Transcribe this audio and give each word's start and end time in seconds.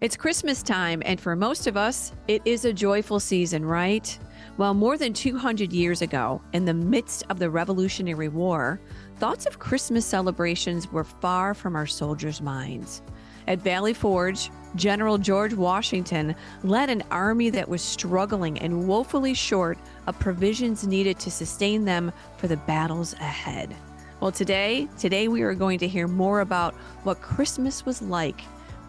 It's 0.00 0.16
Christmas 0.16 0.62
time, 0.62 1.02
and 1.04 1.20
for 1.20 1.36
most 1.36 1.66
of 1.66 1.76
us, 1.76 2.12
it 2.26 2.40
is 2.46 2.64
a 2.64 2.72
joyful 2.72 3.20
season, 3.20 3.62
right? 3.62 4.18
Well, 4.56 4.72
more 4.72 4.96
than 4.96 5.12
200 5.12 5.74
years 5.74 6.00
ago, 6.00 6.40
in 6.54 6.64
the 6.64 6.72
midst 6.72 7.24
of 7.28 7.38
the 7.38 7.50
Revolutionary 7.50 8.28
War, 8.28 8.80
thoughts 9.18 9.44
of 9.44 9.58
Christmas 9.58 10.06
celebrations 10.06 10.90
were 10.90 11.04
far 11.04 11.52
from 11.52 11.76
our 11.76 11.86
soldiers' 11.86 12.40
minds. 12.40 13.02
At 13.46 13.58
Valley 13.58 13.92
Forge, 13.92 14.50
General 14.74 15.18
George 15.18 15.52
Washington 15.52 16.34
led 16.62 16.88
an 16.88 17.02
army 17.10 17.50
that 17.50 17.68
was 17.68 17.82
struggling 17.82 18.58
and 18.60 18.88
woefully 18.88 19.34
short 19.34 19.76
of 20.06 20.18
provisions 20.18 20.86
needed 20.86 21.18
to 21.18 21.30
sustain 21.30 21.84
them 21.84 22.10
for 22.38 22.48
the 22.48 22.56
battles 22.56 23.12
ahead. 23.20 23.76
Well, 24.20 24.32
today, 24.32 24.88
today 24.98 25.28
we 25.28 25.42
are 25.42 25.54
going 25.54 25.78
to 25.80 25.88
hear 25.88 26.08
more 26.08 26.40
about 26.40 26.72
what 27.04 27.20
Christmas 27.20 27.84
was 27.84 28.00
like 28.00 28.40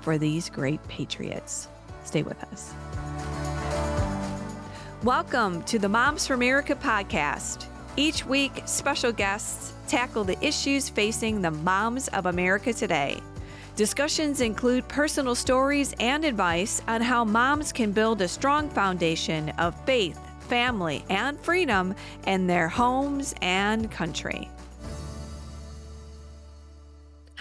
for 0.02 0.18
these 0.18 0.50
great 0.50 0.86
patriots. 0.88 1.68
Stay 2.04 2.24
with 2.24 2.44
us. 2.52 2.74
Welcome 5.04 5.64
to 5.64 5.80
the 5.80 5.90
Moms 5.90 6.28
for 6.28 6.34
America 6.34 6.76
podcast. 6.76 7.66
Each 7.98 8.26
week, 8.26 8.64
special 8.66 9.12
guests 9.12 9.74
tackle 9.88 10.24
the 10.24 10.38
issues 10.46 10.90
facing 10.90 11.42
the 11.42 11.52
moms 11.52 12.08
of 12.10 12.26
America 12.26 12.72
today. 12.72 13.22
Discussions 13.76 14.42
include 14.42 14.88
personal 14.88 15.34
stories 15.34 15.96
and 16.00 16.24
advice 16.24 16.82
on 16.88 17.02
how 17.02 17.26
moms 17.26 17.72
can 17.72 17.92
build 17.92 18.22
a 18.22 18.28
strong 18.28 18.70
foundation 18.70 19.50
of 19.58 19.80
faith, 19.86 20.20
family, 20.42 21.04
and 21.10 21.40
freedom 21.40 21.96
in 22.28 22.48
their 22.48 22.68
homes 22.68 23.34
and 23.42 23.90
country. 23.90 24.50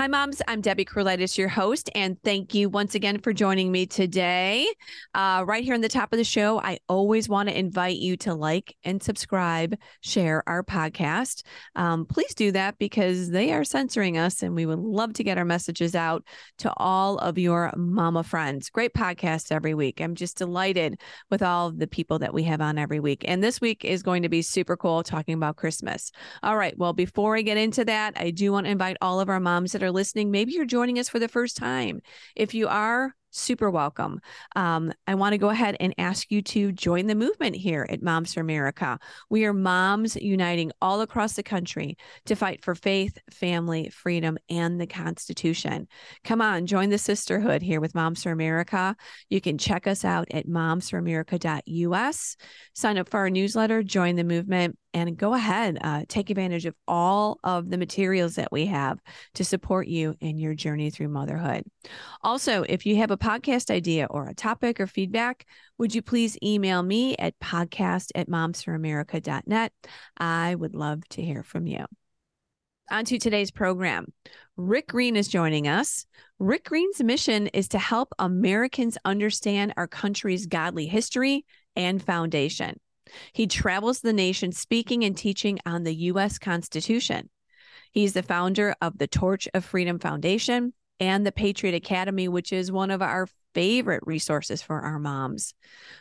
Hi, 0.00 0.06
moms. 0.06 0.40
I'm 0.48 0.62
Debbie 0.62 0.86
Curlitis, 0.86 1.36
your 1.36 1.48
host, 1.48 1.90
and 1.94 2.16
thank 2.22 2.54
you 2.54 2.70
once 2.70 2.94
again 2.94 3.18
for 3.18 3.34
joining 3.34 3.70
me 3.70 3.84
today. 3.84 4.66
Uh, 5.14 5.44
right 5.46 5.62
here 5.62 5.74
on 5.74 5.82
the 5.82 5.90
top 5.90 6.10
of 6.14 6.16
the 6.16 6.24
show, 6.24 6.58
I 6.58 6.78
always 6.88 7.28
want 7.28 7.50
to 7.50 7.58
invite 7.58 7.98
you 7.98 8.16
to 8.16 8.32
like 8.32 8.74
and 8.82 9.02
subscribe, 9.02 9.76
share 10.00 10.42
our 10.46 10.62
podcast. 10.62 11.42
Um, 11.76 12.06
please 12.06 12.34
do 12.34 12.50
that 12.52 12.78
because 12.78 13.28
they 13.28 13.52
are 13.52 13.62
censoring 13.62 14.16
us, 14.16 14.42
and 14.42 14.54
we 14.54 14.64
would 14.64 14.78
love 14.78 15.12
to 15.12 15.22
get 15.22 15.36
our 15.36 15.44
messages 15.44 15.94
out 15.94 16.24
to 16.60 16.72
all 16.78 17.18
of 17.18 17.36
your 17.36 17.70
mama 17.76 18.22
friends. 18.22 18.70
Great 18.70 18.94
podcast 18.94 19.52
every 19.52 19.74
week. 19.74 20.00
I'm 20.00 20.14
just 20.14 20.38
delighted 20.38 20.98
with 21.30 21.42
all 21.42 21.72
the 21.72 21.86
people 21.86 22.20
that 22.20 22.32
we 22.32 22.44
have 22.44 22.62
on 22.62 22.78
every 22.78 23.00
week. 23.00 23.22
And 23.28 23.44
this 23.44 23.60
week 23.60 23.84
is 23.84 24.02
going 24.02 24.22
to 24.22 24.30
be 24.30 24.40
super 24.40 24.78
cool 24.78 25.02
talking 25.02 25.34
about 25.34 25.56
Christmas. 25.56 26.10
All 26.42 26.56
right. 26.56 26.72
Well, 26.78 26.94
before 26.94 27.36
I 27.36 27.42
get 27.42 27.58
into 27.58 27.84
that, 27.84 28.14
I 28.16 28.30
do 28.30 28.50
want 28.50 28.64
to 28.64 28.70
invite 28.70 28.96
all 29.02 29.20
of 29.20 29.28
our 29.28 29.40
moms 29.40 29.72
that 29.72 29.82
are 29.82 29.89
listening, 29.92 30.30
maybe 30.30 30.52
you're 30.52 30.64
joining 30.64 30.98
us 30.98 31.08
for 31.08 31.18
the 31.18 31.28
first 31.28 31.56
time. 31.56 32.00
If 32.36 32.54
you 32.54 32.68
are, 32.68 33.14
super 33.30 33.70
welcome. 33.70 34.20
Um, 34.56 34.92
I 35.06 35.14
want 35.14 35.32
to 35.32 35.38
go 35.38 35.50
ahead 35.50 35.76
and 35.80 35.94
ask 35.98 36.30
you 36.30 36.42
to 36.42 36.72
join 36.72 37.06
the 37.06 37.14
movement 37.14 37.56
here 37.56 37.86
at 37.88 38.02
Moms 38.02 38.34
for 38.34 38.40
America. 38.40 38.98
We 39.28 39.44
are 39.44 39.52
moms 39.52 40.16
uniting 40.16 40.72
all 40.82 41.00
across 41.00 41.34
the 41.34 41.42
country 41.42 41.96
to 42.26 42.34
fight 42.34 42.64
for 42.64 42.74
faith, 42.74 43.18
family, 43.30 43.88
freedom, 43.90 44.38
and 44.48 44.80
the 44.80 44.86
Constitution. 44.86 45.88
Come 46.24 46.40
on, 46.40 46.66
join 46.66 46.90
the 46.90 46.98
sisterhood 46.98 47.62
here 47.62 47.80
with 47.80 47.94
Moms 47.94 48.22
for 48.22 48.32
America. 48.32 48.96
You 49.28 49.40
can 49.40 49.58
check 49.58 49.86
us 49.86 50.04
out 50.04 50.28
at 50.32 50.46
momsforamerica.us. 50.46 52.36
Sign 52.74 52.98
up 52.98 53.08
for 53.08 53.18
our 53.18 53.30
newsletter, 53.30 53.82
join 53.82 54.16
the 54.16 54.24
movement 54.24 54.76
and 54.92 55.16
go 55.16 55.34
ahead, 55.34 55.78
uh, 55.80 56.04
take 56.08 56.30
advantage 56.30 56.66
of 56.66 56.74
all 56.88 57.38
of 57.44 57.70
the 57.70 57.78
materials 57.78 58.34
that 58.34 58.50
we 58.50 58.66
have 58.66 58.98
to 59.34 59.44
support 59.44 59.86
you 59.86 60.14
in 60.20 60.38
your 60.38 60.54
journey 60.54 60.90
through 60.90 61.08
motherhood. 61.08 61.64
Also, 62.22 62.62
if 62.68 62.86
you 62.86 62.96
have 62.96 63.10
a 63.10 63.16
podcast 63.16 63.70
idea 63.70 64.06
or 64.10 64.28
a 64.28 64.34
topic 64.34 64.80
or 64.80 64.86
feedback, 64.86 65.46
would 65.78 65.94
you 65.94 66.02
please 66.02 66.36
email 66.42 66.82
me 66.82 67.16
at 67.16 67.38
podcast 67.38 68.10
at 68.14 68.28
momsforamerica.net? 68.28 69.72
I 70.16 70.54
would 70.54 70.74
love 70.74 71.06
to 71.10 71.22
hear 71.22 71.42
from 71.42 71.66
you. 71.66 71.86
On 72.90 73.04
to 73.04 73.18
today's 73.18 73.52
program. 73.52 74.12
Rick 74.56 74.88
Green 74.88 75.14
is 75.14 75.28
joining 75.28 75.68
us. 75.68 76.06
Rick 76.40 76.64
Green's 76.64 77.00
mission 77.00 77.46
is 77.48 77.68
to 77.68 77.78
help 77.78 78.12
Americans 78.18 78.98
understand 79.04 79.74
our 79.76 79.86
country's 79.86 80.46
godly 80.46 80.86
history 80.86 81.44
and 81.76 82.02
foundation. 82.02 82.80
He 83.32 83.46
travels 83.46 84.00
the 84.00 84.12
nation 84.12 84.52
speaking 84.52 85.04
and 85.04 85.16
teaching 85.16 85.58
on 85.66 85.84
the 85.84 85.94
U.S. 85.94 86.38
Constitution. 86.38 87.30
He's 87.92 88.12
the 88.12 88.22
founder 88.22 88.74
of 88.80 88.98
the 88.98 89.08
Torch 89.08 89.48
of 89.54 89.64
Freedom 89.64 89.98
Foundation 89.98 90.72
and 91.00 91.26
the 91.26 91.32
Patriot 91.32 91.74
Academy, 91.74 92.28
which 92.28 92.52
is 92.52 92.70
one 92.70 92.90
of 92.90 93.02
our 93.02 93.26
favorite 93.54 94.02
resources 94.06 94.62
for 94.62 94.80
our 94.80 94.98
moms. 94.98 95.54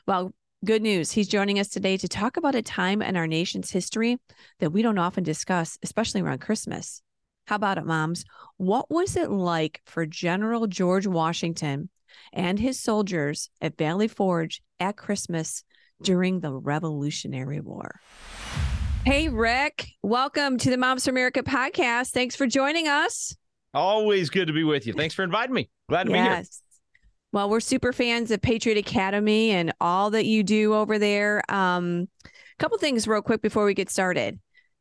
Well, 0.05 0.33
good 0.65 0.81
news. 0.81 1.11
He's 1.11 1.27
joining 1.27 1.57
us 1.57 1.69
today 1.69 1.97
to 1.97 2.07
talk 2.07 2.37
about 2.37 2.55
a 2.55 2.61
time 2.61 3.01
in 3.01 3.15
our 3.15 3.27
nation's 3.27 3.71
history 3.71 4.17
that 4.59 4.71
we 4.71 4.81
don't 4.81 4.97
often 4.97 5.23
discuss, 5.23 5.77
especially 5.81 6.21
around 6.21 6.41
Christmas. 6.41 7.01
How 7.47 7.55
about 7.55 7.79
it, 7.79 7.85
moms? 7.85 8.25
What 8.57 8.91
was 8.91 9.15
it 9.15 9.31
like 9.31 9.81
for 9.85 10.05
General 10.05 10.67
George 10.67 11.07
Washington 11.07 11.89
and 12.33 12.59
his 12.59 12.79
soldiers 12.79 13.49
at 13.61 13.77
Valley 13.77 14.07
Forge 14.07 14.61
at 14.79 14.97
Christmas 14.97 15.63
during 16.01 16.39
the 16.39 16.53
Revolutionary 16.53 17.59
War. 17.59 17.99
Hey, 19.05 19.29
Rick, 19.29 19.87
welcome 20.03 20.57
to 20.57 20.69
the 20.69 20.77
Moms 20.77 21.05
for 21.05 21.11
America 21.11 21.43
podcast. 21.43 22.11
Thanks 22.11 22.35
for 22.35 22.47
joining 22.47 22.87
us. 22.87 23.35
Always 23.73 24.29
good 24.29 24.47
to 24.47 24.53
be 24.53 24.63
with 24.63 24.87
you. 24.87 24.93
Thanks 24.93 25.13
for 25.13 25.23
inviting 25.23 25.53
me. 25.53 25.69
Glad 25.89 26.05
to 26.05 26.11
yes. 26.11 26.21
be 26.21 26.25
here. 26.25 26.43
Well, 27.31 27.49
we're 27.49 27.59
super 27.59 27.93
fans 27.93 28.31
of 28.31 28.41
Patriot 28.41 28.77
Academy 28.77 29.51
and 29.51 29.73
all 29.79 30.09
that 30.11 30.25
you 30.25 30.43
do 30.43 30.73
over 30.73 30.97
there. 30.97 31.43
Um, 31.49 32.07
a 32.25 32.29
couple 32.57 32.77
things, 32.77 33.07
real 33.07 33.21
quick, 33.21 33.41
before 33.41 33.65
we 33.65 33.73
get 33.73 33.89
started 33.89 34.39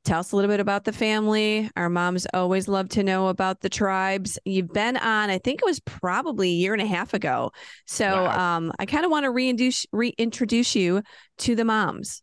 tell 0.09 0.21
us 0.21 0.33
a 0.33 0.37
little 0.37 0.51
bit 0.51 0.59
about 0.59 0.85
the 0.85 0.93
family. 0.93 1.71
Our 1.77 1.91
moms 1.91 2.27
always 2.33 2.67
love 2.67 2.89
to 2.91 3.03
know 3.03 3.29
about 3.29 3.61
the 3.61 3.69
tribes. 3.69 4.39
You've 4.47 4.73
been 4.73 4.97
on, 4.97 5.29
I 5.29 5.37
think 5.37 5.61
it 5.61 5.67
was 5.67 5.81
probably 5.81 6.49
a 6.49 6.55
year 6.55 6.73
and 6.73 6.81
a 6.81 6.87
half 6.87 7.13
ago. 7.13 7.53
So 7.85 8.25
wow. 8.25 8.57
um, 8.57 8.73
I 8.79 8.87
kind 8.87 9.05
of 9.05 9.11
want 9.11 9.25
to 9.25 9.31
reintroduce 9.31 9.85
reintroduce 9.93 10.75
you 10.75 11.03
to 11.39 11.55
the 11.55 11.65
moms. 11.67 12.23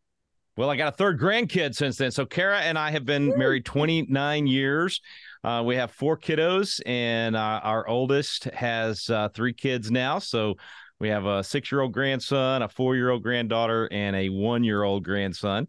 Well, 0.57 0.71
I 0.71 0.77
got 0.77 0.93
a 0.93 0.97
third 0.97 1.19
grandkid 1.19 1.75
since 1.75 1.97
then. 1.97 2.09
So 2.09 2.25
Kara 2.25 2.57
and 2.57 2.79
I 2.79 2.89
have 2.89 3.05
been 3.05 3.29
Woo. 3.29 3.37
married 3.37 3.65
29 3.65 4.47
years. 4.47 4.99
Uh, 5.43 5.61
we 5.63 5.75
have 5.75 5.91
four 5.91 6.17
kiddos, 6.17 6.81
and 6.87 7.35
uh, 7.35 7.59
our 7.61 7.87
oldest 7.87 8.45
has 8.45 9.07
uh, 9.11 9.29
three 9.29 9.53
kids 9.53 9.91
now. 9.91 10.17
So 10.17 10.55
we 10.99 11.09
have 11.09 11.25
a 11.25 11.43
six 11.43 11.71
year 11.71 11.81
old 11.81 11.93
grandson, 11.93 12.63
a 12.63 12.69
four 12.69 12.95
year 12.95 13.11
old 13.11 13.21
granddaughter, 13.21 13.87
and 13.91 14.15
a 14.15 14.29
one 14.29 14.63
year 14.63 14.81
old 14.81 15.03
grandson. 15.03 15.67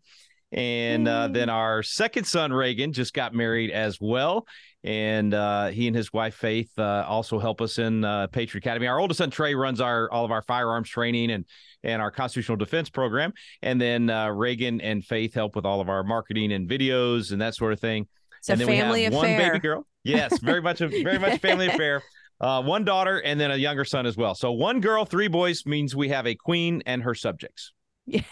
And 0.53 1.09
uh, 1.09 1.29
then 1.29 1.49
our 1.49 1.83
second 1.83 2.25
son, 2.25 2.53
Reagan, 2.53 2.93
just 2.93 3.13
got 3.13 3.35
married 3.35 3.71
as 3.71 3.99
well. 4.01 4.47
And 4.85 5.35
uh, 5.35 5.69
he 5.69 5.89
and 5.89 5.97
his 5.97 6.13
wife, 6.13 6.37
Faith, 6.37 6.71
uh, 6.79 7.05
also 7.09 7.41
help 7.41 7.61
us 7.61 7.79
in 7.79 8.05
uh, 8.05 8.29
Patriot 8.29 8.63
Academy. 8.63 8.87
Our 8.87 9.01
oldest 9.01 9.19
son, 9.19 9.31
Trey, 9.31 9.55
runs 9.57 9.81
our 9.81 10.11
all 10.13 10.25
of 10.25 10.31
our 10.31 10.43
firearms 10.43 10.89
training 10.89 11.33
and 11.33 11.45
and 11.83 12.01
our 12.01 12.13
constitutional 12.13 12.57
defense 12.57 12.89
program. 12.89 13.33
And 13.63 13.81
then 13.81 14.09
uh, 14.09 14.29
Reagan 14.29 14.81
and 14.81 15.05
Faith 15.05 15.35
help 15.35 15.57
with 15.57 15.67
all 15.67 15.81
of 15.81 15.89
our 15.89 16.05
marketing 16.05 16.53
and 16.53 16.69
videos 16.69 17.33
and 17.33 17.41
that 17.41 17.57
sort 17.57 17.73
of 17.73 17.81
thing. 17.81 18.07
It's 18.39 18.49
and 18.49 18.61
then 18.61 18.69
family 18.69 19.01
we 19.01 19.05
have 19.05 19.13
affair. 19.15 19.39
one 19.39 19.49
baby 19.51 19.59
girl. 19.59 19.87
Yes, 20.05 20.39
very 20.39 20.63
much 20.63 20.81
a 20.81 20.89
very 20.89 21.19
much 21.19 21.41
family 21.41 21.67
affair. 21.73 22.03
Uh, 22.41 22.63
one 22.63 22.85
daughter 22.85 23.19
and 23.19 23.41
then 23.41 23.51
a 23.51 23.57
younger 23.57 23.85
son 23.85 24.07
as 24.07 24.17
well. 24.17 24.35
So 24.37 24.53
one 24.53 24.81
girl, 24.81 25.05
three 25.05 25.29
boys 25.29 25.67
means 25.67 25.97
we 25.97 26.11
have 26.11 26.27
a 26.27 26.35
queen 26.37 26.83
and 26.87 27.03
her 27.03 27.15
subjects. 27.15 27.73
Yeah. 28.07 28.23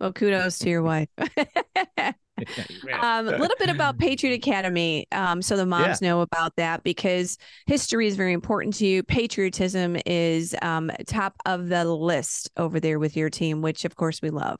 Well, 0.00 0.12
kudos 0.12 0.58
to 0.60 0.70
your 0.70 0.82
wife. 0.82 1.08
um, 1.18 1.28
a 3.28 3.38
little 3.38 3.56
bit 3.58 3.68
about 3.68 3.98
Patriot 3.98 4.34
Academy, 4.34 5.06
um, 5.12 5.40
so 5.40 5.56
the 5.56 5.66
moms 5.66 6.02
yeah. 6.02 6.08
know 6.08 6.20
about 6.20 6.56
that 6.56 6.82
because 6.82 7.38
history 7.66 8.06
is 8.06 8.16
very 8.16 8.32
important 8.32 8.74
to 8.76 8.86
you. 8.86 9.02
Patriotism 9.02 9.96
is 10.04 10.54
um, 10.62 10.90
top 11.06 11.34
of 11.46 11.68
the 11.68 11.84
list 11.84 12.50
over 12.56 12.80
there 12.80 12.98
with 12.98 13.16
your 13.16 13.30
team, 13.30 13.62
which 13.62 13.84
of 13.84 13.96
course 13.96 14.20
we 14.20 14.30
love. 14.30 14.58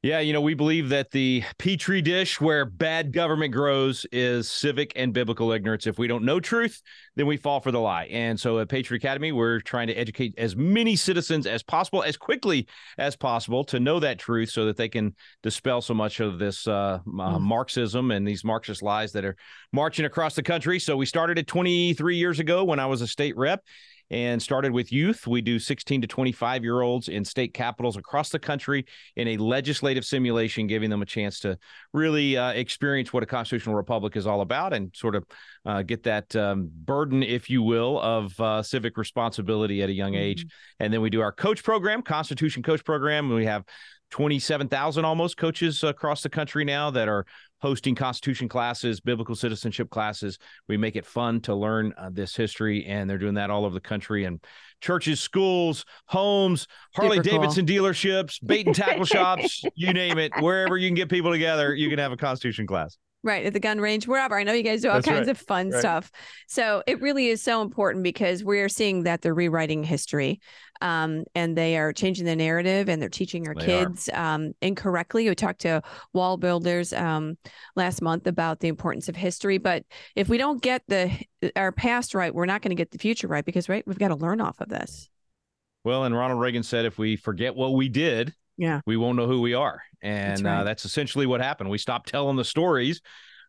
Yeah, 0.00 0.20
you 0.20 0.32
know, 0.32 0.40
we 0.40 0.54
believe 0.54 0.90
that 0.90 1.10
the 1.10 1.42
petri 1.58 2.00
dish 2.00 2.40
where 2.40 2.64
bad 2.64 3.12
government 3.12 3.52
grows 3.52 4.06
is 4.12 4.48
civic 4.48 4.92
and 4.94 5.12
biblical 5.12 5.50
ignorance. 5.50 5.88
If 5.88 5.98
we 5.98 6.06
don't 6.06 6.24
know 6.24 6.38
truth, 6.38 6.80
then 7.16 7.26
we 7.26 7.36
fall 7.36 7.58
for 7.58 7.72
the 7.72 7.80
lie. 7.80 8.04
And 8.04 8.38
so 8.38 8.60
at 8.60 8.68
Patriot 8.68 8.98
Academy, 8.98 9.32
we're 9.32 9.58
trying 9.58 9.88
to 9.88 9.94
educate 9.94 10.34
as 10.38 10.54
many 10.54 10.94
citizens 10.94 11.48
as 11.48 11.64
possible, 11.64 12.04
as 12.04 12.16
quickly 12.16 12.68
as 12.96 13.16
possible, 13.16 13.64
to 13.64 13.80
know 13.80 13.98
that 13.98 14.20
truth 14.20 14.50
so 14.50 14.66
that 14.66 14.76
they 14.76 14.88
can 14.88 15.16
dispel 15.42 15.80
so 15.80 15.94
much 15.94 16.20
of 16.20 16.38
this 16.38 16.68
uh, 16.68 17.00
uh, 17.00 17.00
mm. 17.04 17.40
Marxism 17.40 18.12
and 18.12 18.24
these 18.24 18.44
Marxist 18.44 18.84
lies 18.84 19.10
that 19.14 19.24
are 19.24 19.34
marching 19.72 20.04
across 20.04 20.36
the 20.36 20.44
country. 20.44 20.78
So 20.78 20.96
we 20.96 21.06
started 21.06 21.40
it 21.40 21.48
23 21.48 22.16
years 22.16 22.38
ago 22.38 22.62
when 22.62 22.78
I 22.78 22.86
was 22.86 23.02
a 23.02 23.08
state 23.08 23.36
rep 23.36 23.64
and 24.10 24.40
started 24.42 24.72
with 24.72 24.92
youth. 24.92 25.26
We 25.26 25.40
do 25.40 25.58
16 25.58 26.02
to 26.02 26.06
25 26.06 26.64
year 26.64 26.80
olds 26.80 27.08
in 27.08 27.24
state 27.24 27.54
capitals 27.54 27.96
across 27.96 28.30
the 28.30 28.38
country 28.38 28.86
in 29.16 29.28
a 29.28 29.36
legislative 29.36 30.04
simulation, 30.04 30.66
giving 30.66 30.90
them 30.90 31.02
a 31.02 31.06
chance 31.06 31.40
to 31.40 31.58
really 31.92 32.36
uh, 32.36 32.50
experience 32.50 33.12
what 33.12 33.22
a 33.22 33.26
constitutional 33.26 33.74
republic 33.74 34.16
is 34.16 34.26
all 34.26 34.40
about 34.40 34.72
and 34.72 34.94
sort 34.94 35.14
of 35.14 35.24
uh, 35.66 35.82
get 35.82 36.02
that 36.04 36.34
um, 36.36 36.70
burden, 36.72 37.22
if 37.22 37.50
you 37.50 37.62
will, 37.62 38.00
of 38.00 38.38
uh, 38.40 38.62
civic 38.62 38.96
responsibility 38.96 39.82
at 39.82 39.88
a 39.88 39.92
young 39.92 40.14
age. 40.14 40.44
Mm-hmm. 40.44 40.84
And 40.84 40.92
then 40.92 41.00
we 41.00 41.10
do 41.10 41.20
our 41.20 41.32
coach 41.32 41.62
program, 41.62 42.02
Constitution 42.02 42.62
Coach 42.62 42.84
Program. 42.84 43.28
We 43.28 43.46
have 43.46 43.64
27,000 44.10 45.04
almost 45.04 45.36
coaches 45.36 45.82
across 45.84 46.22
the 46.22 46.28
country 46.28 46.64
now 46.64 46.90
that 46.90 47.08
are 47.08 47.26
hosting 47.60 47.94
Constitution 47.94 48.48
classes, 48.48 49.00
biblical 49.00 49.34
citizenship 49.34 49.90
classes. 49.90 50.38
We 50.68 50.76
make 50.76 50.96
it 50.96 51.04
fun 51.04 51.40
to 51.42 51.54
learn 51.54 51.92
uh, 51.98 52.10
this 52.12 52.34
history, 52.34 52.86
and 52.86 53.08
they're 53.08 53.18
doing 53.18 53.34
that 53.34 53.50
all 53.50 53.64
over 53.64 53.74
the 53.74 53.80
country 53.80 54.24
and 54.24 54.42
churches, 54.80 55.20
schools, 55.20 55.84
homes, 56.06 56.66
Harley 56.94 57.20
Davidson 57.20 57.66
dealerships, 57.66 58.38
bait 58.44 58.66
and 58.66 58.74
tackle 58.74 59.04
shops, 59.04 59.62
you 59.74 59.92
name 59.92 60.18
it. 60.18 60.32
Wherever 60.40 60.76
you 60.76 60.88
can 60.88 60.94
get 60.94 61.08
people 61.08 61.32
together, 61.32 61.74
you 61.74 61.90
can 61.90 61.98
have 61.98 62.12
a 62.12 62.16
Constitution 62.16 62.66
class. 62.66 62.96
Right. 63.24 63.46
At 63.46 63.52
the 63.52 63.60
gun 63.60 63.80
range, 63.80 64.06
wherever. 64.06 64.38
I 64.38 64.44
know 64.44 64.52
you 64.52 64.62
guys 64.62 64.82
do 64.82 64.88
all 64.88 64.94
That's 64.94 65.06
kinds 65.06 65.26
right. 65.26 65.30
of 65.30 65.38
fun 65.38 65.70
right. 65.70 65.80
stuff. 65.80 66.10
So 66.46 66.84
it 66.86 67.00
really 67.00 67.28
is 67.28 67.42
so 67.42 67.62
important 67.62 68.04
because 68.04 68.44
we're 68.44 68.68
seeing 68.68 69.02
that 69.02 69.22
they're 69.22 69.34
rewriting 69.34 69.82
history 69.82 70.40
um, 70.80 71.24
and 71.34 71.56
they 71.56 71.76
are 71.76 71.92
changing 71.92 72.26
the 72.26 72.36
narrative 72.36 72.88
and 72.88 73.02
they're 73.02 73.08
teaching 73.08 73.48
our 73.48 73.54
they 73.54 73.66
kids 73.66 74.08
um, 74.12 74.52
incorrectly. 74.62 75.28
We 75.28 75.34
talked 75.34 75.62
to 75.62 75.82
WallBuilders 76.14 76.98
um, 76.98 77.36
last 77.74 78.02
month 78.02 78.28
about 78.28 78.60
the 78.60 78.68
importance 78.68 79.08
of 79.08 79.16
history. 79.16 79.58
But 79.58 79.82
if 80.14 80.28
we 80.28 80.38
don't 80.38 80.62
get 80.62 80.82
the 80.86 81.10
our 81.56 81.72
past 81.72 82.14
right, 82.14 82.34
we're 82.34 82.46
not 82.46 82.62
going 82.62 82.70
to 82.70 82.76
get 82.76 82.92
the 82.92 82.98
future 82.98 83.26
right 83.26 83.44
because, 83.44 83.68
right, 83.68 83.84
we've 83.86 83.98
got 83.98 84.08
to 84.08 84.16
learn 84.16 84.40
off 84.40 84.60
of 84.60 84.68
this. 84.68 85.10
Well, 85.84 86.04
and 86.04 86.14
Ronald 86.14 86.40
Reagan 86.40 86.62
said 86.62 86.84
if 86.84 86.98
we 86.98 87.16
forget 87.16 87.54
what 87.54 87.74
we 87.74 87.88
did, 87.88 88.34
yeah, 88.58 88.80
we 88.86 88.98
won't 88.98 89.16
know 89.16 89.26
who 89.26 89.40
we 89.40 89.54
are, 89.54 89.82
and 90.02 90.32
that's, 90.32 90.42
uh, 90.42 90.44
right. 90.44 90.60
uh, 90.60 90.64
that's 90.64 90.84
essentially 90.84 91.26
what 91.26 91.40
happened. 91.40 91.70
We 91.70 91.78
stopped 91.78 92.08
telling 92.08 92.36
the 92.36 92.44
stories 92.44 93.00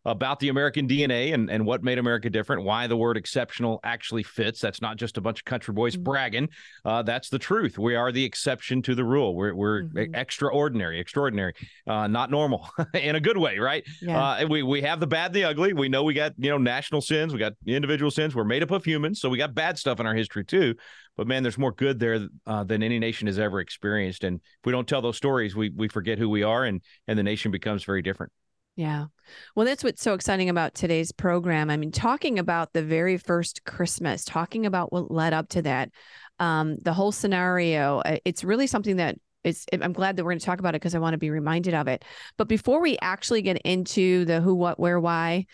about 0.04 0.40
the 0.40 0.48
American 0.48 0.88
DNA 0.88 1.34
and, 1.34 1.50
and 1.50 1.66
what 1.66 1.82
made 1.82 1.98
America 1.98 2.30
different, 2.30 2.64
why 2.64 2.86
the 2.86 2.96
word 2.96 3.16
exceptional 3.16 3.80
actually 3.84 4.22
fits. 4.22 4.60
That's 4.60 4.80
not 4.80 4.96
just 4.96 5.18
a 5.18 5.20
bunch 5.20 5.40
of 5.40 5.44
country 5.44 5.74
boys 5.74 5.94
mm-hmm. 5.94 6.04
bragging. 6.04 6.48
Uh, 6.84 7.02
that's 7.02 7.28
the 7.28 7.38
truth. 7.38 7.78
We 7.78 7.94
are 7.94 8.10
the 8.12 8.24
exception 8.24 8.82
to 8.82 8.94
the 8.94 9.04
rule. 9.04 9.34
We're, 9.34 9.54
we're 9.54 9.82
mm-hmm. 9.84 10.14
extraordinary, 10.14 10.98
extraordinary, 10.98 11.54
uh, 11.86 12.06
not 12.06 12.30
normal 12.30 12.68
in 12.94 13.16
a 13.16 13.20
good 13.20 13.36
way, 13.36 13.58
right? 13.58 13.84
Yeah. 14.00 14.22
Uh, 14.22 14.46
we, 14.46 14.62
we 14.62 14.82
have 14.82 15.00
the 15.00 15.06
bad, 15.06 15.32
the 15.32 15.44
ugly. 15.44 15.72
We 15.72 15.88
know 15.88 16.02
we 16.02 16.14
got, 16.14 16.32
you 16.38 16.50
know, 16.50 16.58
national 16.58 17.02
sins, 17.02 17.32
we 17.32 17.38
got 17.38 17.52
individual 17.66 18.10
sins. 18.10 18.34
We're 18.34 18.44
made 18.44 18.62
up 18.62 18.70
of 18.70 18.84
humans. 18.84 19.20
So 19.20 19.28
we 19.28 19.38
got 19.38 19.54
bad 19.54 19.78
stuff 19.78 20.00
in 20.00 20.06
our 20.06 20.14
history 20.14 20.44
too. 20.44 20.74
But 21.16 21.26
man, 21.26 21.42
there's 21.42 21.58
more 21.58 21.72
good 21.72 21.98
there 21.98 22.28
uh, 22.46 22.64
than 22.64 22.82
any 22.82 22.98
nation 22.98 23.26
has 23.26 23.38
ever 23.38 23.60
experienced. 23.60 24.24
And 24.24 24.36
if 24.36 24.64
we 24.64 24.72
don't 24.72 24.88
tell 24.88 25.02
those 25.02 25.18
stories, 25.18 25.54
we, 25.54 25.70
we 25.70 25.88
forget 25.88 26.18
who 26.18 26.30
we 26.30 26.42
are 26.42 26.64
and, 26.64 26.80
and 27.06 27.18
the 27.18 27.22
nation 27.22 27.50
becomes 27.50 27.84
very 27.84 28.00
different. 28.00 28.32
Yeah. 28.76 29.06
Well, 29.54 29.66
that's 29.66 29.84
what's 29.84 30.02
so 30.02 30.14
exciting 30.14 30.48
about 30.48 30.74
today's 30.74 31.12
program. 31.12 31.70
I 31.70 31.76
mean, 31.76 31.92
talking 31.92 32.38
about 32.38 32.72
the 32.72 32.82
very 32.82 33.18
first 33.18 33.64
Christmas, 33.64 34.24
talking 34.24 34.64
about 34.64 34.92
what 34.92 35.10
led 35.10 35.32
up 35.32 35.48
to 35.50 35.62
that, 35.62 35.90
um, 36.38 36.76
the 36.78 36.92
whole 36.92 37.12
scenario, 37.12 37.98
uh, 37.98 38.16
it's 38.24 38.44
really 38.44 38.66
something 38.66 38.96
that 38.96 39.16
it's 39.44 39.66
I'm 39.72 39.92
glad 39.92 40.16
that 40.16 40.24
we're 40.24 40.32
going 40.32 40.38
to 40.40 40.46
talk 40.46 40.58
about 40.58 40.74
it 40.74 40.80
because 40.80 40.94
I 40.94 40.98
want 40.98 41.14
to 41.14 41.18
be 41.18 41.30
reminded 41.30 41.74
of 41.74 41.88
it. 41.88 42.04
But 42.36 42.48
before 42.48 42.80
we 42.80 42.98
actually 43.00 43.42
get 43.42 43.58
into 43.62 44.24
the 44.24 44.40
who, 44.40 44.54
what, 44.54 44.78
where, 44.78 45.00
why, 45.00 45.46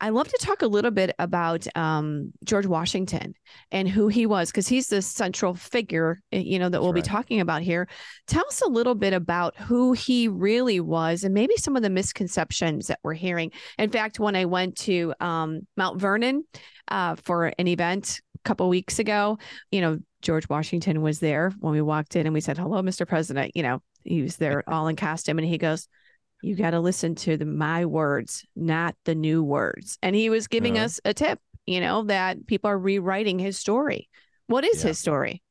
I 0.00 0.10
love 0.10 0.28
to 0.28 0.38
talk 0.40 0.62
a 0.62 0.66
little 0.66 0.92
bit 0.92 1.14
about 1.18 1.66
um, 1.76 2.32
George 2.44 2.66
Washington 2.66 3.34
and 3.72 3.88
who 3.88 4.08
he 4.08 4.26
was, 4.26 4.50
because 4.50 4.68
he's 4.68 4.88
the 4.88 5.02
central 5.02 5.54
figure, 5.54 6.20
eh, 6.30 6.38
you 6.38 6.58
know, 6.58 6.68
that 6.68 6.80
we'll 6.80 6.92
be 6.92 7.02
talking 7.02 7.40
about 7.40 7.62
here. 7.62 7.88
Tell 8.28 8.46
us 8.46 8.62
a 8.62 8.68
little 8.68 8.94
bit 8.94 9.12
about 9.12 9.56
who 9.56 9.94
he 9.94 10.28
really 10.28 10.78
was 10.78 11.24
and 11.24 11.34
maybe 11.34 11.56
some 11.56 11.74
of 11.74 11.82
the 11.82 11.90
misconceptions 11.90 12.86
that 12.86 13.00
we're 13.02 13.14
hearing. 13.14 13.50
In 13.76 13.90
fact, 13.90 14.20
when 14.20 14.36
I 14.36 14.44
went 14.44 14.76
to 14.78 15.14
um, 15.20 15.66
Mount 15.76 16.00
Vernon 16.00 16.44
uh, 16.86 17.16
for 17.16 17.52
an 17.58 17.66
event 17.66 18.20
a 18.36 18.48
couple 18.48 18.68
weeks 18.68 19.00
ago, 19.00 19.38
you 19.72 19.80
know, 19.80 19.98
George 20.22 20.48
Washington 20.48 21.02
was 21.02 21.18
there 21.18 21.52
when 21.58 21.72
we 21.72 21.82
walked 21.82 22.14
in 22.14 22.26
and 22.26 22.34
we 22.34 22.40
said, 22.40 22.58
hello, 22.58 22.82
Mr. 22.82 23.06
President. 23.06 23.52
You 23.56 23.62
know, 23.64 23.82
he 24.04 24.22
was 24.22 24.36
there 24.36 24.62
all 24.68 24.86
in 24.86 24.96
costume 24.96 25.38
and 25.38 25.46
he 25.46 25.58
goes, 25.58 25.88
you 26.42 26.54
got 26.54 26.70
to 26.70 26.80
listen 26.80 27.14
to 27.16 27.36
the 27.36 27.44
my 27.44 27.84
words, 27.84 28.46
not 28.54 28.94
the 29.04 29.14
new 29.14 29.42
words. 29.42 29.98
And 30.02 30.14
he 30.14 30.30
was 30.30 30.46
giving 30.46 30.76
uh-huh. 30.76 30.84
us 30.84 31.00
a 31.04 31.14
tip, 31.14 31.40
you 31.66 31.80
know, 31.80 32.04
that 32.04 32.46
people 32.46 32.70
are 32.70 32.78
rewriting 32.78 33.38
his 33.38 33.58
story. 33.58 34.08
What 34.46 34.64
is 34.64 34.82
yeah. 34.82 34.88
his 34.88 34.98
story? 34.98 35.42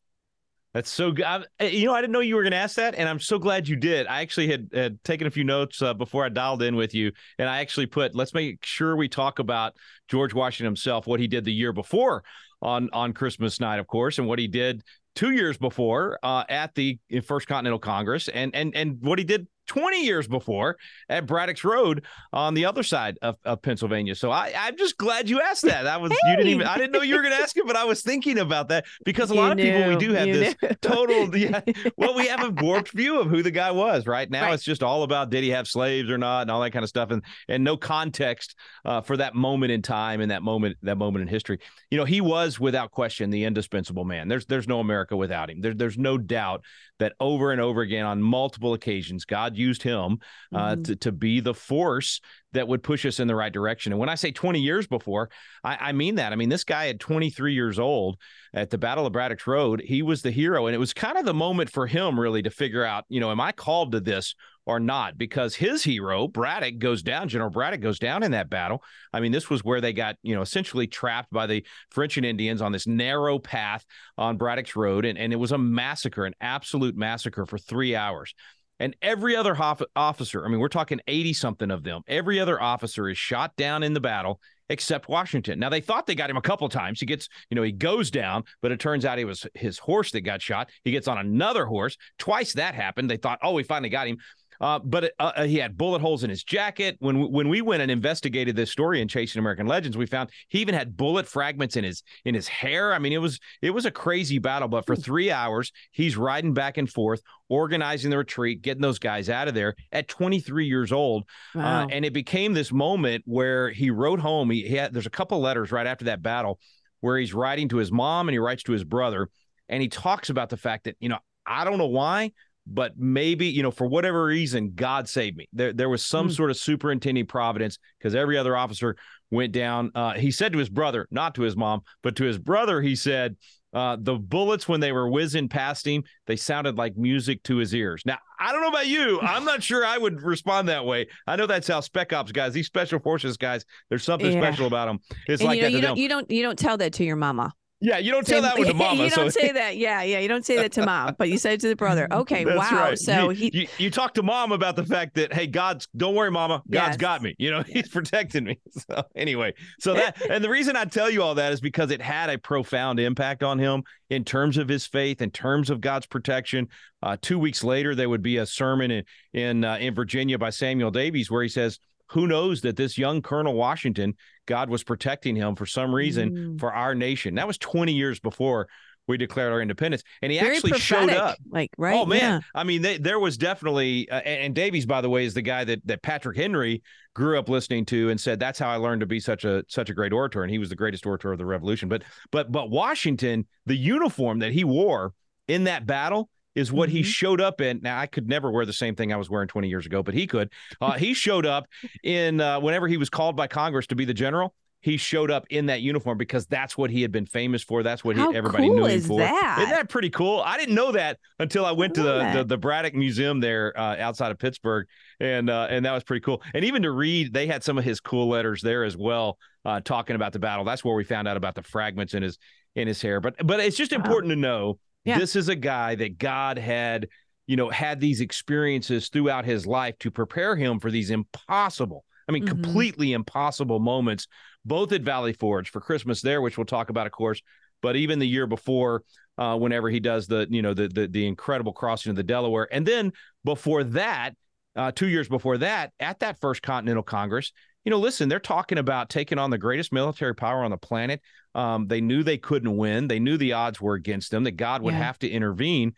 That's 0.73 0.91
so 0.91 1.11
good. 1.11 1.25
I, 1.25 1.43
eh, 1.59 1.69
you 1.69 1.85
know, 1.85 1.93
I 1.93 2.01
didn't 2.01 2.13
know 2.13 2.19
you 2.19 2.35
were 2.35 2.43
going 2.43 2.51
to 2.51 2.57
ask 2.57 2.75
that, 2.75 2.95
and 2.95 3.09
I'm 3.09 3.19
so 3.19 3.39
glad 3.39 3.67
you 3.67 3.75
did. 3.75 4.05
I 4.05 4.21
actually 4.21 4.47
had, 4.47 4.69
had 4.73 5.03
taken 5.03 5.25
a 5.25 5.31
few 5.31 5.43
notes 5.43 5.81
uh, 5.81 5.93
before 5.93 6.23
I 6.23 6.29
dialed 6.29 6.61
in 6.61 6.75
with 6.75 6.93
you, 6.93 7.11
and 7.39 7.49
I 7.49 7.61
actually 7.61 7.87
put, 7.87 8.13
let's 8.13 8.33
make 8.33 8.63
sure 8.63 8.95
we 8.95 9.07
talk 9.07 9.39
about 9.39 9.75
George 10.07 10.33
Washington 10.33 10.65
himself, 10.65 11.07
what 11.07 11.19
he 11.19 11.27
did 11.27 11.45
the 11.45 11.53
year 11.53 11.73
before 11.73 12.23
on 12.61 12.89
on 12.93 13.13
Christmas 13.13 13.59
night, 13.59 13.79
of 13.79 13.87
course, 13.87 14.19
and 14.19 14.27
what 14.27 14.39
he 14.39 14.47
did 14.47 14.83
two 15.15 15.31
years 15.31 15.57
before 15.57 16.19
uh, 16.21 16.43
at 16.47 16.75
the 16.75 16.99
First 17.25 17.47
Continental 17.47 17.79
Congress, 17.79 18.27
and 18.27 18.53
and 18.55 18.75
and 18.75 18.97
what 19.01 19.17
he 19.17 19.25
did 19.25 19.47
20 19.67 20.03
years 20.03 20.27
before 20.27 20.77
at 21.09 21.25
Braddock's 21.25 21.63
Road 21.63 22.03
on 22.33 22.53
the 22.53 22.65
other 22.65 22.83
side 22.83 23.17
of, 23.21 23.35
of 23.45 23.61
Pennsylvania. 23.61 24.15
So 24.15 24.31
I, 24.31 24.53
I'm 24.57 24.77
just 24.77 24.97
glad 24.97 25.29
you 25.29 25.41
asked 25.41 25.63
that. 25.63 25.83
That 25.83 26.01
was 26.01 26.11
hey. 26.11 26.17
you 26.31 26.37
didn't 26.37 26.51
even 26.51 26.67
I 26.67 26.77
didn't 26.77 26.91
know 26.91 27.01
you 27.01 27.15
were 27.15 27.21
going 27.21 27.33
to 27.33 27.41
ask 27.41 27.55
it, 27.55 27.67
but 27.67 27.75
I 27.75 27.83
was 27.83 28.01
thinking 28.01 28.39
about 28.39 28.69
that 28.69 28.85
because 29.05 29.31
a 29.31 29.35
you 29.35 29.39
lot 29.39 29.51
of 29.51 29.57
people 29.57 29.87
we 29.87 29.95
do 29.97 30.13
have 30.13 30.27
this 30.27 30.55
knew. 30.61 30.69
total 30.81 31.35
yeah, 31.37 31.61
well 31.97 32.15
we 32.15 32.27
have 32.27 32.43
a 32.43 32.49
warped 32.61 32.91
view 32.91 33.19
of 33.19 33.29
who 33.29 33.43
the 33.43 33.51
guy 33.51 33.71
was. 33.71 34.07
Right 34.07 34.29
now 34.29 34.45
right. 34.45 34.53
it's 34.53 34.63
just 34.63 34.83
all 34.83 35.03
about 35.03 35.29
did 35.29 35.43
he 35.43 35.49
have 35.49 35.67
slaves 35.67 36.09
or 36.09 36.17
not 36.17 36.43
and 36.43 36.51
all 36.51 36.61
that 36.61 36.71
kind 36.71 36.83
of 36.83 36.89
stuff 36.89 37.11
and 37.11 37.21
and 37.47 37.63
no 37.63 37.77
context 37.77 38.55
uh, 38.85 39.01
for 39.01 39.17
that 39.17 39.35
moment 39.35 39.71
in 39.71 39.81
time 39.81 40.21
and 40.21 40.31
that 40.31 40.43
moment 40.43 40.77
that 40.83 40.97
moment 40.97 41.21
in 41.21 41.27
history. 41.27 41.59
You 41.91 41.97
know 41.97 42.05
he 42.05 42.21
was 42.21 42.59
without 42.59 42.91
question 42.91 43.29
the 43.29 43.43
indispensable 43.43 44.05
man. 44.05 44.27
There's 44.27 44.45
there's 44.45 44.67
no 44.67 44.79
America 44.79 45.15
without 45.15 45.49
him. 45.49 45.61
There, 45.61 45.73
there's 45.73 45.97
no 45.97 46.17
doubt 46.17 46.63
that 46.99 47.13
over 47.19 47.51
and 47.51 47.61
over 47.61 47.81
again 47.81 48.05
on 48.05 48.21
multiple 48.21 48.73
occasions 48.73 49.25
God 49.25 49.56
used 49.57 49.83
him 49.83 50.19
uh, 50.53 50.71
mm-hmm. 50.71 50.83
to, 50.83 50.95
to 50.97 51.11
be 51.11 51.39
the 51.39 51.53
force 51.53 52.21
that 52.53 52.67
would 52.67 52.81
push 52.81 53.05
us 53.05 53.19
in 53.19 53.27
the 53.27 53.35
right 53.35 53.51
direction. 53.51 53.91
And 53.91 53.99
when 53.99 54.09
I 54.09 54.15
say 54.15 54.31
20 54.31 54.59
years 54.59 54.87
before, 54.87 55.29
I, 55.63 55.77
I, 55.89 55.91
mean 55.91 56.15
that. 56.15 56.31
I 56.31 56.35
mean, 56.35 56.49
this 56.49 56.63
guy 56.63 56.87
at 56.87 56.99
23 56.99 57.53
years 57.53 57.77
old 57.77 58.17
at 58.53 58.69
the 58.69 58.77
Battle 58.77 59.05
of 59.05 59.13
Braddock's 59.13 59.47
Road, 59.47 59.81
he 59.85 60.01
was 60.01 60.21
the 60.21 60.31
hero. 60.31 60.65
And 60.65 60.75
it 60.75 60.79
was 60.79 60.93
kind 60.93 61.17
of 61.17 61.25
the 61.25 61.33
moment 61.33 61.69
for 61.69 61.87
him 61.87 62.19
really 62.19 62.41
to 62.41 62.49
figure 62.49 62.83
out, 62.83 63.03
you 63.09 63.19
know, 63.19 63.31
am 63.31 63.41
I 63.41 63.51
called 63.51 63.91
to 63.91 63.99
this 63.99 64.33
or 64.65 64.79
not? 64.79 65.17
Because 65.17 65.55
his 65.55 65.83
hero, 65.83 66.27
Braddock, 66.27 66.79
goes 66.79 67.03
down, 67.03 67.29
General 67.29 67.49
Braddock 67.49 67.81
goes 67.81 67.99
down 67.99 68.23
in 68.23 68.31
that 68.31 68.49
battle. 68.49 68.81
I 69.11 69.19
mean, 69.19 69.31
this 69.31 69.49
was 69.49 69.63
where 69.63 69.81
they 69.81 69.93
got, 69.93 70.15
you 70.23 70.33
know, 70.33 70.41
essentially 70.41 70.87
trapped 70.87 71.31
by 71.31 71.47
the 71.47 71.65
French 71.91 72.17
and 72.17 72.25
Indians 72.25 72.61
on 72.61 72.71
this 72.71 72.87
narrow 72.87 73.39
path 73.39 73.85
on 74.17 74.37
Braddock's 74.37 74.75
Road. 74.75 75.05
And, 75.05 75.17
and 75.17 75.33
it 75.33 75.37
was 75.37 75.51
a 75.51 75.57
massacre, 75.57 76.25
an 76.25 76.33
absolute 76.39 76.95
massacre 76.95 77.45
for 77.45 77.57
three 77.57 77.95
hours. 77.95 78.33
And 78.79 78.95
every 79.01 79.35
other 79.35 79.55
hof- 79.55 79.81
officer, 79.95 80.45
I 80.45 80.49
mean, 80.49 80.59
we're 80.59 80.67
talking 80.67 80.99
80 81.07 81.33
something 81.33 81.71
of 81.71 81.83
them, 81.83 82.01
every 82.07 82.39
other 82.39 82.61
officer 82.61 83.09
is 83.09 83.17
shot 83.17 83.55
down 83.55 83.83
in 83.83 83.93
the 83.93 83.99
battle 83.99 84.39
except 84.69 85.07
Washington. 85.07 85.59
Now, 85.59 85.69
they 85.69 85.81
thought 85.81 86.07
they 86.07 86.15
got 86.15 86.29
him 86.29 86.37
a 86.37 86.41
couple 86.41 86.67
times. 86.69 86.99
He 86.99 87.05
gets, 87.05 87.29
you 87.49 87.55
know, 87.55 87.63
he 87.63 87.71
goes 87.71 88.11
down, 88.11 88.43
but 88.61 88.71
it 88.71 88.79
turns 88.79 89.05
out 89.05 89.19
it 89.19 89.25
was 89.25 89.47
his 89.53 89.79
horse 89.79 90.11
that 90.11 90.21
got 90.21 90.41
shot. 90.41 90.69
He 90.83 90.91
gets 90.91 91.07
on 91.07 91.17
another 91.17 91.65
horse. 91.65 91.97
Twice 92.19 92.53
that 92.53 92.75
happened. 92.75 93.09
They 93.09 93.17
thought, 93.17 93.39
oh, 93.41 93.53
we 93.53 93.63
finally 93.63 93.89
got 93.89 94.07
him. 94.07 94.17
Uh, 94.59 94.79
but 94.79 95.13
uh, 95.19 95.31
uh, 95.35 95.43
he 95.45 95.57
had 95.57 95.77
bullet 95.77 95.99
holes 95.99 96.23
in 96.23 96.29
his 96.29 96.43
jacket. 96.43 96.97
When 96.99 97.19
we, 97.19 97.27
when 97.27 97.49
we 97.49 97.61
went 97.61 97.81
and 97.81 97.91
investigated 97.91 98.55
this 98.55 98.71
story 98.71 99.01
in 99.01 99.07
Chasing 99.07 99.39
American 99.39 99.67
Legends, 99.67 99.97
we 99.97 100.05
found 100.05 100.29
he 100.49 100.59
even 100.59 100.75
had 100.75 100.97
bullet 100.97 101.27
fragments 101.27 101.75
in 101.75 101.83
his 101.83 102.03
in 102.25 102.35
his 102.35 102.47
hair. 102.47 102.93
I 102.93 102.99
mean, 102.99 103.13
it 103.13 103.19
was 103.19 103.39
it 103.61 103.71
was 103.71 103.85
a 103.85 103.91
crazy 103.91 104.39
battle. 104.39 104.67
But 104.67 104.85
for 104.85 104.95
hmm. 104.95 105.01
three 105.01 105.31
hours, 105.31 105.71
he's 105.91 106.17
riding 106.17 106.53
back 106.53 106.77
and 106.77 106.89
forth, 106.89 107.21
organizing 107.49 108.11
the 108.11 108.17
retreat, 108.17 108.61
getting 108.61 108.81
those 108.81 108.99
guys 108.99 109.29
out 109.29 109.47
of 109.47 109.53
there 109.53 109.75
at 109.91 110.07
23 110.07 110.65
years 110.65 110.91
old. 110.91 111.23
Uh, 111.55 111.59
wow. 111.59 111.83
Uh, 111.83 111.87
and 111.91 112.05
it 112.05 112.13
became 112.13 112.53
this 112.53 112.71
moment 112.71 113.23
where 113.25 113.69
he 113.69 113.91
wrote 113.91 114.19
home. 114.19 114.49
He, 114.49 114.63
he 114.63 114.75
had 114.75 114.93
there's 114.93 115.05
a 115.05 115.11
couple 115.11 115.39
letters 115.39 115.71
right 115.71 115.87
after 115.87 116.05
that 116.05 116.21
battle 116.21 116.59
where 117.01 117.17
he's 117.17 117.33
writing 117.33 117.69
to 117.69 117.77
his 117.77 117.91
mom 117.91 118.27
and 118.27 118.33
he 118.33 118.39
writes 118.39 118.63
to 118.63 118.71
his 118.71 118.83
brother, 118.83 119.29
and 119.69 119.81
he 119.81 119.87
talks 119.87 120.29
about 120.29 120.49
the 120.49 120.57
fact 120.57 120.85
that 120.85 120.95
you 120.99 121.09
know 121.09 121.19
I 121.45 121.63
don't 121.63 121.77
know 121.77 121.87
why, 121.87 122.33
but 122.69 122.93
maybe 122.97 123.47
you 123.47 123.63
know 123.63 123.71
for 123.71 123.87
whatever 123.87 124.25
reason 124.25 124.71
god 124.75 125.07
saved 125.07 125.37
me. 125.37 125.47
There, 125.53 125.73
there 125.73 125.89
was 125.89 126.05
some 126.05 126.29
mm. 126.29 126.35
sort 126.35 126.51
of 126.51 126.57
superintending 126.57 127.25
providence 127.25 127.77
because 127.97 128.15
every 128.15 128.37
other 128.37 128.55
officer 128.55 128.95
went 129.31 129.51
down 129.51 129.91
uh, 129.95 130.13
he 130.13 130.31
said 130.31 130.53
to 130.53 130.59
his 130.59 130.69
brother 130.69 131.07
not 131.11 131.35
to 131.35 131.41
his 131.41 131.55
mom 131.55 131.81
but 132.03 132.15
to 132.17 132.23
his 132.23 132.37
brother 132.37 132.81
he 132.81 132.95
said 132.95 133.35
uh, 133.73 133.97
the 133.99 134.15
bullets 134.15 134.67
when 134.67 134.79
they 134.79 134.91
were 134.91 135.09
whizzing 135.09 135.49
past 135.49 135.85
him 135.85 136.03
they 136.25 136.35
sounded 136.35 136.77
like 136.77 136.95
music 136.95 137.43
to 137.43 137.57
his 137.57 137.73
ears. 137.73 138.03
Now 138.05 138.17
i 138.39 138.51
don't 138.51 138.61
know 138.61 138.69
about 138.69 138.87
you. 138.87 139.19
I'm 139.21 139.45
not 139.45 139.63
sure 139.63 139.85
i 139.85 139.97
would 139.97 140.21
respond 140.21 140.69
that 140.69 140.85
way. 140.85 141.07
I 141.25 141.35
know 141.35 141.47
that's 141.47 141.67
how 141.67 141.79
spec 141.81 142.13
ops 142.13 142.31
guys 142.31 142.53
these 142.53 142.67
special 142.67 142.99
forces 142.99 143.37
guys 143.37 143.65
there's 143.89 144.03
something 144.03 144.31
yeah. 144.31 144.41
special 144.41 144.67
about 144.67 144.87
them 144.87 144.99
it's 145.27 145.41
and 145.41 145.47
like 145.47 145.57
you 145.57 145.63
know, 145.63 145.67
you 145.69 145.81
don't, 145.81 145.97
you 145.97 146.09
don't 146.09 146.31
you 146.31 146.43
don't 146.43 146.59
tell 146.59 146.77
that 146.77 146.93
to 146.93 147.03
your 147.03 147.15
mama 147.15 147.53
Yeah, 147.79 147.99
you 147.99 148.11
don't 148.11 148.25
tell 148.25 148.41
that 148.41 148.57
one 148.57 148.67
to 148.67 148.73
mama. 148.73 149.03
you 149.03 149.09
don't 149.09 149.31
so. 149.31 149.39
say 149.39 149.51
that. 149.53 149.77
Yeah, 149.77 150.01
yeah, 150.01 150.19
you 150.19 150.27
don't 150.27 150.45
say 150.45 150.55
that 150.57 150.71
to 150.73 150.85
mom, 150.85 151.15
but 151.17 151.29
you 151.29 151.37
say 151.37 151.53
it 151.53 151.59
to 151.61 151.67
the 151.67 151.75
brother. 151.75 152.07
Okay, 152.17 152.43
That's 152.43 152.57
wow. 152.71 152.79
right. 152.79 152.97
So 152.97 153.29
you, 153.29 153.51
he 153.51 153.59
you, 153.61 153.67
you 153.77 153.91
talk 153.91 154.15
to 154.15 154.23
mom 154.23 154.51
about 154.51 154.75
the 154.75 154.83
fact 154.85 155.13
that 155.15 155.31
hey, 155.31 155.45
God's 155.45 155.87
don't 155.95 156.15
worry, 156.15 156.31
mama, 156.31 156.63
God's 156.69 156.93
Yes. 156.93 156.97
got 156.97 157.21
me. 157.21 157.35
You 157.37 157.51
know, 157.51 157.61
He's 157.61 157.87
protecting 157.89 158.43
me. 158.45 158.59
So 158.89 159.03
anyway, 159.15 159.53
so 159.79 159.93
that 159.93 160.17
and 160.29 160.43
the 160.43 160.49
reason 160.49 160.75
I 160.75 160.85
tell 160.85 161.09
you 161.09 161.21
all 161.21 161.35
that 161.35 161.53
is 161.53 161.61
because 161.61 161.91
it 161.91 162.01
had 162.01 162.29
a 162.31 162.37
profound 162.39 162.99
impact 162.99 163.43
on 163.43 163.59
him 163.59 163.83
in 164.09 164.23
terms 164.23 164.57
of 164.57 164.67
his 164.67 164.87
faith, 164.87 165.21
in 165.21 165.29
terms 165.29 165.69
of 165.69 165.79
God's 165.81 166.05
protection. 166.07 166.69
Uh, 167.03 167.17
two 167.21 167.37
weeks 167.37 167.63
later, 167.63 167.93
there 167.93 168.09
would 168.09 168.23
be 168.23 168.37
a 168.37 168.45
sermon 168.47 168.89
in 168.89 169.03
in 169.33 169.63
uh, 169.63 169.77
in 169.77 169.93
Virginia 169.93 170.39
by 170.39 170.49
Samuel 170.49 170.89
Davies 170.91 171.29
where 171.29 171.43
he 171.43 171.49
says. 171.49 171.79
Who 172.11 172.27
knows 172.27 172.61
that 172.61 172.75
this 172.77 172.97
young 172.97 173.21
Colonel 173.21 173.53
Washington, 173.53 174.15
God 174.45 174.69
was 174.69 174.83
protecting 174.83 175.35
him 175.35 175.55
for 175.55 175.65
some 175.65 175.93
reason 175.93 176.31
Mm. 176.31 176.59
for 176.59 176.73
our 176.73 176.95
nation. 176.95 177.35
That 177.35 177.47
was 177.47 177.57
20 177.57 177.93
years 177.93 178.19
before 178.19 178.67
we 179.07 179.17
declared 179.17 179.53
our 179.53 179.61
independence. 179.61 180.03
And 180.21 180.31
he 180.31 180.39
very 180.39 180.55
actually 180.57 180.79
showed 180.79 181.09
up. 181.09 181.37
Like 181.49 181.69
right. 181.77 181.95
Oh 181.95 182.05
man, 182.05 182.19
Yeah. 182.19 182.39
I 182.53 182.63
mean, 182.65 182.81
they, 182.81 182.97
there 182.97 183.19
was 183.19 183.37
definitely, 183.37 184.09
uh, 184.09 184.19
and, 184.19 184.43
and 184.45 184.55
Davies, 184.55 184.85
by 184.85 184.99
the 185.01 185.09
way, 185.09 185.23
is 185.25 185.33
the 185.33 185.41
guy 185.41 185.63
that 185.63 185.85
that 185.87 186.01
Patrick 186.01 186.35
Henry 186.37 186.81
grew 187.13 187.39
up 187.39 187.47
listening 187.49 187.85
to 187.85 188.09
and 188.09 188.19
said 188.19 188.39
that's 188.39 188.59
how 188.59 188.69
I 188.69 188.75
learned 188.75 188.99
to 189.01 189.07
be 189.07 189.19
such 189.21 189.45
a 189.45 189.63
such 189.69 189.89
a 189.89 189.93
great 189.93 190.11
orator, 190.11 190.43
and 190.43 190.51
he 190.51 190.59
was 190.59 190.69
the 190.69 190.75
greatest 190.75 191.05
orator 191.05 191.31
of 191.31 191.37
the 191.37 191.45
Revolution. 191.45 191.87
But 191.87 192.03
but 192.31 192.51
but 192.51 192.69
Washington, 192.69 193.47
the 193.65 193.77
uniform 193.77 194.39
that 194.39 194.51
he 194.51 194.63
wore 194.65 195.13
in 195.47 195.63
that 195.65 195.85
battle 195.85 196.29
is 196.57 196.71
what 196.71 196.89
he 196.89 197.01
Mhm. 197.01 197.05
showed 197.05 197.39
up 197.41 197.61
in. 197.61 197.79
Now 197.83 197.99
I 197.99 198.07
could 198.07 198.27
never 198.27 198.51
wear 198.51 198.65
the 198.65 198.73
same 198.73 198.95
thing 198.95 199.13
I 199.13 199.17
was 199.17 199.29
wearing 199.29 199.47
20 199.47 199.69
years 199.69 199.85
ago, 199.85 200.01
but 200.03 200.13
he 200.13 200.27
could. 200.27 200.51
Uh, 200.81 200.93
he 200.93 201.13
showed 201.13 201.45
up 201.45 201.67
in 202.03 202.41
uh, 202.41 202.59
whenever 202.59 202.87
he 202.87 202.97
was 202.97 203.09
called 203.09 203.35
by 203.35 203.47
Congress 203.47 203.87
to 203.87 203.95
be 203.95 204.05
the 204.05 204.13
general. 204.13 204.53
He 204.81 204.97
showed 204.97 205.31
up 205.31 205.45
in 205.49 205.65
that 205.65 205.81
uniform 205.81 206.17
because 206.19 206.45
that's 206.45 206.77
what 206.77 206.91
he 206.91 207.01
had 207.01 207.11
been 207.11 207.25
famous 207.25 207.63
for. 207.63 207.81
That's 207.81 208.03
what 208.05 208.15
he, 208.15 208.21
How 208.21 208.31
everybody 208.31 208.67
cool 208.67 208.75
knew 208.77 208.85
him 208.85 208.91
is 208.99 209.07
for. 209.07 209.19
that? 209.19 209.57
Isn't 209.59 209.71
that 209.71 209.89
pretty 209.89 210.11
cool? 210.11 210.39
I 210.45 210.55
didn't 210.57 210.75
know 210.75 210.91
that 210.91 211.17
until 211.39 211.65
I 211.65 211.71
went 211.71 211.95
to 211.95 212.03
the, 212.03 212.31
the 212.35 212.43
the 212.43 212.57
Braddock 212.57 212.93
Museum 212.93 213.39
there 213.39 213.73
uh, 213.77 213.97
outside 213.97 214.31
of 214.31 214.37
Pittsburgh, 214.37 214.87
and 215.19 215.49
uh, 215.49 215.67
and 215.69 215.83
that 215.85 215.93
was 215.93 216.03
pretty 216.03 216.21
cool. 216.21 216.41
And 216.53 216.63
even 216.63 216.83
to 216.83 216.91
read, 216.91 217.33
they 217.33 217.47
had 217.47 217.63
some 217.63 217.77
of 217.79 217.83
his 217.85 217.99
cool 217.99 218.27
letters 218.29 218.61
there 218.61 218.83
as 218.83 218.95
well, 218.95 219.37
uh, 219.65 219.81
talking 219.81 220.15
about 220.15 220.31
the 220.31 220.39
battle. 220.39 220.63
That's 220.63 220.85
where 220.85 220.95
we 220.95 221.03
found 221.03 221.27
out 221.27 221.37
about 221.37 221.55
the 221.55 221.63
fragments 221.63 222.13
in 222.13 222.21
his 222.23 222.37
in 222.75 222.87
his 222.87 223.01
hair. 223.01 223.19
But 223.19 223.35
but 223.45 223.59
it's 223.59 223.77
just 223.77 223.91
Wow. 223.91 223.97
important 223.97 224.29
to 224.31 224.35
know 224.35 224.77
Yeah. 225.07 225.19
this 225.19 225.35
is 225.35 225.49
a 225.49 225.55
guy 225.55 225.95
that 225.95 226.17
God 226.17 226.57
had 226.57 227.07
you 227.47 227.55
know 227.55 227.69
had 227.69 227.99
these 227.99 228.19
experiences 228.21 229.09
throughout 229.09 229.45
his 229.45 229.65
life 229.65 229.97
to 229.99 230.11
prepare 230.11 230.55
him 230.55 230.79
for 230.79 230.91
these 230.91 231.09
impossible. 231.11 232.03
I 232.27 232.33
mean, 232.33 232.43
Mhm. 232.43 232.47
completely 232.47 233.13
impossible 233.13 233.79
moments, 233.79 234.27
both 234.65 234.91
at 234.91 235.01
Valley 235.01 235.31
Forge 235.33 235.69
for 235.69 235.79
Christmas 235.79 236.21
there, 236.21 236.41
which 236.41 236.57
we'll 236.57 236.65
talk 236.65 236.89
about, 236.89 237.05
of 237.07 237.13
course, 237.13 237.41
but 237.81 237.95
even 237.95 238.19
the 238.19 238.27
year 238.27 238.47
before, 238.47 239.03
uh, 239.37 239.55
whenever 239.57 239.89
he 239.89 240.01
does 240.01 240.27
the, 240.27 240.45
you 240.49 240.61
know, 240.61 240.73
the, 240.73 240.89
the 240.89 241.07
the 241.07 241.25
incredible 241.25 241.71
crossing 241.71 242.09
of 242.09 242.15
the 242.17 242.23
Delaware, 242.23 242.67
and 242.71 242.85
then 242.85 243.13
before 243.45 243.83
that, 243.85 244.31
uh, 244.75 244.91
two 244.91 245.07
years 245.07 245.29
before 245.29 245.57
that, 245.59 245.93
at 245.99 246.19
that 246.19 246.39
first 246.41 246.61
Continental 246.61 247.01
Congress, 247.03 247.53
you 247.87 247.91
know, 247.91 247.99
listen, 247.99 248.27
they're 248.27 248.37
talking 248.37 248.79
about 248.79 249.09
taking 249.09 249.39
on 249.39 249.49
the 249.49 249.57
greatest 249.57 249.93
military 249.93 250.35
power 250.35 250.65
on 250.65 250.71
the 250.71 250.77
planet. 250.77 251.21
Um, 251.55 251.87
they 251.87 252.01
knew 252.01 252.21
they 252.21 252.37
couldn't 252.37 252.75
win. 252.75 253.07
They 253.07 253.17
knew 253.17 253.37
the 253.37 253.53
odds 253.53 253.79
were 253.79 253.93
against 253.93 254.29
them. 254.29 254.43
That 254.43 254.57
God 254.57 254.81
would 254.81 254.93
Yeah. 254.93 255.03
have 255.03 255.17
to 255.19 255.29
intervene 255.29 255.95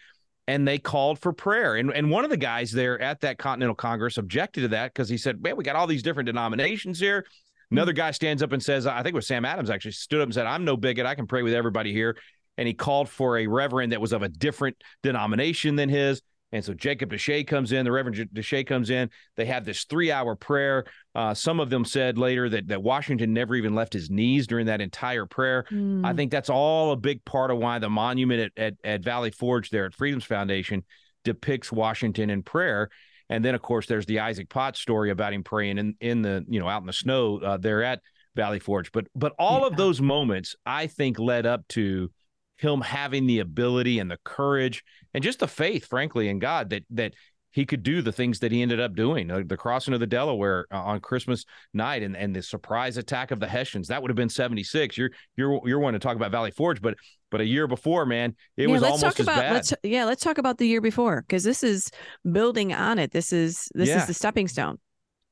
and 0.48 0.68
they 0.68 0.78
called 0.78 1.18
for 1.18 1.34
prayer. 1.34 1.78
And 1.78 1.92
and 1.92 2.12
one 2.12 2.26
of 2.26 2.30
the 2.30 2.38
guys 2.38 2.72
there 2.72 3.02
at 3.02 3.22
that 3.22 3.40
Continental 3.40 3.74
Congress 3.74 4.20
objected 4.20 4.62
to 4.62 4.68
that 4.68 4.94
because 4.94 5.10
he 5.10 5.18
said, 5.18 5.42
"Man, 5.42 5.58
we 5.58 5.64
got 5.64 5.76
all 5.76 5.88
these 5.88 6.04
different 6.04 6.28
denominations 6.28 7.00
here." 7.00 7.26
Another 7.72 7.94
guy 7.94 8.12
stands 8.12 8.44
up 8.44 8.52
and 8.52 8.62
says, 8.62 8.86
"I 8.86 8.98
think 9.02 9.14
it 9.14 9.16
was 9.16 9.26
Sam 9.26 9.44
Adams 9.44 9.72
actually 9.72 9.94
stood 9.94 10.22
up 10.22 10.28
and 10.28 10.34
said, 10.36 10.46
"I'm 10.46 10.66
no 10.66 10.78
bigot. 10.78 11.08
I 11.08 11.16
can 11.16 11.26
pray 11.26 11.42
with 11.42 11.56
everybody 11.56 11.92
here." 11.92 12.16
And 12.60 12.68
he 12.68 12.76
called 12.76 13.10
for 13.10 13.40
a 13.40 13.48
reverend 13.48 13.94
that 13.94 14.02
was 14.02 14.14
of 14.14 14.22
a 14.22 14.30
different 14.30 14.78
denomination 15.02 15.76
than 15.76 15.90
his. 15.90 16.22
And 16.52 16.66
so 16.66 16.74
Jacob 16.74 17.12
Duché 17.12 17.46
comes 17.46 17.72
in, 17.72 17.86
the 17.86 17.92
Reverend 17.92 18.28
Duché 18.34 18.66
comes 18.66 18.90
in. 18.90 19.10
They 19.36 19.46
have 19.46 19.66
this 19.66 19.84
three-hour 19.84 20.36
prayer. 20.36 20.86
Uh, 21.14 21.34
some 21.34 21.60
of 21.60 21.70
them 21.70 21.86
said 21.86 22.18
later 22.18 22.50
that 22.50 22.68
that 22.70 22.82
Washington 22.82 23.34
never 23.34 23.56
even 23.56 23.76
left 23.76 23.94
his 23.94 24.10
knees 24.10 24.48
during 24.48 24.66
that 24.66 24.82
entire 24.82 25.26
prayer. 25.28 25.66
I 25.70 25.74
Mm. 25.74 26.16
think 26.16 26.32
that's 26.32 26.50
all 26.50 26.92
a 26.92 26.98
big 26.98 27.24
part 27.24 27.52
of 27.52 27.60
why 27.60 27.78
the 27.78 27.90
monument 27.90 28.52
at, 28.58 28.64
at, 28.66 28.74
at 28.84 29.04
Valley 29.04 29.30
Forge 29.32 29.70
there 29.70 29.86
at 29.86 29.94
Freedom's 29.94 30.26
Foundation 30.26 30.84
depicts 31.24 31.72
Washington 31.72 32.30
in 32.30 32.42
prayer. 32.42 32.90
And 33.30 33.46
then, 33.46 33.54
of 33.54 33.62
course, 33.62 33.86
there's 33.86 34.08
the 34.08 34.20
Isaac 34.22 34.50
Potts 34.50 34.80
story 34.80 35.12
about 35.12 35.34
him 35.34 35.44
praying 35.44 35.78
in, 35.78 35.96
in 36.02 36.24
the, 36.24 36.44
you 36.50 36.60
know, 36.60 36.68
out 36.68 36.82
in 36.82 36.88
the 36.88 36.94
snow 36.94 37.38
uh, 37.38 37.58
there 37.58 37.84
at 37.84 38.02
Valley 38.36 38.58
Forge. 38.60 38.92
But 38.92 39.06
but 39.14 39.34
all 39.38 39.68
of 39.68 39.78
those 39.78 40.02
moments, 40.02 40.56
I 40.66 40.88
think, 40.88 41.20
led 41.20 41.46
up 41.46 41.68
to 41.70 42.10
him 42.58 42.82
having 42.82 43.28
the 43.28 43.40
ability 43.40 44.00
and 44.00 44.10
the 44.10 44.18
courage 44.24 44.84
and 45.14 45.24
just 45.24 45.40
the 45.40 45.48
faith, 45.48 45.86
frankly, 45.86 46.30
in 46.30 46.40
God 46.40 46.70
that 46.72 46.84
that 46.92 47.14
he 47.52 47.66
could 47.66 47.82
do 47.82 48.04
the 48.04 48.12
things 48.12 48.40
that 48.40 48.52
he 48.52 48.62
ended 48.62 48.80
up 48.80 48.94
doing. 48.96 49.28
The 49.48 49.58
crossing 49.58 49.96
of 49.96 50.00
the 50.00 50.06
Delaware 50.06 50.68
uh, 50.72 50.84
on 50.84 51.00
Christmas 51.00 51.46
night 51.74 52.04
and, 52.04 52.16
and 52.16 52.36
the 52.36 52.44
surprise 52.44 52.96
attack 52.98 53.32
of 53.32 53.40
the 53.40 53.48
Hessians. 53.48 53.88
That 53.88 54.04
would 54.04 54.10
have 54.12 54.16
been 54.16 54.30
76. 54.30 54.96
You're 54.98 55.10
you're 55.36 55.60
you're 55.66 55.80
one 55.80 55.94
to 55.94 56.00
talk 56.00 56.16
about 56.16 56.32
Valley 56.32 56.52
Forge, 56.52 56.80
but 56.82 56.96
but 57.32 57.42
a 57.42 57.46
year 57.46 57.66
before, 57.68 58.06
man, 58.06 58.36
it 58.56 58.68
yeah, 58.68 58.74
was 58.74 58.82
let's 58.84 59.02
almost 59.04 59.18
talk 59.18 59.20
as 59.20 59.26
about 59.26 59.38
bad. 59.40 59.54
let's 59.54 59.74
yeah, 59.84 60.06
let's 60.06 60.24
talk 60.24 60.38
about 60.38 60.58
the 60.60 60.68
year 60.68 60.82
before 60.82 61.22
because 61.24 61.44
this 61.44 61.64
is 61.64 61.90
building 62.32 62.72
on 62.74 63.00
it. 63.00 63.12
This 63.12 63.34
is 63.34 63.68
this 63.74 63.90
Yeah. 63.90 64.02
is 64.02 64.08
the 64.08 64.14
stepping 64.14 64.48
stone. 64.48 64.78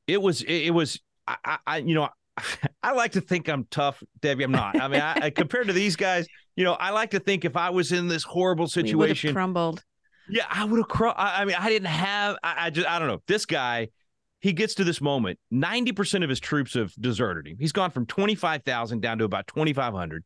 it 0.08 0.20
was 0.22 0.42
it, 0.42 0.54
it 0.68 0.72
was 0.74 1.00
I, 1.28 1.58
I 1.68 1.78
you 1.78 1.94
know 1.94 2.10
I 2.84 2.94
like 2.94 3.12
to 3.14 3.22
think 3.22 3.48
I'm 3.48 3.66
tough, 3.70 4.02
Debbie. 4.22 4.44
I'm 4.44 4.52
not. 4.52 4.80
I 4.80 4.88
mean, 4.88 5.02
I- 5.02 5.30
compared 5.32 5.68
to 5.68 5.74
these 5.74 5.96
guys, 5.96 6.28
you 6.58 6.64
know, 6.64 6.74
I 6.74 6.90
like 6.90 7.12
to 7.12 7.20
think 7.20 7.46
if 7.46 7.56
I 7.56 7.70
was 7.70 7.92
in 7.92 8.08
this 8.08 8.24
horrible 8.24 8.68
We 8.76 8.96
would 8.96 9.10
have 9.10 9.18
situation, 9.18 9.34
crumbled. 9.34 9.86
yeah, 10.28 10.46
I 10.50 10.66
would 10.66 10.80
have. 10.80 11.14
I, 11.16 11.42
I 11.42 11.46
mean, 11.46 11.56
I 11.58 11.70
didn't 11.70 11.88
have. 11.88 12.36
I, 12.44 12.66
I 12.66 12.70
just 12.72 12.90
I 12.90 12.98
don't 12.98 13.08
know. 13.08 13.22
This 13.28 13.46
guy, 13.46 13.90
he 14.42 14.54
gets 14.54 14.74
to 14.76 14.84
this 14.84 15.00
moment. 15.00 15.40
Ninety 15.52 15.92
percent 15.92 16.24
of 16.24 16.30
his 16.32 16.40
troops 16.40 16.74
have 16.74 16.92
deserted 17.00 17.48
him. 17.48 17.58
He's 17.60 17.72
gone 17.72 17.92
from 17.92 18.08
twenty 18.08 18.34
five 18.34 18.64
thousand 18.64 19.04
down 19.04 19.20
to 19.20 19.24
about 19.24 19.46
twenty 19.46 19.72
five 19.72 19.94
hundred. 19.94 20.26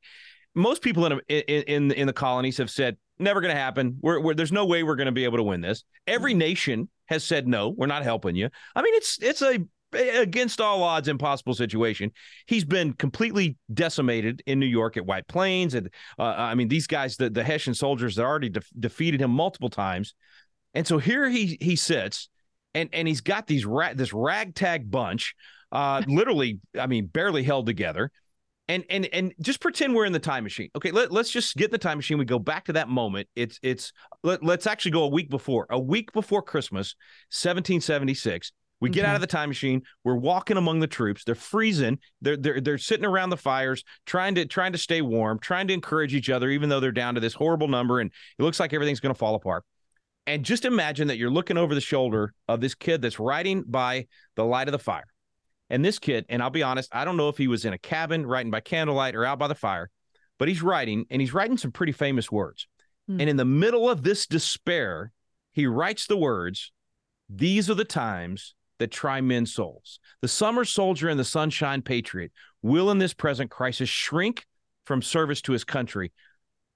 Most 0.55 0.81
people 0.81 1.05
in, 1.05 1.19
in 1.27 1.63
in 1.63 1.91
in 1.91 2.07
the 2.07 2.13
colonies 2.13 2.57
have 2.57 2.71
said 2.71 2.95
never 3.19 3.41
going 3.41 3.53
to 3.53 3.59
happen. 3.59 3.97
We're, 4.01 4.21
we're 4.21 4.33
there's 4.33 4.53
no 4.53 4.65
way 4.65 4.83
we're 4.83 4.95
going 4.95 5.07
to 5.07 5.11
be 5.11 5.25
able 5.25 5.37
to 5.37 5.43
win 5.43 5.59
this. 5.59 5.83
Every 6.07 6.31
mm-hmm. 6.31 6.39
nation 6.39 6.89
has 7.07 7.25
said 7.25 7.45
no. 7.45 7.69
We're 7.69 7.87
not 7.87 8.03
helping 8.03 8.37
you. 8.37 8.49
I 8.73 8.81
mean, 8.81 8.93
it's 8.95 9.21
it's 9.21 9.41
a 9.41 9.59
against 9.93 10.61
all 10.61 10.83
odds 10.83 11.07
impossible 11.07 11.53
situation. 11.53 12.11
He's 12.47 12.65
been 12.65 12.93
completely 12.93 13.57
decimated 13.73 14.41
in 14.45 14.59
New 14.59 14.65
York 14.65 14.97
at 14.97 15.05
White 15.05 15.27
Plains, 15.27 15.73
and 15.73 15.89
uh, 16.17 16.23
I 16.23 16.55
mean 16.55 16.67
these 16.67 16.87
guys, 16.87 17.17
the 17.17 17.29
the 17.29 17.43
Hessian 17.43 17.73
soldiers 17.73 18.15
that 18.15 18.23
already 18.23 18.49
de- 18.49 18.61
defeated 18.79 19.21
him 19.21 19.31
multiple 19.31 19.69
times, 19.69 20.13
and 20.73 20.85
so 20.87 20.97
here 20.97 21.29
he 21.29 21.57
he 21.61 21.75
sits, 21.75 22.29
and 22.73 22.89
and 22.93 23.07
he's 23.07 23.21
got 23.21 23.47
these 23.47 23.65
ra- 23.65 23.93
this 23.93 24.13
ragtag 24.13 24.89
bunch, 24.89 25.35
uh, 25.71 26.01
literally, 26.07 26.59
I 26.79 26.87
mean, 26.87 27.07
barely 27.07 27.43
held 27.43 27.65
together. 27.65 28.11
And, 28.67 28.85
and 28.89 29.05
and 29.07 29.33
just 29.41 29.59
pretend 29.59 29.93
we're 29.93 30.05
in 30.05 30.13
the 30.13 30.19
time 30.19 30.45
machine. 30.45 30.69
Okay, 30.77 30.91
let, 30.91 31.11
let's 31.11 31.29
just 31.29 31.57
get 31.57 31.65
in 31.65 31.71
the 31.71 31.77
time 31.77 31.97
machine. 31.97 32.17
We 32.17 32.23
go 32.23 32.39
back 32.39 32.63
to 32.65 32.73
that 32.73 32.87
moment. 32.87 33.27
It's 33.35 33.59
it's 33.61 33.91
let, 34.23 34.45
let's 34.45 34.65
actually 34.65 34.91
go 34.91 35.03
a 35.03 35.09
week 35.09 35.29
before. 35.29 35.67
A 35.69 35.79
week 35.79 36.13
before 36.13 36.41
Christmas, 36.41 36.95
1776. 37.31 38.53
We 38.81 38.89
get 38.89 39.01
Okay. 39.01 39.09
out 39.09 39.15
of 39.15 39.21
the 39.21 39.27
time 39.27 39.49
machine. 39.49 39.83
We're 40.03 40.15
walking 40.15 40.57
among 40.57 40.79
the 40.79 40.87
troops. 40.87 41.23
They're 41.23 41.35
freezing. 41.35 41.99
They're 42.21 42.35
they're 42.35 42.59
they're 42.59 42.77
sitting 42.77 43.05
around 43.05 43.29
the 43.29 43.37
fires, 43.37 43.83
trying 44.05 44.35
to 44.35 44.45
trying 44.45 44.73
to 44.73 44.77
stay 44.77 45.01
warm, 45.01 45.39
trying 45.39 45.67
to 45.67 45.73
encourage 45.73 46.13
each 46.13 46.29
other, 46.29 46.49
even 46.49 46.67
though 46.67 46.79
they're 46.79 46.91
down 46.91 47.15
to 47.15 47.21
this 47.21 47.35
horrible 47.35 47.67
number, 47.67 47.99
and 47.99 48.11
it 48.37 48.43
looks 48.43 48.59
like 48.59 48.73
everything's 48.73 48.99
going 48.99 49.13
to 49.13 49.17
fall 49.17 49.35
apart. 49.35 49.63
And 50.27 50.43
just 50.43 50.65
imagine 50.65 51.07
that 51.07 51.17
you're 51.17 51.31
looking 51.31 51.57
over 51.57 51.73
the 51.73 51.81
shoulder 51.81 52.33
of 52.47 52.59
this 52.59 52.75
kid 52.75 53.01
that's 53.01 53.19
riding 53.19 53.63
by 53.65 54.07
the 54.35 54.45
light 54.45 54.67
of 54.67 54.71
the 54.71 54.79
fire. 54.79 55.07
And 55.69 55.85
this 55.85 55.99
kid, 55.99 56.25
and 56.27 56.43
I'll 56.43 56.49
be 56.49 56.63
honest, 56.63 56.89
I 56.93 57.05
don't 57.05 57.17
know 57.17 57.29
if 57.29 57.37
he 57.37 57.47
was 57.47 57.65
in 57.65 57.73
a 57.73 57.77
cabin 57.77 58.25
writing 58.25 58.51
by 58.51 58.59
candlelight 58.59 59.15
or 59.15 59.25
out 59.25 59.39
by 59.39 59.47
the 59.47 59.55
fire, 59.55 59.89
but 60.37 60.47
he's 60.47 60.61
writing, 60.61 61.05
and 61.09 61.21
he's 61.21 61.33
writing 61.33 61.57
some 61.57 61.71
pretty 61.71 61.91
famous 61.93 62.31
words. 62.31 62.67
Hmm. 63.07 63.21
And 63.21 63.29
in 63.29 63.37
the 63.37 63.45
middle 63.45 63.89
of 63.89 64.03
this 64.03 64.27
despair, 64.27 65.11
he 65.53 65.65
writes 65.65 66.07
the 66.07 66.17
words, 66.17 66.71
These 67.29 67.69
are 67.69 67.75
the 67.75 67.85
times 67.85 68.53
that 68.81 68.91
try 68.91 69.21
men's 69.21 69.53
souls. 69.53 69.99
The 70.21 70.27
summer 70.27 70.65
soldier 70.65 71.07
and 71.07 71.19
the 71.19 71.23
sunshine 71.23 71.83
patriot 71.83 72.31
will, 72.63 72.89
in 72.89 72.97
this 72.97 73.13
present 73.13 73.51
crisis, 73.51 73.87
shrink 73.87 74.45
from 74.85 75.03
service 75.03 75.41
to 75.43 75.51
his 75.51 75.63
country, 75.63 76.11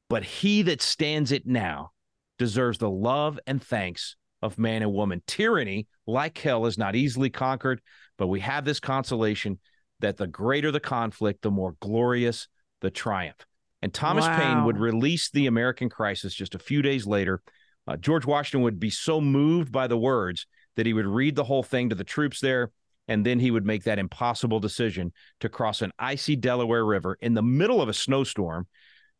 but 0.07 0.23
he 0.23 0.61
that 0.61 0.83
stands 0.83 1.31
it 1.31 1.47
now 1.47 1.91
deserves 2.37 2.77
the 2.77 2.89
love 2.89 3.39
and 3.47 3.61
thanks 3.61 4.17
of 4.43 4.59
man 4.59 4.83
and 4.83 4.93
woman. 4.93 5.23
Tyranny, 5.25 5.87
like 6.05 6.37
hell, 6.37 6.67
is 6.67 6.77
not 6.77 6.95
easily 6.95 7.31
conquered, 7.31 7.81
but 8.17 8.27
we 8.27 8.39
have 8.41 8.65
this 8.65 8.79
consolation 8.79 9.57
that 10.01 10.17
the 10.17 10.27
greater 10.27 10.71
the 10.71 10.79
conflict, 10.79 11.41
the 11.41 11.49
more 11.49 11.75
glorious 11.79 12.47
the 12.81 12.91
triumph. 12.91 13.47
And 13.81 13.91
Thomas 13.91 14.27
Paine 14.27 14.63
would 14.65 14.77
release 14.77 15.31
the 15.31 15.47
American 15.47 15.89
crisis 15.89 16.35
just 16.35 16.53
a 16.53 16.59
few 16.59 16.83
days 16.83 17.07
later. 17.07 17.41
Uh, 17.87 17.97
George 17.97 18.25
Washington 18.25 18.61
would 18.61 18.79
be 18.79 18.89
so 18.91 19.19
moved 19.19 19.71
by 19.71 19.87
the 19.87 19.97
words 19.97 20.45
that 20.75 20.85
he 20.85 20.93
would 20.93 21.07
read 21.07 21.35
the 21.35 21.43
whole 21.43 21.63
thing 21.63 21.89
to 21.89 21.95
the 21.95 22.03
troops 22.03 22.39
there, 22.39 22.71
and 23.07 23.25
then 23.25 23.39
he 23.39 23.51
would 23.51 23.65
make 23.65 23.83
that 23.83 23.99
impossible 23.99 24.59
decision 24.59 25.13
to 25.39 25.49
cross 25.49 25.81
an 25.81 25.91
icy 25.99 26.35
Delaware 26.35 26.85
River 26.85 27.17
in 27.21 27.33
the 27.33 27.43
middle 27.43 27.81
of 27.81 27.89
a 27.89 27.93
snowstorm 27.93 28.67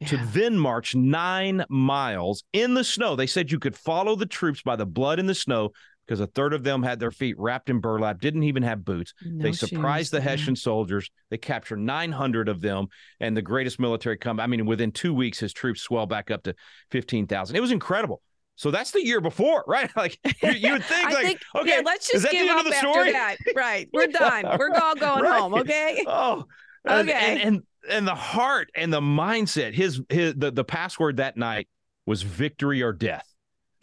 to 0.08 0.18
then 0.34 0.58
march 0.58 0.94
nine 0.94 1.64
miles 1.70 2.44
in 2.54 2.74
the 2.74 2.84
snow. 2.84 3.16
They 3.16 3.28
said 3.28 3.52
you 3.52 3.60
could 3.60 3.78
follow 3.78 4.16
the 4.16 4.26
troops 4.26 4.62
by 4.62 4.76
the 4.76 4.86
blood 4.86 5.20
in 5.20 5.26
the 5.26 5.36
snow 5.36 5.72
because 6.06 6.20
a 6.20 6.28
third 6.28 6.54
of 6.54 6.64
them 6.64 6.84
had 6.84 7.00
their 7.00 7.12
feet 7.12 7.36
wrapped 7.40 7.70
in 7.70 7.80
burlap, 7.80 8.20
didn't 8.20 8.44
even 8.44 8.62
have 8.64 8.86
boots. 8.86 9.14
No 9.24 9.44
they 9.44 9.52
surprised 9.52 10.08
shoes, 10.08 10.12
the 10.12 10.18
yeah. 10.18 10.24
Hessian 10.24 10.56
soldiers. 10.56 11.10
They 11.30 11.38
captured 11.38 11.80
900 11.80 12.48
of 12.48 12.62
them 12.62 12.88
and 13.20 13.36
the 13.36 13.42
greatest 13.42 13.80
military 13.80 14.18
comeback. 14.18 14.44
I 14.44 14.48
mean, 14.48 14.66
within 14.66 14.92
two 14.92 15.14
weeks, 15.14 15.40
his 15.40 15.54
troops 15.54 15.82
swelled 15.82 16.10
back 16.10 16.30
up 16.30 16.44
to 16.44 16.54
15,000. 16.92 17.56
It 17.56 17.60
was 17.60 17.72
incredible. 17.72 18.22
So 18.56 18.72
that's 18.72 18.92
the 18.92 19.06
year 19.06 19.22
before, 19.22 19.64
right? 19.68 19.90
Like 19.96 20.18
you, 20.42 20.52
you 20.52 20.72
would 20.74 20.86
think, 20.86 21.06
like, 21.12 21.26
think, 21.26 21.42
okay, 21.56 21.70
yeah, 21.78 21.82
let's 21.86 22.10
is 22.10 22.22
just 22.24 22.32
give 22.32 22.48
end 22.48 22.60
up 22.60 22.66
after 22.66 22.78
story? 22.78 23.12
that. 23.12 23.38
Right. 23.56 23.90
We're 23.94 24.08
done. 24.08 24.46
We're 24.58 24.74
all 24.76 24.96
going 24.96 25.24
Right. 25.24 25.40
home. 25.40 25.54
Okay. 25.56 26.04
Oh, 26.08 26.46
and, 26.86 27.10
Okay. 27.10 27.18
and, 27.18 27.40
and 27.42 27.64
and 27.90 28.08
the 28.08 28.16
heart 28.16 28.70
and 28.76 28.92
the 28.92 29.02
mindset. 29.02 29.74
His 29.74 30.02
his 30.10 30.34
the, 30.36 30.52
the 30.52 30.64
password 30.64 31.18
that 31.18 31.38
night 31.38 31.68
was 32.06 32.22
victory 32.24 32.82
or 32.82 32.94
death. 32.94 33.26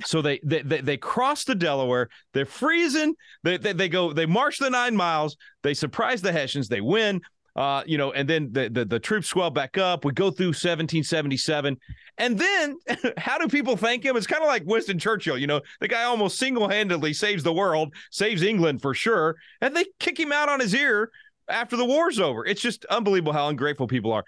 So 0.04 0.20
they 0.22 0.40
they 0.42 0.62
they, 0.62 0.80
they 0.80 0.96
cross 0.96 1.44
the 1.44 1.54
Delaware. 1.54 2.08
They're 2.34 2.46
freezing. 2.46 3.14
They, 3.44 3.56
they 3.58 3.72
they 3.72 3.88
go. 3.88 4.12
They 4.12 4.26
march 4.26 4.58
the 4.58 4.70
nine 4.70 4.96
miles. 4.96 5.36
They 5.62 5.74
surprise 5.74 6.20
the 6.22 6.32
Hessians. 6.32 6.68
They 6.68 6.80
win. 6.80 7.20
Uh, 7.54 7.82
you 7.86 7.98
know, 7.98 8.12
and 8.12 8.28
then 8.28 8.48
the, 8.52 8.70
the 8.70 8.84
the 8.84 8.98
troops 8.98 9.28
swell 9.28 9.50
back 9.50 9.76
up. 9.76 10.04
We 10.04 10.12
go 10.12 10.30
through 10.30 10.48
1777, 10.48 11.76
and 12.16 12.38
then 12.38 12.76
how 13.18 13.38
do 13.38 13.46
people 13.46 13.76
thank 13.76 14.04
him? 14.04 14.16
It's 14.16 14.26
kind 14.26 14.42
of 14.42 14.48
like 14.48 14.62
Winston 14.64 14.98
Churchill. 14.98 15.36
You 15.36 15.46
know, 15.46 15.60
the 15.80 15.88
guy 15.88 16.04
almost 16.04 16.38
single 16.38 16.68
handedly 16.68 17.12
saves 17.12 17.42
the 17.42 17.52
world, 17.52 17.94
saves 18.10 18.42
England 18.42 18.80
for 18.80 18.94
sure, 18.94 19.36
and 19.60 19.76
they 19.76 19.84
kick 20.00 20.18
him 20.18 20.32
out 20.32 20.48
on 20.48 20.60
his 20.60 20.74
ear 20.74 21.10
after 21.48 21.76
the 21.76 21.84
war's 21.84 22.18
over. 22.18 22.46
It's 22.46 22.62
just 22.62 22.84
unbelievable 22.86 23.34
how 23.34 23.48
ungrateful 23.48 23.86
people 23.86 24.12
are. 24.12 24.24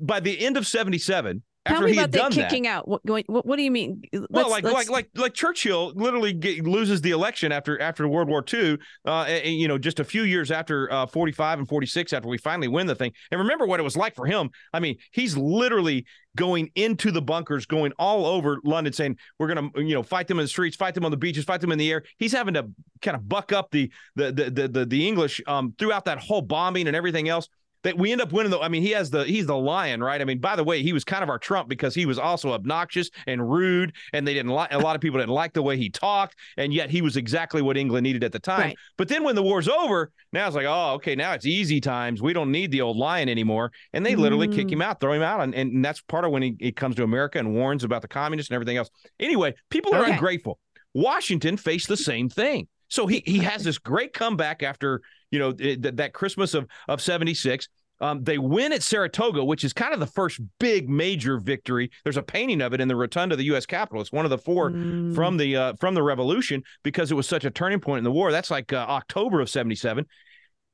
By 0.00 0.20
the 0.20 0.38
end 0.38 0.58
of 0.58 0.66
77, 0.66 1.42
Tell 1.70 1.82
me 1.82 1.92
about 1.92 2.10
that 2.12 2.32
that, 2.32 2.32
kicking 2.32 2.66
out. 2.66 2.88
What, 2.88 3.04
going, 3.06 3.24
what, 3.26 3.46
what 3.46 3.56
do 3.56 3.62
you 3.62 3.70
mean? 3.70 4.02
well, 4.12 4.48
Let's- 4.48 4.50
like 4.50 4.64
like 4.64 4.90
like 4.90 5.08
like 5.14 5.34
Churchill 5.34 5.92
literally 5.94 6.32
get, 6.32 6.64
loses 6.64 7.00
the 7.00 7.10
election 7.10 7.52
after 7.52 7.80
after 7.80 8.06
World 8.08 8.28
War 8.28 8.44
II. 8.52 8.78
Uh, 9.06 9.22
and, 9.22 9.54
you 9.54 9.68
know, 9.68 9.78
just 9.78 10.00
a 10.00 10.04
few 10.04 10.22
years 10.22 10.50
after 10.50 10.92
uh, 10.92 11.06
45 11.06 11.60
and 11.60 11.68
46, 11.68 12.12
after 12.12 12.28
we 12.28 12.38
finally 12.38 12.68
win 12.68 12.86
the 12.86 12.94
thing. 12.94 13.12
And 13.30 13.40
remember 13.40 13.66
what 13.66 13.80
it 13.80 13.82
was 13.82 13.96
like 13.96 14.14
for 14.14 14.26
him. 14.26 14.50
I 14.72 14.80
mean, 14.80 14.96
he's 15.12 15.36
literally 15.36 16.06
going 16.36 16.70
into 16.74 17.10
the 17.10 17.22
bunkers, 17.22 17.66
going 17.66 17.92
all 17.98 18.26
over 18.26 18.58
London, 18.64 18.92
saying 18.92 19.16
we're 19.38 19.48
gonna 19.48 19.68
you 19.76 19.94
know 19.94 20.02
fight 20.02 20.28
them 20.28 20.38
in 20.38 20.44
the 20.44 20.48
streets, 20.48 20.76
fight 20.76 20.94
them 20.94 21.04
on 21.04 21.10
the 21.10 21.16
beaches, 21.16 21.44
fight 21.44 21.60
them 21.60 21.72
in 21.72 21.78
the 21.78 21.90
air. 21.90 22.02
He's 22.18 22.32
having 22.32 22.54
to 22.54 22.68
kind 23.02 23.16
of 23.16 23.28
buck 23.28 23.52
up 23.52 23.70
the 23.70 23.90
the 24.16 24.32
the 24.32 24.50
the, 24.50 24.68
the, 24.68 24.86
the 24.86 25.08
English 25.08 25.40
um, 25.46 25.74
throughout 25.78 26.04
that 26.04 26.18
whole 26.18 26.42
bombing 26.42 26.86
and 26.86 26.96
everything 26.96 27.28
else 27.28 27.48
that 27.82 27.96
we 27.96 28.12
end 28.12 28.20
up 28.20 28.32
winning 28.32 28.50
the 28.50 28.58
I 28.60 28.68
mean 28.68 28.82
he 28.82 28.90
has 28.90 29.10
the 29.10 29.24
he's 29.24 29.46
the 29.46 29.56
lion 29.56 30.02
right? 30.02 30.20
I 30.20 30.24
mean 30.24 30.38
by 30.38 30.56
the 30.56 30.64
way 30.64 30.82
he 30.82 30.92
was 30.92 31.04
kind 31.04 31.22
of 31.22 31.28
our 31.28 31.38
trump 31.38 31.68
because 31.68 31.94
he 31.94 32.06
was 32.06 32.18
also 32.18 32.52
obnoxious 32.52 33.10
and 33.26 33.50
rude 33.50 33.92
and 34.12 34.26
they 34.26 34.34
didn't 34.34 34.52
like 34.52 34.72
a 34.72 34.78
lot 34.78 34.96
of 34.96 35.02
people 35.02 35.18
didn't 35.18 35.32
like 35.32 35.52
the 35.52 35.62
way 35.62 35.76
he 35.76 35.88
talked 35.90 36.36
and 36.56 36.72
yet 36.74 36.90
he 36.90 37.02
was 37.02 37.16
exactly 37.16 37.62
what 37.62 37.76
England 37.76 38.04
needed 38.04 38.22
at 38.24 38.32
the 38.32 38.38
time. 38.38 38.60
Right. 38.60 38.76
but 38.98 39.08
then 39.08 39.24
when 39.24 39.34
the 39.34 39.42
war's 39.42 39.68
over 39.68 40.12
now 40.32 40.46
it's 40.46 40.56
like 40.56 40.66
oh 40.66 40.92
okay 40.94 41.14
now 41.14 41.32
it's 41.32 41.46
easy 41.46 41.80
times. 41.80 42.20
We 42.22 42.32
don't 42.32 42.50
need 42.52 42.70
the 42.70 42.80
old 42.82 42.96
lion 42.96 43.28
anymore. 43.28 43.72
And 43.92 44.04
they 44.04 44.16
literally 44.16 44.48
kick 44.48 44.68
Mm. 44.68 44.72
him 44.72 44.82
out 44.82 45.00
throw 45.00 45.12
him 45.12 45.22
out 45.22 45.40
and, 45.40 45.54
and 45.54 45.84
that's 45.84 46.00
part 46.02 46.24
of 46.24 46.30
when 46.32 46.42
he, 46.42 46.56
he 46.60 46.72
comes 46.72 46.96
to 46.96 47.02
America 47.02 47.38
and 47.38 47.54
warns 47.54 47.82
about 47.84 48.02
the 48.02 48.08
communists 48.08 48.50
and 48.50 48.54
everything 48.54 48.76
else. 48.76 48.90
Anyway 49.18 49.54
people 49.70 49.94
are 49.94 50.02
Okay. 50.02 50.12
ungrateful. 50.12 50.58
Washington 50.94 51.56
faced 51.56 51.88
the 51.88 51.96
same 51.96 52.28
thing 52.28 52.66
so 52.90 53.06
he 53.06 53.22
he 53.24 53.38
has 53.38 53.64
this 53.64 53.78
great 53.78 54.12
comeback 54.12 54.62
after 54.62 55.00
you 55.30 55.38
know 55.38 55.52
that 55.52 55.96
that 55.96 56.12
Christmas 56.12 56.52
of 56.54 56.66
of 56.88 57.00
76 57.00 57.68
um, 58.02 58.24
they 58.24 58.38
win 58.38 58.72
at 58.72 58.82
Saratoga, 58.82 59.44
which 59.44 59.62
is 59.62 59.74
kind 59.74 59.92
of 59.92 60.00
the 60.00 60.06
first 60.06 60.40
big 60.58 60.88
major 60.88 61.38
victory. 61.38 61.90
There's 62.02 62.16
a 62.16 62.22
painting 62.22 62.62
of 62.62 62.72
it 62.72 62.80
in 62.80 62.88
the 62.88 62.96
rotunda 62.96 63.34
of 63.34 63.38
the 63.38 63.44
U.S. 63.44 63.66
Capitol. 63.66 64.00
It's 64.00 64.10
one 64.10 64.24
of 64.24 64.30
the 64.30 64.38
four 64.38 64.70
Mm. 64.70 65.14
from 65.14 65.36
the 65.36 65.54
uh, 65.56 65.72
from 65.78 65.94
the 65.94 66.02
Revolution 66.02 66.62
because 66.82 67.10
it 67.10 67.14
was 67.14 67.28
such 67.28 67.44
a 67.44 67.50
turning 67.50 67.78
point 67.78 67.98
in 67.98 68.04
the 68.04 68.10
war. 68.10 68.32
That's 68.32 68.50
like 68.50 68.72
uh, 68.72 68.86
October 68.88 69.42
of 69.42 69.50
'77, 69.50 70.06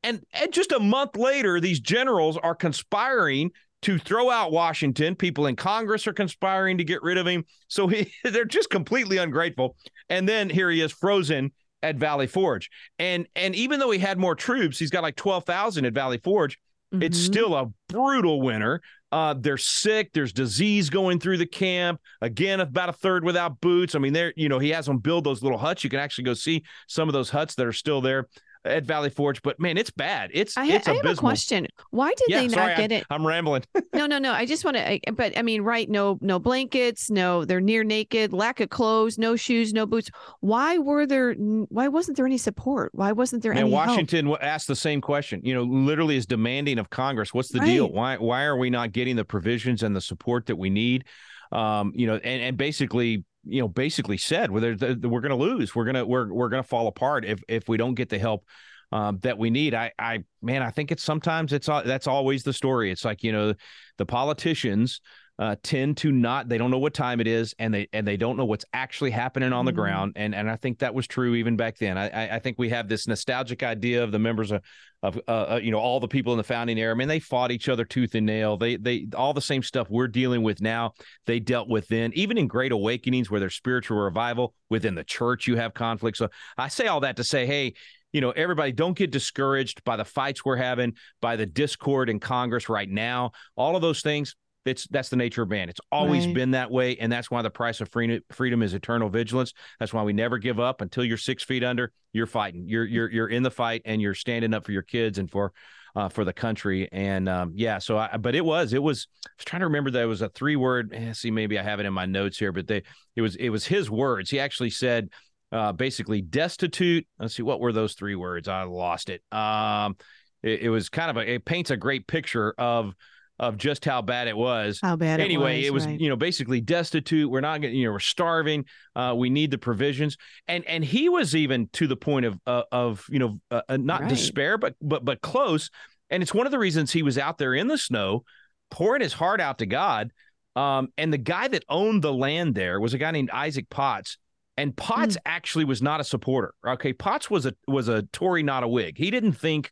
and, 0.04 0.22
and 0.32 0.52
just 0.52 0.70
a 0.70 0.78
month 0.78 1.16
later, 1.16 1.58
these 1.58 1.80
generals 1.80 2.36
are 2.36 2.54
conspiring 2.54 3.50
to 3.82 3.98
throw 3.98 4.30
out 4.30 4.52
Washington. 4.52 5.16
People 5.16 5.46
in 5.46 5.56
Congress 5.56 6.06
are 6.06 6.12
conspiring 6.12 6.78
to 6.78 6.84
get 6.84 7.02
rid 7.02 7.18
of 7.18 7.26
him. 7.26 7.44
So 7.66 7.88
he, 7.88 8.12
they're 8.24 8.44
just 8.44 8.70
completely 8.70 9.16
ungrateful. 9.16 9.76
And 10.08 10.28
then 10.28 10.48
here 10.48 10.70
he 10.70 10.80
is, 10.80 10.92
frozen 10.92 11.50
at 11.82 11.96
Valley 11.96 12.26
Forge. 12.26 12.70
And 12.98 13.26
and 13.36 13.54
even 13.54 13.78
though 13.80 13.90
he 13.90 13.98
had 13.98 14.18
more 14.18 14.34
troops, 14.34 14.78
he's 14.78 14.90
got 14.90 15.02
like 15.02 15.16
twelve 15.16 15.44
thousand 15.44 15.84
at 15.84 15.92
Valley 15.92 16.18
Forge. 16.18 16.58
It's 16.92 17.18
Mhm. 17.18 17.24
still 17.24 17.54
a 17.56 17.66
brutal 17.88 18.40
winter. 18.40 18.80
Uh, 19.12 19.34
they're 19.38 19.56
sick. 19.58 20.10
There's 20.12 20.32
disease 20.32 20.90
going 20.90 21.20
through 21.20 21.38
the 21.38 21.46
camp. 21.46 22.00
Again, 22.20 22.60
about 22.60 22.88
a 22.88 22.92
third 22.92 23.24
without 23.24 23.60
boots. 23.60 23.94
I 23.94 23.98
mean, 23.98 24.12
they're 24.12 24.32
you 24.36 24.48
know 24.48 24.58
he 24.58 24.70
has 24.70 24.86
them 24.86 24.98
build 24.98 25.24
those 25.24 25.42
little 25.42 25.58
huts. 25.58 25.84
You 25.84 25.90
can 25.90 26.00
actually 26.00 26.24
go 26.24 26.34
see 26.34 26.64
some 26.88 27.08
of 27.08 27.12
those 27.12 27.30
huts 27.30 27.54
that 27.56 27.66
are 27.66 27.72
still 27.72 28.00
there 28.00 28.26
at 28.66 28.84
Valley 28.84 29.10
Forge. 29.10 29.42
But 29.42 29.58
man, 29.60 29.76
it's 29.76 29.90
bad. 29.90 30.30
It's 30.32 30.56
I, 30.56 30.66
it's 30.66 30.88
I 30.88 30.94
have 30.94 31.06
a 31.06 31.14
question. 31.14 31.66
Why 31.90 32.12
did 32.14 32.26
yeah, 32.28 32.40
they 32.40 32.48
not 32.48 32.54
sorry, 32.54 32.76
get 32.76 32.92
I, 32.92 32.94
it? 32.96 33.06
I'm 33.10 33.26
rambling. 33.26 33.64
No, 33.94 34.04
no, 34.04 34.18
no. 34.18 34.32
I 34.32 34.44
just 34.44 34.62
want 34.62 34.76
to, 34.76 35.00
but 35.12 35.38
I 35.38 35.42
mean, 35.42 35.62
right? 35.62 35.88
No, 35.88 36.18
no 36.20 36.38
blankets. 36.38 37.10
No, 37.10 37.46
they're 37.46 37.62
near 37.62 37.82
naked. 37.82 38.34
Lack 38.34 38.60
of 38.60 38.68
clothes. 38.68 39.16
No 39.16 39.36
shoes. 39.36 39.72
No 39.72 39.86
boots. 39.86 40.10
Why 40.40 40.76
were 40.76 41.06
there? 41.06 41.32
Why 41.32 41.88
wasn't 41.88 42.18
there 42.18 42.26
any 42.26 42.36
support? 42.36 42.90
Why 42.94 43.12
wasn't 43.12 43.42
there 43.42 43.54
Man, 43.54 43.62
any 43.62 43.70
help? 43.70 43.88
Washington 43.88 44.26
w- 44.26 44.38
asked 44.42 44.68
the 44.68 44.76
same 44.76 45.00
question. 45.00 45.40
You 45.44 45.54
know, 45.54 45.62
literally 45.62 46.16
is 46.16 46.26
demanding 46.26 46.78
of 46.78 46.90
Congress. 46.90 47.32
What's 47.32 47.48
the 47.48 47.60
deal? 47.60 47.90
Why 47.90 48.16
why 48.18 48.44
are 48.44 48.56
we 48.56 48.68
not 48.68 48.92
getting 48.92 49.16
the 49.16 49.24
provisions 49.24 49.82
and 49.82 49.96
the 49.96 50.00
support 50.02 50.46
that 50.46 50.56
we 50.56 50.68
need? 50.68 51.04
Um, 51.52 51.92
you 51.94 52.06
know, 52.06 52.16
and 52.16 52.42
and 52.42 52.56
basically, 52.56 53.24
you 53.46 53.60
know, 53.60 53.68
basically 53.68 54.18
said, 54.18 54.50
th- 54.76 54.98
we're 54.98 55.20
going 55.20 55.30
to 55.30 55.36
lose. 55.36 55.74
We're 55.74 55.84
gonna 55.84 56.04
we're 56.04 56.32
we're 56.32 56.48
going 56.48 56.62
to 56.62 56.68
fall 56.68 56.88
apart 56.88 57.24
if 57.24 57.42
if 57.48 57.68
we 57.68 57.76
don't 57.76 57.94
get 57.94 58.08
the 58.08 58.18
help 58.18 58.44
um, 58.92 59.18
that 59.22 59.38
we 59.38 59.50
need. 59.50 59.74
I 59.74 59.92
I 59.98 60.24
man, 60.42 60.62
I 60.62 60.70
think 60.70 60.92
it's 60.92 61.02
sometimes 61.02 61.52
it's 61.52 61.66
that's 61.66 62.06
always 62.06 62.42
the 62.42 62.52
story. 62.52 62.90
It's 62.90 63.04
like 63.04 63.22
you 63.22 63.32
know, 63.32 63.54
the 63.98 64.06
politicians. 64.06 65.00
Uh, 65.38 65.54
tend 65.62 65.98
to 65.98 66.10
not 66.10 66.48
they 66.48 66.56
don't 66.56 66.70
know 66.70 66.78
what 66.78 66.94
time 66.94 67.20
it 67.20 67.26
is 67.26 67.54
and 67.58 67.74
they 67.74 67.86
and 67.92 68.08
they 68.08 68.16
don't 68.16 68.38
know 68.38 68.46
what's 68.46 68.64
actually 68.72 69.10
happening 69.10 69.52
on 69.52 69.66
the 69.66 69.72
Mm. 69.72 69.76
ground 69.76 70.12
and 70.16 70.34
and 70.34 70.50
I 70.50 70.56
think 70.56 70.78
that 70.78 70.94
was 70.94 71.06
true 71.06 71.34
even 71.34 71.56
back 71.58 71.76
then 71.76 71.98
I 71.98 72.08
I, 72.08 72.36
I 72.36 72.38
think 72.38 72.58
we 72.58 72.70
have 72.70 72.88
this 72.88 73.06
nostalgic 73.06 73.62
idea 73.62 74.02
of 74.02 74.12
the 74.12 74.18
members 74.18 74.50
of 74.50 74.62
of 75.02 75.20
uh, 75.28 75.30
uh, 75.30 75.60
you 75.62 75.70
know 75.70 75.78
all 75.78 76.00
the 76.00 76.08
people 76.08 76.32
in 76.32 76.38
the 76.38 76.42
founding 76.44 76.78
era. 76.78 76.92
I 76.92 76.96
mean, 76.96 77.06
they 77.08 77.20
fought 77.20 77.50
each 77.50 77.68
other 77.68 77.84
tooth 77.84 78.14
and 78.14 78.26
nail. 78.26 78.56
They 78.56 78.76
they 78.76 79.06
all 79.14 79.34
the 79.34 79.40
same 79.42 79.62
stuff 79.62 79.88
we're 79.90 80.08
dealing 80.08 80.42
with 80.42 80.60
now. 80.62 80.94
They 81.26 81.38
dealt 81.38 81.68
with 81.68 81.86
then, 81.88 82.12
even 82.14 82.38
in 82.38 82.46
Great 82.46 82.72
Awakenings, 82.72 83.30
where 83.30 83.38
there's 83.38 83.54
spiritual 83.54 83.98
revival 83.98 84.54
within 84.70 84.94
the 84.94 85.04
church. 85.04 85.46
You 85.46 85.56
have 85.56 85.74
conflict. 85.74 86.16
So 86.16 86.28
I 86.56 86.68
say 86.68 86.86
all 86.86 87.00
that 87.00 87.16
to 87.16 87.24
say, 87.24 87.46
hey. 87.46 87.74
You 88.12 88.22
know, 88.22 88.30
everybody 88.30 88.72
don't 88.72 88.96
get 88.96 89.10
discouraged 89.10 89.84
by 89.84 89.96
the 89.96 90.04
fights 90.04 90.42
we're 90.42 90.56
having, 90.56 90.94
by 91.20 91.36
the 91.36 91.44
discord 91.44 92.08
in 92.08 92.18
Congress 92.18 92.70
right 92.70 92.88
now. 92.88 93.32
All 93.56 93.76
of 93.76 93.82
those 93.82 94.00
things, 94.00 94.34
it's 94.66 94.86
that's 94.88 95.08
the 95.08 95.16
nature 95.16 95.42
of 95.42 95.50
man. 95.50 95.68
It's 95.68 95.80
always 95.92 96.26
Right. 96.26 96.34
been 96.34 96.50
that 96.52 96.70
way, 96.70 96.96
and 96.96 97.10
that's 97.10 97.30
why 97.30 97.42
the 97.42 97.50
price 97.50 97.80
of 97.80 97.88
freedom 97.90 98.20
freedom 98.32 98.62
is 98.62 98.74
eternal 98.74 99.08
vigilance. 99.08 99.52
That's 99.78 99.92
why 99.92 100.02
we 100.02 100.12
never 100.12 100.38
give 100.38 100.60
up 100.60 100.80
until 100.80 101.04
you're 101.04 101.16
six 101.16 101.42
feet 101.42 101.64
under. 101.64 101.92
You're 102.12 102.26
fighting. 102.26 102.68
You're 102.68 102.84
you're 102.84 103.10
you're 103.10 103.28
in 103.28 103.42
the 103.42 103.50
fight, 103.50 103.82
and 103.84 104.00
you're 104.00 104.14
standing 104.14 104.54
up 104.54 104.64
for 104.64 104.72
your 104.72 104.82
kids 104.82 105.18
and 105.18 105.30
for 105.30 105.52
uh, 105.94 106.08
for 106.08 106.24
the 106.24 106.32
country. 106.32 106.88
And 106.92 107.28
um, 107.28 107.52
yeah, 107.54 107.78
so 107.78 107.98
I, 107.98 108.16
but 108.16 108.34
it 108.34 108.44
was 108.44 108.72
it 108.72 108.82
was. 108.82 109.08
I 109.26 109.30
was 109.38 109.44
trying 109.44 109.60
to 109.60 109.66
remember 109.66 109.90
that 109.92 110.02
it 110.02 110.06
was 110.06 110.22
a 110.22 110.28
three 110.28 110.56
word. 110.56 110.92
Eh, 110.94 111.12
see, 111.12 111.30
maybe 111.30 111.58
I 111.58 111.62
have 111.62 111.80
it 111.80 111.86
in 111.86 111.92
my 111.92 112.06
notes 112.06 112.38
here, 112.38 112.52
but 112.52 112.66
they 112.66 112.82
it 113.14 113.22
was 113.22 113.36
it 113.36 113.48
was 113.50 113.66
his 113.66 113.90
words. 113.90 114.30
He 114.30 114.40
actually 114.40 114.70
said 114.70 115.08
uh, 115.52 115.72
basically 115.72 116.22
destitute. 116.22 117.06
Let's 117.18 117.34
see, 117.34 117.42
what 117.42 117.60
were 117.60 117.72
those 117.72 117.94
three 117.94 118.14
words? 118.14 118.48
I 118.48 118.64
lost 118.64 119.10
it. 119.10 119.22
Um, 119.32 119.96
it, 120.42 120.62
it 120.62 120.68
was 120.70 120.88
kind 120.88 121.10
of 121.10 121.16
a 121.16 121.34
it 121.34 121.44
paints 121.44 121.70
a 121.70 121.76
great 121.76 122.06
picture 122.06 122.54
of 122.58 122.94
of 123.38 123.56
just 123.58 123.84
how 123.84 124.00
bad 124.02 124.28
it 124.28 124.36
was 124.36 124.80
How 124.82 124.96
bad 124.96 125.20
anyway, 125.20 125.64
it 125.64 125.72
was. 125.72 125.84
it 125.84 125.86
was 125.86 125.86
right. 125.86 126.00
you 126.00 126.08
know 126.08 126.16
basically 126.16 126.60
destitute. 126.60 127.30
We're 127.30 127.40
not 127.40 127.60
getting 127.60 127.76
you 127.78 127.86
know 127.86 127.92
we're 127.92 127.98
starving. 128.00 128.64
Uh, 128.94 129.14
we 129.16 129.28
need 129.30 129.50
the 129.50 129.58
provisions, 129.58 130.16
and 130.48 130.64
and 130.66 130.84
he 130.84 131.08
was 131.08 131.34
even 131.36 131.68
to 131.74 131.86
the 131.86 131.96
point 131.96 132.26
of 132.26 132.38
uh, 132.46 132.62
of 132.72 133.04
you 133.10 133.18
know 133.18 133.40
uh, 133.50 133.62
uh, 133.68 133.76
not 133.76 134.00
Right. 134.02 134.08
despair, 134.10 134.56
but 134.58 134.74
but 134.80 135.04
but 135.04 135.20
close. 135.20 135.70
And 136.08 136.22
it's 136.22 136.32
one 136.32 136.46
of 136.46 136.52
the 136.52 136.58
reasons 136.58 136.92
he 136.92 137.02
was 137.02 137.18
out 137.18 137.36
there 137.38 137.52
in 137.54 137.66
the 137.66 137.76
snow, 137.78 138.24
pouring 138.70 139.02
his 139.02 139.12
heart 139.12 139.40
out 139.40 139.58
to 139.58 139.66
God. 139.66 140.12
Um, 140.54 140.88
and 140.96 141.12
the 141.12 141.18
guy 141.18 141.48
that 141.48 141.64
owned 141.68 142.02
the 142.02 142.12
land 142.12 142.54
there 142.54 142.80
was 142.80 142.94
a 142.94 142.98
guy 142.98 143.10
named 143.10 143.30
Isaac 143.30 143.68
Potts. 143.68 144.16
And 144.56 144.74
Potts 144.74 145.18
actually 145.26 145.66
was 145.66 145.82
not 145.82 146.00
a 146.00 146.04
supporter. 146.04 146.54
Okay, 146.66 146.94
Potts 146.94 147.28
was 147.28 147.44
a 147.44 147.52
was 147.68 147.88
a 147.88 148.04
Tory, 148.12 148.42
not 148.42 148.62
a 148.62 148.68
Whig. 148.68 148.96
He 148.96 149.10
didn't 149.10 149.32
think, 149.34 149.70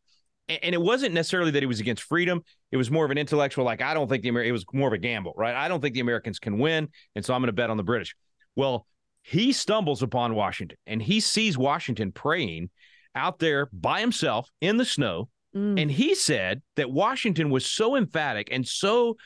and 0.48 0.74
it 0.74 0.80
wasn't 0.80 1.14
necessarily 1.14 1.50
that 1.52 1.62
he 1.62 1.66
was 1.66 1.80
against 1.80 2.02
freedom. 2.02 2.42
It 2.70 2.76
was 2.76 2.90
more 2.90 3.04
of 3.04 3.10
an 3.10 3.18
intellectual, 3.18 3.64
like 3.64 3.80
I 3.82 3.94
don't 3.94 4.08
think 4.08 4.22
the 4.22 4.28
Amer- 4.28 4.44
it 4.44 4.52
was 4.52 4.64
more 4.72 4.88
of 4.88 4.94
a 4.94 4.98
gamble, 4.98 5.32
right? 5.36 5.54
I 5.54 5.68
don't 5.68 5.80
think 5.80 5.94
the 5.94 6.00
Americans 6.00 6.38
can 6.38 6.58
win, 6.58 6.88
and 7.14 7.24
so 7.24 7.34
I'm 7.34 7.40
going 7.40 7.48
to 7.48 7.52
bet 7.52 7.70
on 7.70 7.76
the 7.76 7.82
British. 7.82 8.14
Well, 8.56 8.86
he 9.22 9.52
stumbles 9.52 10.02
upon 10.02 10.34
Washington, 10.34 10.76
and 10.86 11.00
he 11.00 11.20
sees 11.20 11.56
Washington 11.56 12.12
praying 12.12 12.70
out 13.14 13.38
there 13.38 13.68
by 13.72 14.00
himself 14.00 14.50
in 14.60 14.76
the 14.76 14.84
snow, 14.84 15.28
Mm. 15.54 15.80
and 15.80 15.88
he 15.88 16.16
said 16.16 16.62
that 16.74 16.90
Washington 16.90 17.48
was 17.48 17.64
so 17.64 17.94
emphatic 17.94 18.48
and 18.50 18.66
so 18.66 19.16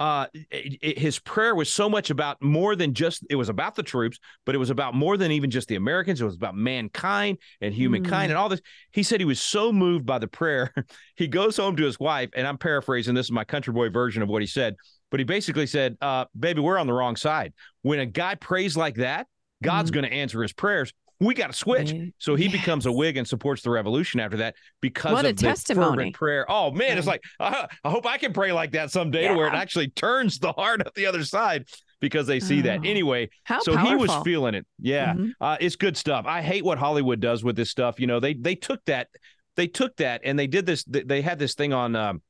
uh, 0.00 0.26
it, 0.32 0.78
it, 0.80 0.98
his 0.98 1.18
prayer 1.18 1.54
was 1.54 1.70
so 1.70 1.88
much 1.88 2.08
about 2.08 2.42
more 2.42 2.74
than 2.74 2.94
just 2.94 3.22
it 3.28 3.36
was 3.36 3.50
about 3.50 3.74
the 3.74 3.82
troops, 3.82 4.18
but 4.46 4.54
it 4.54 4.58
was 4.58 4.70
about 4.70 4.94
more 4.94 5.18
than 5.18 5.30
even 5.30 5.50
just 5.50 5.68
the 5.68 5.74
Americans. 5.76 6.22
It 6.22 6.24
was 6.24 6.36
about 6.36 6.56
mankind 6.56 7.36
and 7.60 7.74
humankind 7.74 8.28
mm. 8.28 8.30
and 8.30 8.38
all 8.38 8.48
this. 8.48 8.62
He 8.92 9.02
said 9.02 9.20
he 9.20 9.26
was 9.26 9.42
so 9.42 9.72
moved 9.72 10.06
by 10.06 10.18
the 10.18 10.26
prayer. 10.26 10.72
he 11.16 11.28
goes 11.28 11.58
home 11.58 11.76
to 11.76 11.84
his 11.84 12.00
wife, 12.00 12.30
and 12.34 12.46
I'm 12.46 12.56
paraphrasing. 12.56 13.14
This 13.14 13.26
is 13.26 13.32
my 13.32 13.44
country 13.44 13.74
boy 13.74 13.90
version 13.90 14.22
of 14.22 14.30
what 14.30 14.40
he 14.40 14.48
said, 14.48 14.74
but 15.10 15.20
he 15.20 15.24
basically 15.24 15.66
said, 15.66 15.98
uh, 16.00 16.24
"Baby, 16.38 16.62
we're 16.62 16.78
on 16.78 16.86
the 16.86 16.94
wrong 16.94 17.14
side. 17.14 17.52
When 17.82 17.98
a 17.98 18.06
guy 18.06 18.36
prays 18.36 18.78
like 18.78 18.96
that, 18.96 19.26
God's 19.62 19.90
mm. 19.90 19.94
going 19.94 20.06
to 20.06 20.12
answer 20.12 20.40
his 20.40 20.54
prayers 20.54 20.94
we 21.20 21.34
got 21.34 21.48
to 21.48 21.52
switch. 21.52 21.94
So 22.18 22.34
he 22.34 22.44
yes. 22.44 22.52
becomes 22.52 22.86
a 22.86 22.92
Whig 22.92 23.16
and 23.18 23.28
supports 23.28 23.62
the 23.62 23.70
revolution 23.70 24.20
after 24.20 24.38
that 24.38 24.56
because 24.80 25.12
what 25.12 25.26
of 25.26 25.36
the 25.36 25.42
testimony. 25.42 26.12
prayer. 26.12 26.46
Oh 26.50 26.70
man, 26.70 26.96
it's 26.96 27.06
like 27.06 27.22
uh, 27.38 27.66
I 27.84 27.90
hope 27.90 28.06
I 28.06 28.18
can 28.18 28.32
pray 28.32 28.52
like 28.52 28.72
that 28.72 28.90
someday 28.90 29.24
yeah. 29.24 29.36
where 29.36 29.46
it 29.46 29.54
actually 29.54 29.88
turns 29.88 30.38
the 30.38 30.52
heart 30.52 30.80
of 30.80 30.92
the 30.94 31.06
other 31.06 31.22
side 31.24 31.66
because 32.00 32.26
they 32.26 32.40
see 32.40 32.60
oh, 32.60 32.62
that 32.62 32.86
anyway. 32.86 33.28
so 33.60 33.74
powerful. 33.74 33.88
he 33.88 33.94
was 33.94 34.14
feeling 34.24 34.54
it. 34.54 34.66
Yeah, 34.78 35.12
mm-hmm. 35.12 35.30
uh, 35.40 35.58
it's 35.60 35.76
good 35.76 35.96
stuff. 35.96 36.24
I 36.26 36.40
hate 36.40 36.64
what 36.64 36.78
Hollywood 36.78 37.20
does 37.20 37.44
with 37.44 37.54
this 37.54 37.70
stuff. 37.70 38.00
You 38.00 38.06
know, 38.06 38.18
they 38.18 38.34
they 38.34 38.54
took 38.54 38.82
that 38.86 39.08
they 39.56 39.66
took 39.66 39.96
that 39.96 40.22
and 40.24 40.38
they 40.38 40.46
did 40.46 40.64
this. 40.64 40.84
They 40.84 41.20
had 41.20 41.38
this 41.38 41.54
thing 41.54 41.72
on. 41.72 41.94
Um, 41.94 42.22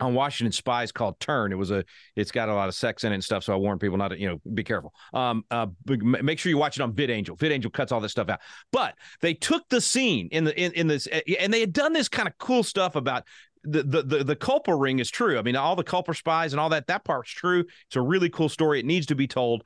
on 0.00 0.14
Washington 0.14 0.52
Spies 0.52 0.92
called 0.92 1.18
Turn. 1.20 1.52
It 1.52 1.56
was 1.56 1.70
a, 1.70 1.84
it's 2.16 2.30
got 2.30 2.48
a 2.48 2.54
lot 2.54 2.68
of 2.68 2.74
sex 2.74 3.04
in 3.04 3.12
it 3.12 3.16
and 3.16 3.24
stuff. 3.24 3.44
So 3.44 3.52
I 3.52 3.56
warn 3.56 3.78
people 3.78 3.98
not 3.98 4.08
to, 4.08 4.20
you 4.20 4.28
know, 4.28 4.40
be 4.54 4.64
careful. 4.64 4.92
Um, 5.12 5.44
uh, 5.50 5.66
make 5.86 6.38
sure 6.38 6.50
you 6.50 6.58
watch 6.58 6.78
it 6.78 6.82
on 6.82 6.92
VidAngel. 6.92 7.36
VidAngel 7.36 7.72
cuts 7.72 7.92
all 7.92 8.00
this 8.00 8.12
stuff 8.12 8.28
out. 8.28 8.40
But 8.72 8.94
they 9.20 9.34
took 9.34 9.68
the 9.68 9.80
scene 9.80 10.28
in 10.30 10.44
the 10.44 10.58
in, 10.58 10.72
in 10.72 10.86
this, 10.86 11.06
and 11.06 11.52
they 11.52 11.60
had 11.60 11.72
done 11.72 11.92
this 11.92 12.08
kind 12.08 12.28
of 12.28 12.36
cool 12.38 12.62
stuff 12.62 12.96
about 12.96 13.24
the, 13.64 13.82
the 13.82 14.02
the 14.02 14.24
the 14.24 14.36
Culper 14.36 14.80
ring 14.80 14.98
is 14.98 15.10
true. 15.10 15.38
I 15.38 15.42
mean, 15.42 15.56
all 15.56 15.76
the 15.76 15.84
Culper 15.84 16.16
spies 16.16 16.52
and 16.52 16.60
all 16.60 16.68
that 16.70 16.86
that 16.86 17.04
part's 17.04 17.30
true. 17.30 17.64
It's 17.88 17.96
a 17.96 18.02
really 18.02 18.30
cool 18.30 18.48
story. 18.48 18.80
It 18.80 18.86
needs 18.86 19.06
to 19.06 19.14
be 19.14 19.26
told. 19.26 19.64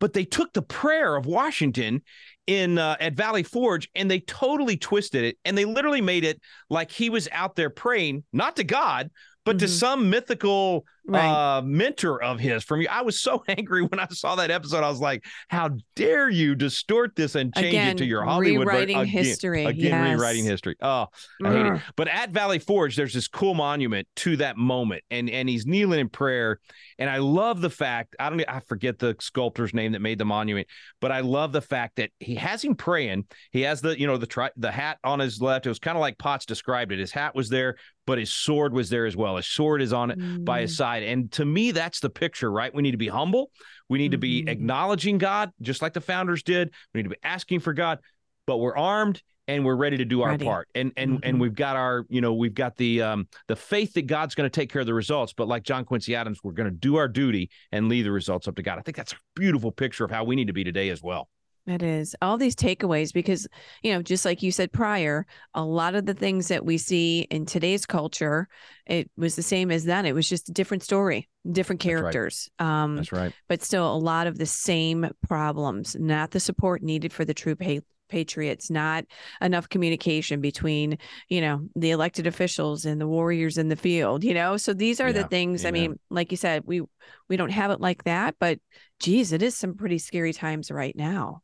But 0.00 0.12
they 0.12 0.24
took 0.24 0.52
the 0.52 0.62
prayer 0.62 1.16
of 1.16 1.26
Washington 1.26 2.02
in 2.46 2.78
uh, 2.78 2.96
at 3.00 3.14
Valley 3.14 3.42
Forge 3.42 3.88
and 3.94 4.10
they 4.10 4.20
totally 4.20 4.76
twisted 4.76 5.24
it 5.24 5.36
and 5.44 5.56
they 5.56 5.64
literally 5.64 6.00
made 6.00 6.24
it 6.24 6.40
like 6.70 6.90
he 6.90 7.10
was 7.10 7.28
out 7.32 7.56
there 7.56 7.68
praying 7.68 8.24
not 8.32 8.56
to 8.56 8.64
God 8.64 9.10
but 9.48 9.56
mm-hmm. 9.56 9.64
to 9.64 9.68
some 9.68 10.10
mythical 10.10 10.84
right. 11.08 11.58
uh, 11.58 11.62
mentor 11.62 12.22
of 12.22 12.38
his 12.38 12.64
from 12.64 12.80
you. 12.80 12.88
I 12.90 13.02
was 13.02 13.20
so 13.20 13.42
angry 13.48 13.82
when 13.82 13.98
I 13.98 14.06
saw 14.10 14.36
that 14.36 14.50
episode. 14.50 14.84
I 14.84 14.88
was 14.88 15.00
like, 15.00 15.24
how 15.48 15.70
dare 15.96 16.28
you 16.28 16.54
distort 16.54 17.16
this 17.16 17.34
and 17.34 17.54
change 17.54 17.68
again, 17.68 17.88
it 17.90 17.98
to 17.98 18.04
your 18.04 18.24
Hollywood 18.24 18.66
rewriting 18.66 18.96
again, 18.96 19.06
history. 19.06 19.64
Again, 19.64 20.06
yes. 20.06 20.18
rewriting 20.18 20.44
history. 20.44 20.76
Oh, 20.80 21.06
I 21.44 21.50
hate 21.50 21.66
it. 21.66 21.80
But 21.96 22.08
at 22.08 22.30
Valley 22.30 22.58
Forge, 22.58 22.96
there's 22.96 23.14
this 23.14 23.28
cool 23.28 23.54
monument 23.54 24.06
to 24.16 24.36
that 24.36 24.56
moment, 24.56 25.02
and 25.10 25.28
and 25.30 25.48
he's 25.48 25.66
kneeling 25.66 26.00
in 26.00 26.08
prayer. 26.08 26.60
And 26.98 27.08
I 27.08 27.18
love 27.18 27.60
the 27.60 27.70
fact 27.70 28.16
I 28.18 28.28
don't 28.28 28.42
I 28.48 28.60
forget 28.60 28.98
the 28.98 29.16
sculptor's 29.20 29.74
name 29.74 29.92
that 29.92 30.00
made 30.00 30.18
the 30.18 30.24
monument, 30.24 30.68
but 31.00 31.12
I 31.12 31.20
love 31.20 31.52
the 31.52 31.62
fact 31.62 31.96
that 31.96 32.10
he 32.20 32.34
has 32.36 32.62
him 32.62 32.74
praying. 32.74 33.26
He 33.52 33.62
has 33.62 33.80
the 33.80 33.98
you 33.98 34.06
know 34.06 34.16
the 34.16 34.26
tri- 34.26 34.50
the 34.56 34.70
hat 34.70 34.98
on 35.04 35.18
his 35.18 35.40
left. 35.40 35.66
It 35.66 35.70
was 35.70 35.78
kind 35.78 35.96
of 35.96 36.00
like 36.00 36.18
Potts 36.18 36.46
described 36.46 36.92
it. 36.92 36.98
His 36.98 37.12
hat 37.12 37.34
was 37.34 37.48
there, 37.48 37.76
but 38.06 38.18
his 38.18 38.32
sword 38.32 38.72
was 38.72 38.88
there 38.88 39.06
as 39.06 39.16
well. 39.16 39.36
His 39.36 39.46
sword 39.46 39.82
is 39.82 39.92
on 39.92 40.10
it 40.10 40.18
mm. 40.18 40.44
by 40.44 40.62
his 40.62 40.72
mm. 40.72 40.76
Side. 40.98 41.08
And 41.08 41.30
to 41.32 41.44
me, 41.44 41.70
that's 41.70 42.00
the 42.00 42.10
picture, 42.10 42.50
right? 42.50 42.74
We 42.74 42.82
need 42.82 42.92
to 42.92 42.98
be 42.98 43.08
humble. 43.08 43.50
We 43.88 43.98
need 43.98 44.12
to 44.12 44.18
be 44.18 44.40
mm-hmm. 44.40 44.48
acknowledging 44.48 45.18
God, 45.18 45.50
just 45.62 45.82
like 45.82 45.92
the 45.92 46.00
founders 46.00 46.42
did. 46.42 46.70
We 46.92 46.98
need 46.98 47.04
to 47.04 47.10
be 47.10 47.20
asking 47.22 47.60
for 47.60 47.72
God, 47.72 47.98
but 48.46 48.58
we're 48.58 48.76
armed 48.76 49.22
and 49.46 49.64
we're 49.64 49.76
ready 49.76 49.96
to 49.96 50.04
do 50.04 50.22
our 50.22 50.30
ready. 50.30 50.44
part. 50.44 50.68
And 50.74 50.92
and 50.96 51.12
mm-hmm. 51.12 51.20
and 51.22 51.40
we've 51.40 51.54
got 51.54 51.76
our, 51.76 52.04
you 52.08 52.20
know, 52.20 52.34
we've 52.34 52.54
got 52.54 52.76
the 52.76 53.02
um 53.02 53.28
the 53.46 53.56
faith 53.56 53.94
that 53.94 54.06
God's 54.06 54.34
going 54.34 54.48
to 54.48 54.54
take 54.54 54.70
care 54.70 54.80
of 54.80 54.86
the 54.86 54.94
results. 54.94 55.32
But 55.32 55.48
like 55.48 55.62
John 55.62 55.84
Quincy 55.84 56.14
Adams, 56.14 56.40
we're 56.42 56.52
going 56.52 56.70
to 56.70 56.76
do 56.76 56.96
our 56.96 57.08
duty 57.08 57.50
and 57.72 57.88
leave 57.88 58.04
the 58.04 58.12
results 58.12 58.46
up 58.46 58.56
to 58.56 58.62
God. 58.62 58.78
I 58.78 58.82
think 58.82 58.96
that's 58.96 59.12
a 59.12 59.16
beautiful 59.34 59.72
picture 59.72 60.04
of 60.04 60.10
how 60.10 60.24
we 60.24 60.36
need 60.36 60.48
to 60.48 60.52
be 60.52 60.64
today 60.64 60.90
as 60.90 61.02
well. 61.02 61.28
It 61.68 61.82
is 61.82 62.16
all 62.22 62.38
these 62.38 62.56
takeaways 62.56 63.12
because, 63.12 63.46
you 63.82 63.92
know, 63.92 64.00
just 64.00 64.24
like 64.24 64.42
you 64.42 64.50
said 64.50 64.72
prior, 64.72 65.26
a 65.52 65.62
lot 65.62 65.94
of 65.94 66.06
the 66.06 66.14
things 66.14 66.48
that 66.48 66.64
we 66.64 66.78
see 66.78 67.26
in 67.30 67.44
today's 67.44 67.84
culture, 67.84 68.48
it 68.86 69.10
was 69.18 69.36
the 69.36 69.42
same 69.42 69.70
as 69.70 69.84
then. 69.84 70.06
It 70.06 70.14
was 70.14 70.28
just 70.28 70.48
a 70.48 70.52
different 70.52 70.82
story, 70.82 71.28
different 71.50 71.80
characters. 71.80 72.48
That's 72.58 72.66
right. 72.66 72.82
Um, 72.82 72.96
That's 72.96 73.12
right. 73.12 73.32
But 73.48 73.62
still, 73.62 73.94
a 73.94 73.98
lot 73.98 74.26
of 74.26 74.38
the 74.38 74.46
same 74.46 75.10
problems, 75.28 75.94
not 75.98 76.30
the 76.30 76.40
support 76.40 76.82
needed 76.82 77.12
for 77.12 77.26
the 77.26 77.34
true 77.34 77.54
pay- 77.54 77.82
patriots, 78.08 78.70
not 78.70 79.04
enough 79.42 79.68
communication 79.68 80.40
between, 80.40 80.96
you 81.28 81.42
know, 81.42 81.68
the 81.76 81.90
elected 81.90 82.26
officials 82.26 82.86
and 82.86 82.98
the 82.98 83.06
warriors 83.06 83.58
in 83.58 83.68
the 83.68 83.76
field, 83.76 84.24
you 84.24 84.32
know? 84.32 84.56
So 84.56 84.72
these 84.72 85.00
are 85.00 85.08
yeah, 85.08 85.22
the 85.22 85.28
things, 85.28 85.66
amen. 85.66 85.68
I 85.68 85.88
mean, 85.88 85.98
like 86.08 86.30
you 86.30 86.38
said, 86.38 86.62
we, 86.64 86.80
we 87.28 87.36
don't 87.36 87.50
have 87.50 87.70
it 87.70 87.80
like 87.80 88.04
that, 88.04 88.36
but 88.40 88.58
geez, 89.00 89.32
it 89.32 89.42
is 89.42 89.54
some 89.54 89.74
pretty 89.74 89.98
scary 89.98 90.32
times 90.32 90.70
right 90.70 90.96
now. 90.96 91.42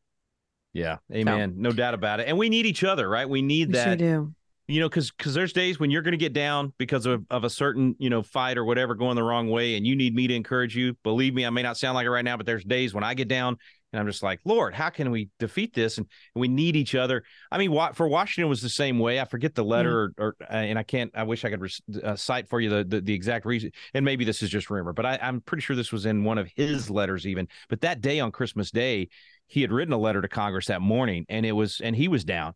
Yeah, 0.75 0.99
amen. 1.13 1.55
So. 1.57 1.63
No 1.63 1.73
doubt 1.73 1.95
about 1.95 2.21
it. 2.21 2.29
And 2.29 2.37
we 2.37 2.51
need 2.51 2.67
each 2.67 2.85
other, 2.85 3.09
right? 3.09 3.29
We 3.29 3.41
need 3.41 3.69
we 3.69 3.75
that. 3.75 3.85
Sure 3.85 3.97
do. 3.97 4.35
You 4.67 4.81
know, 4.81 4.89
because 4.89 5.11
because 5.11 5.35
there's 5.35 5.53
days 5.53 5.79
when 5.79 5.91
you're 5.91 6.03
going 6.03 6.13
to 6.13 6.19
get 6.19 6.33
down 6.33 6.73
because 6.79 7.05
of, 7.05 7.25
of 7.31 7.45
a 7.45 7.51
certain 7.51 7.95
you 7.99 8.09
know 8.09 8.23
fight 8.23 8.57
or 8.57 8.65
whatever 8.65 8.95
going 8.95 9.15
the 9.15 9.23
wrong 9.23 9.51
way, 9.51 9.77
and 9.77 9.87
you 9.87 9.95
need 9.95 10.15
me 10.15 10.27
to 10.27 10.35
encourage 10.35 10.75
you. 10.75 10.95
Believe 11.05 11.35
me, 11.35 11.45
I 11.45 11.51
may 11.51 11.63
not 11.63 11.77
sound 11.77 11.95
like 11.95 12.07
it 12.07 12.11
right 12.11 12.25
now, 12.25 12.37
but 12.37 12.47
there's 12.47 12.65
days 12.65 12.95
when 12.95 13.05
I 13.05 13.15
get 13.15 13.29
down 13.29 13.59
and 13.95 14.01
I'm 14.01 14.09
just 14.09 14.25
like, 14.25 14.41
Lord, 14.45 14.75
how 14.75 14.91
can 14.91 15.13
we 15.13 15.29
defeat 15.39 15.73
this? 15.73 15.99
And, 15.99 16.09
we 16.35 16.49
need 16.49 16.75
each 16.75 16.97
other. 16.97 17.23
I 17.53 17.59
mean, 17.59 17.79
for 17.95 18.09
Washington 18.09 18.49
was 18.49 18.61
the 18.61 18.69
same 18.69 18.99
way. 18.99 19.21
I 19.21 19.25
forget 19.25 19.55
the 19.55 19.65
letter, 19.65 20.09
mm. 20.09 20.13
or, 20.19 20.27
or 20.27 20.37
uh, 20.43 20.53
and 20.53 20.77
I 20.79 20.83
can't. 20.83 21.13
I 21.15 21.23
wish 21.23 21.45
I 21.45 21.51
could 21.51 21.71
uh, 22.03 22.17
cite 22.17 22.49
for 22.49 22.61
you 22.61 22.71
the, 22.71 22.85
the, 22.85 23.01
the 23.01 23.15
exact 23.15 23.47
reason. 23.47 23.71
And 23.95 24.05
maybe 24.05 24.25
this 24.25 24.43
is 24.43 24.51
just 24.51 24.69
rumor, 24.69 24.93
but 24.93 25.07
I, 25.07 25.19
I'm 25.23 25.41
pretty 25.41 25.63
sure 25.63 25.77
this 25.77 25.93
was 25.93 26.07
in 26.07 26.25
one 26.25 26.39
of 26.39 26.51
his 26.57 26.91
letters, 26.91 27.25
even. 27.25 27.47
But 27.69 27.83
that 27.83 28.01
day 28.01 28.19
on 28.19 28.33
Christmas 28.33 28.73
Day, 28.73 29.09
he 29.47 29.61
had 29.61 29.71
written 29.71 29.95
a 29.95 29.99
letter 29.99 30.21
to 30.21 30.29
Congress 30.29 30.67
that 30.67 30.81
morning, 30.81 31.25
and 31.29 31.47
it 31.47 31.53
was 31.53 31.81
and 31.81 31.95
he 31.95 32.09
was 32.09 32.25
down, 32.25 32.55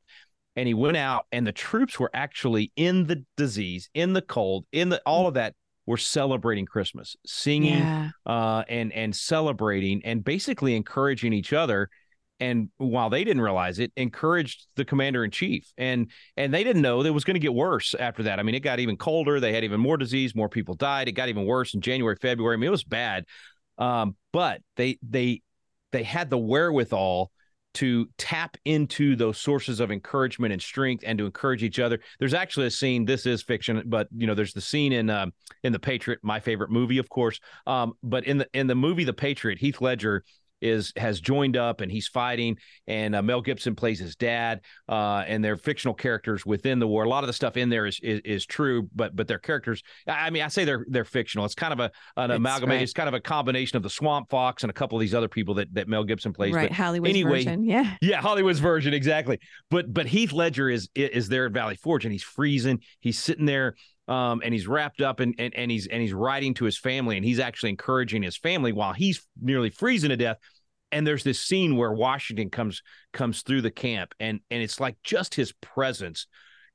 and 0.56 0.66
he 0.66 0.74
went 0.74 0.96
out, 0.96 1.26
and 1.30 1.46
the 1.46 1.52
troops 1.52 2.00
were 2.00 2.10
actually 2.12 2.72
in 2.74 3.06
the 3.06 3.24
disease, 3.36 3.90
in 3.94 4.12
the 4.12 4.22
cold, 4.22 4.66
in 4.72 4.88
the 4.88 5.00
all 5.06 5.28
of 5.28 5.34
that 5.34 5.54
were 5.88 5.96
celebrating 5.96 6.66
Christmas, 6.66 7.16
singing, 7.24 7.78
yeah. 7.78 8.10
uh, 8.26 8.62
and 8.68 8.92
and 8.92 9.16
celebrating, 9.16 10.02
and 10.04 10.22
basically 10.22 10.76
encouraging 10.76 11.32
each 11.32 11.54
other. 11.54 11.88
And 12.40 12.68
while 12.76 13.08
they 13.08 13.24
didn't 13.24 13.40
realize 13.40 13.78
it, 13.78 13.90
encouraged 13.96 14.66
the 14.76 14.84
commander 14.84 15.24
in 15.24 15.30
chief, 15.30 15.72
and 15.78 16.10
and 16.36 16.52
they 16.52 16.62
didn't 16.62 16.82
know 16.82 17.02
that 17.02 17.08
it 17.08 17.12
was 17.12 17.24
going 17.24 17.36
to 17.36 17.40
get 17.40 17.54
worse 17.54 17.94
after 17.98 18.24
that. 18.24 18.38
I 18.38 18.42
mean, 18.42 18.54
it 18.54 18.60
got 18.60 18.80
even 18.80 18.98
colder. 18.98 19.40
They 19.40 19.54
had 19.54 19.64
even 19.64 19.80
more 19.80 19.96
disease. 19.96 20.34
More 20.34 20.50
people 20.50 20.74
died. 20.74 21.08
It 21.08 21.12
got 21.12 21.30
even 21.30 21.46
worse 21.46 21.72
in 21.72 21.80
January, 21.80 22.16
February. 22.20 22.54
I 22.54 22.58
mean, 22.58 22.68
it 22.68 22.70
was 22.70 22.84
bad. 22.84 23.24
Um, 23.78 24.14
but 24.30 24.60
they 24.76 24.98
they 25.02 25.40
they 25.90 26.02
had 26.02 26.28
the 26.28 26.38
wherewithal 26.38 27.32
to 27.78 28.08
tap 28.18 28.56
into 28.64 29.14
those 29.14 29.38
sources 29.38 29.78
of 29.78 29.92
encouragement 29.92 30.52
and 30.52 30.60
strength 30.60 31.04
and 31.06 31.16
to 31.16 31.26
encourage 31.26 31.62
each 31.62 31.78
other. 31.78 32.00
There's 32.18 32.34
actually 32.34 32.66
a 32.66 32.70
scene. 32.72 33.04
This 33.04 33.24
is 33.24 33.42
fiction, 33.42 33.82
but 33.86 34.08
you 34.16 34.26
know, 34.26 34.34
there's 34.34 34.52
the 34.52 34.60
scene 34.60 34.92
in 34.92 35.08
uh, 35.08 35.26
in 35.62 35.72
the 35.72 35.78
Patriot, 35.78 36.18
my 36.22 36.40
favorite 36.40 36.70
movie, 36.70 36.98
of 36.98 37.08
course. 37.08 37.38
Um, 37.68 37.92
but 38.02 38.24
in 38.24 38.38
the 38.38 38.48
in 38.52 38.66
the 38.66 38.74
movie 38.74 39.04
The 39.04 39.12
Patriot, 39.12 39.58
Heath 39.58 39.80
Ledger 39.80 40.24
is 40.60 40.92
has 40.96 41.20
joined 41.20 41.56
up 41.56 41.80
and 41.80 41.90
he's 41.90 42.08
fighting 42.08 42.56
and 42.86 43.14
uh, 43.14 43.22
Mel 43.22 43.40
Gibson 43.40 43.74
plays 43.74 43.98
his 43.98 44.16
dad 44.16 44.60
uh, 44.88 45.24
and 45.26 45.44
they're 45.44 45.56
fictional 45.56 45.94
characters 45.94 46.44
within 46.44 46.78
the 46.78 46.86
war. 46.86 47.04
A 47.04 47.08
lot 47.08 47.24
of 47.24 47.28
the 47.28 47.32
stuff 47.32 47.56
in 47.56 47.68
there 47.68 47.86
is 47.86 48.00
is, 48.02 48.20
is 48.24 48.46
true 48.46 48.88
but 48.94 49.14
but 49.14 49.28
their 49.28 49.38
characters 49.38 49.82
I 50.06 50.30
mean 50.30 50.42
I 50.42 50.48
say 50.48 50.64
they're 50.64 50.84
they're 50.88 51.04
fictional. 51.04 51.44
It's 51.44 51.54
kind 51.54 51.72
of 51.72 51.80
a 51.80 51.90
an 52.16 52.30
amalgamation 52.30 52.78
right. 52.78 52.82
it's 52.82 52.92
kind 52.92 53.08
of 53.08 53.14
a 53.14 53.20
combination 53.20 53.76
of 53.76 53.82
the 53.82 53.90
Swamp 53.90 54.30
Fox 54.30 54.62
and 54.64 54.70
a 54.70 54.74
couple 54.74 54.98
of 54.98 55.00
these 55.00 55.14
other 55.14 55.28
people 55.28 55.54
that 55.54 55.72
that 55.74 55.88
Mel 55.88 56.04
Gibson 56.04 56.32
plays 56.32 56.54
right 56.54 56.68
but 56.68 56.76
Hollywood's 56.76 57.10
anyway, 57.10 57.44
version 57.44 57.64
yeah. 57.64 57.96
yeah 58.00 58.20
Hollywood's 58.20 58.58
version 58.60 58.94
exactly. 58.94 59.38
But 59.70 59.92
but 59.92 60.06
Heath 60.06 60.32
Ledger 60.32 60.68
is 60.68 60.88
is 60.94 61.28
there 61.28 61.46
at 61.46 61.52
Valley 61.52 61.76
Forge 61.76 62.04
and 62.04 62.12
he's 62.12 62.22
freezing 62.22 62.80
he's 63.00 63.18
sitting 63.18 63.46
there 63.46 63.74
um, 64.08 64.40
and 64.42 64.54
he's 64.54 64.66
wrapped 64.66 65.00
up 65.00 65.20
and, 65.20 65.34
and 65.38 65.54
and 65.54 65.70
he's 65.70 65.86
and 65.86 66.00
he's 66.00 66.14
writing 66.14 66.54
to 66.54 66.64
his 66.64 66.78
family 66.78 67.16
and 67.16 67.24
he's 67.24 67.38
actually 67.38 67.70
encouraging 67.70 68.22
his 68.22 68.36
family 68.36 68.72
while 68.72 68.92
he's 68.92 69.26
nearly 69.40 69.70
freezing 69.70 70.10
to 70.10 70.16
death. 70.16 70.38
And 70.90 71.06
there's 71.06 71.22
this 71.22 71.40
scene 71.40 71.76
where 71.76 71.92
Washington 71.92 72.48
comes 72.48 72.82
comes 73.12 73.42
through 73.42 73.60
the 73.62 73.70
camp 73.70 74.14
and 74.18 74.40
and 74.50 74.62
it's 74.62 74.80
like 74.80 74.96
just 75.04 75.34
his 75.34 75.52
presence 75.60 76.26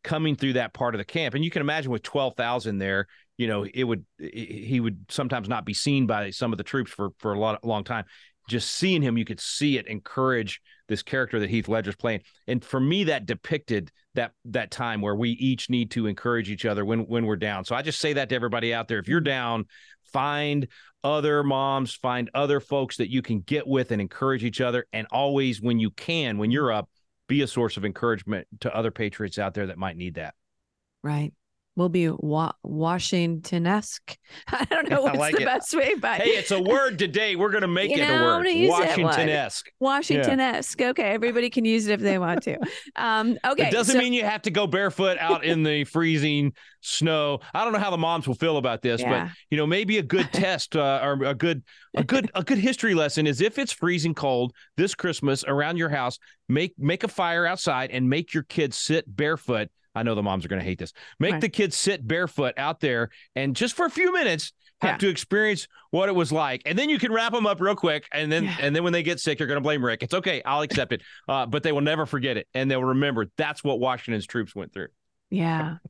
coming 0.04 0.36
through 0.36 0.54
that 0.54 0.74
part 0.74 0.94
of 0.94 1.00
the 1.00 1.06
camp. 1.06 1.34
And 1.34 1.44
you 1.44 1.50
can 1.50 1.62
imagine 1.62 1.90
with 1.92 2.04
12,000 2.04 2.78
there, 2.78 3.08
you 3.38 3.48
know, 3.48 3.66
it 3.66 3.84
would 3.84 4.06
he 4.20 4.80
would 4.80 5.06
sometimes 5.10 5.50
not 5.50 5.66
be 5.66 5.74
seen 5.74 6.06
by 6.06 6.30
some 6.30 6.52
of 6.52 6.58
the 6.58 6.64
troops 6.64 6.92
for 6.92 7.10
for 7.18 7.34
a 7.34 7.40
lot 7.40 7.64
long 7.66 7.84
time. 7.84 8.06
Just 8.48 8.72
seeing 8.72 9.02
him, 9.02 9.18
you 9.18 9.26
could 9.26 9.40
see 9.40 9.78
it 9.78 9.88
encourage 9.88 10.62
this 10.88 11.02
character 11.02 11.40
that 11.40 11.50
Heath 11.50 11.68
Ledger's 11.68 11.96
playing. 11.96 12.22
And 12.48 12.64
for 12.64 12.80
me, 12.80 13.06
that 13.06 13.26
depicted 13.26 13.92
that 14.16 14.34
that 14.46 14.70
time 14.70 15.02
where 15.02 15.16
we 15.16 15.32
each 15.32 15.70
need 15.70 15.92
to 15.92 16.08
encourage 16.08 16.50
each 16.50 16.66
other 16.66 16.86
when 16.86 17.02
when 17.08 17.26
we're 17.26 17.36
down. 17.36 17.66
So 17.66 17.76
I 17.76 17.82
just 17.82 18.00
say 18.00 18.14
that 18.14 18.30
to 18.30 18.36
everybody 18.36 18.74
out 18.74 18.88
there. 18.88 19.00
If 19.00 19.08
you're 19.08 19.22
down, 19.22 19.66
find 20.12 20.68
other 21.04 21.44
moms, 21.44 21.94
find 21.94 22.30
other 22.34 22.60
folks 22.60 22.98
that 22.98 23.10
you 23.10 23.22
can 23.22 23.42
get 23.42 23.68
with 23.68 23.92
and 23.92 24.02
encourage 24.02 24.44
each 24.44 24.62
other. 24.62 24.86
And 24.94 25.08
always 25.12 25.62
when 25.62 25.80
you 25.80 25.92
can, 25.92 26.38
when 26.38 26.52
you're 26.52 26.72
up, 26.72 26.90
be 27.28 27.42
a 27.42 27.48
source 27.48 27.78
of 27.78 27.86
encouragement 27.86 28.48
to 28.62 28.76
other 28.76 28.92
patriots 28.92 29.40
out 29.40 29.54
there 29.54 29.68
that 29.68 29.78
might 29.78 29.98
need 29.98 30.16
that. 30.16 30.36
Right. 31.02 31.34
We'll 31.76 31.90
be 31.90 32.10
wa- 32.10 32.54
Washington-esque. 32.64 34.18
I 34.48 34.66
don't 34.66 34.90
know 34.90 35.02
what's 35.04 35.18
like 35.18 35.36
the 35.36 35.42
it. 35.44 35.46
best 35.46 35.76
way, 35.76 35.96
but 35.96 36.22
Hey, 36.22 36.32
it's 36.32 36.52
a 36.52 36.62
word 36.62 37.00
today. 37.00 37.36
We're 37.36 37.52
gonna 37.52 37.68
make 37.68 37.90
You 37.96 38.04
it 38.04 38.08
know, 38.08 38.14
a 38.14 38.34
I'm 38.36 38.44
word. 38.44 38.70
Washington-esque. 38.70 39.72
Washington-esque. 39.80 40.82
Okay, 40.82 41.04
everybody 41.14 41.50
can 41.50 41.66
use 41.66 41.88
it 41.88 41.94
if 41.94 42.00
they 42.02 42.18
want 42.20 42.44
to. 42.44 42.58
Um, 42.96 43.38
okay, 43.46 43.68
it 43.68 43.72
doesn't 43.72 43.94
so- 43.94 44.00
mean 44.00 44.14
you 44.14 44.24
have 44.24 44.42
to 44.44 44.52
go 44.52 44.68
barefoot 44.68 45.18
out 45.20 45.44
in 45.44 45.64
the 45.64 45.84
freezing 45.86 46.54
snow. 46.82 47.40
I 47.54 47.64
don't 47.64 47.74
know 47.74 47.80
how 47.80 47.92
the 47.92 47.98
moms 47.98 48.28
will 48.28 48.36
feel 48.36 48.58
about 48.58 48.82
this, 48.82 49.02
Yeah. 49.02 49.26
but 49.28 49.34
you 49.50 49.58
know, 49.58 49.66
maybe 49.68 49.98
a 50.00 50.04
good 50.04 50.32
test 50.34 50.76
uh, 50.76 51.00
or 51.04 51.14
a 51.24 51.34
good 51.36 51.64
a 51.96 52.04
good 52.04 52.30
a 52.36 52.44
good 52.44 52.58
history 52.58 52.94
lesson 52.94 53.26
is 53.28 53.40
if 53.42 53.58
it's 53.58 53.72
freezing 53.72 54.14
cold 54.14 54.54
this 54.78 54.94
Christmas 54.96 55.44
around 55.48 55.78
your 55.78 55.90
house, 55.90 56.20
make 56.50 56.74
make 56.78 57.04
a 57.04 57.08
fire 57.08 57.46
outside 57.46 57.92
and 57.92 58.10
make 58.10 58.34
your 58.34 58.44
kids 58.44 58.78
sit 58.78 59.06
barefoot. 59.08 59.70
I 59.96 60.04
know 60.04 60.16
the 60.16 60.24
moms 60.24 60.46
are 60.46 60.48
going 60.48 60.62
to 60.62 60.66
hate 60.66 60.80
this. 60.80 60.94
Make 61.20 61.34
Right. 61.34 61.42
the 61.42 61.50
kids 61.50 61.76
sit 61.78 62.06
barefoot 62.08 62.54
out 62.58 62.80
there 62.80 63.10
and 63.36 63.56
just 63.56 63.76
for 63.76 63.86
a 63.86 63.90
few 63.90 64.12
minutes 64.14 64.54
have 64.82 64.92
Yeah. 64.94 64.98
to 64.98 65.08
experience 65.10 65.68
what 65.92 66.10
it 66.10 66.16
was 66.16 66.32
like, 66.32 66.62
and 66.66 66.78
then 66.78 66.90
you 66.90 67.00
can 67.00 67.14
wrap 67.14 67.32
them 67.32 67.46
up 67.46 67.62
real 67.62 67.76
quick, 67.76 68.08
and 68.12 68.32
then 68.32 68.46
Yeah. 68.46 68.58
and 68.60 68.76
then 68.76 68.84
when 68.84 68.92
they 68.92 69.04
get 69.04 69.20
sick, 69.20 69.40
you're 69.40 69.48
going 69.48 69.58
to 69.58 69.62
blame 69.62 69.84
Rick. 69.86 70.04
It's 70.04 70.14
okay, 70.14 70.42
I'll 70.46 70.62
accept 70.62 70.92
it, 70.92 71.02
uh, 71.30 71.46
but 71.46 71.64
they 71.64 71.72
will 71.72 71.82
never 71.82 72.06
forget 72.06 72.36
it, 72.38 72.48
and 72.54 72.70
they'll 72.70 72.84
remember 72.84 73.28
that's 73.38 73.64
what 73.64 73.80
Washington's 73.80 74.26
troops 74.28 74.54
went 74.56 74.74
through. 74.74 74.88
Yeah. 75.30 75.78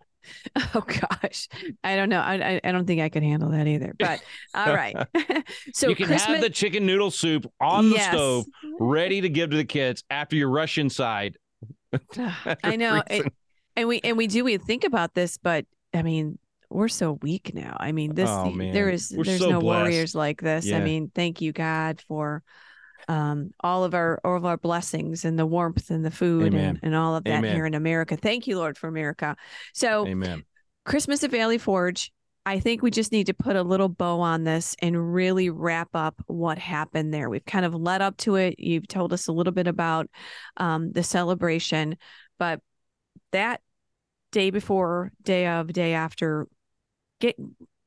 Oh 0.74 0.80
gosh, 0.88 1.50
I 1.84 1.98
don't 1.98 2.08
know. 2.08 2.22
I 2.22 2.62
I, 2.64 2.72
don't 2.72 2.88
think 2.88 3.02
I 3.02 3.10
could 3.10 3.24
handle 3.24 3.50
that 3.50 3.68
either. 3.68 3.94
But 4.00 4.22
all 4.56 4.74
right. 4.74 4.96
so 5.74 5.90
you 5.90 5.98
can 5.98 6.06
Christmas, 6.08 6.24
have 6.24 6.40
the 6.42 6.50
chicken 6.50 6.86
noodle 6.86 7.12
soup 7.12 7.46
on 7.60 7.90
the 7.90 7.98
Yes. 7.98 8.08
stove, 8.14 8.46
ready 8.80 9.20
to 9.20 9.28
give 9.28 9.50
to 9.50 9.58
the 9.58 9.66
kids 9.66 10.02
after 10.10 10.38
you 10.38 10.48
rush 10.48 10.78
inside. 10.78 11.36
I 12.64 12.78
know. 12.78 13.04
It. 13.10 13.34
And 13.76 13.88
we 13.88 14.00
and 14.04 14.18
we 14.18 14.28
do 14.28 14.44
we 14.44 14.58
think 14.58 14.84
about 14.84 15.14
this, 15.14 15.38
but 15.38 15.66
I 15.94 16.02
mean, 16.02 16.38
we're 16.70 16.88
so 16.88 17.14
weak 17.22 17.52
now. 17.54 17.78
I 17.80 17.92
mean, 17.92 18.16
this 18.16 18.30
Oh, 18.30 18.52
there 18.58 18.90
is 18.90 19.10
there's 19.10 19.40
so 19.40 19.52
no 19.52 19.60
blessed. 19.60 19.82
warriors 19.82 20.16
like 20.16 20.42
this. 20.42 20.72
I 20.72 20.80
mean, 20.80 21.12
thank 21.14 21.42
you 21.42 21.52
God 21.52 22.02
for 22.08 22.44
um 23.08 23.52
all 23.60 23.84
of 23.84 23.94
our 23.94 24.20
all 24.24 24.38
of 24.38 24.46
our 24.46 24.58
blessings 24.58 25.26
and 25.26 25.38
the 25.38 25.46
warmth 25.46 25.90
and 25.90 26.06
the 26.06 26.12
food 26.12 26.54
and, 26.54 26.80
and 26.82 26.96
all 26.96 27.16
of 27.16 27.26
that 27.26 27.40
Amen. 27.40 27.56
here 27.56 27.66
in 27.66 27.74
America. 27.74 28.16
Thank 28.16 28.48
you, 28.48 28.58
Lord, 28.58 28.78
for 28.78 28.88
America. 28.88 29.36
So 29.74 30.08
Amen. 30.08 30.44
Christmas 30.86 31.24
at 31.24 31.32
Valley 31.32 31.58
Forge. 31.58 32.12
I 32.46 32.60
think 32.60 32.82
we 32.82 32.92
just 32.92 33.14
need 33.14 33.28
to 33.28 33.34
put 33.34 33.56
a 33.56 33.64
little 33.64 33.88
bow 33.88 34.20
on 34.20 34.44
this 34.44 34.76
and 34.80 35.14
really 35.14 35.50
wrap 35.50 35.88
up 35.94 36.22
what 36.28 36.58
happened 36.58 37.14
there. 37.14 37.30
We've 37.30 37.46
kind 37.46 37.66
of 37.66 37.74
led 37.74 38.02
up 38.02 38.18
to 38.18 38.36
it. 38.36 38.60
You've 38.60 38.88
told 38.88 39.14
us 39.14 39.28
a 39.28 39.32
little 39.32 39.54
bit 39.54 39.68
about 39.68 40.10
um, 40.58 40.92
the 40.92 41.04
celebration, 41.04 41.96
but 42.38 42.60
that 43.34 43.62
day 44.32 44.50
before, 44.50 45.12
day 45.22 45.46
of, 45.48 45.72
day 45.72 45.94
after, 45.94 46.48
get 47.20 47.36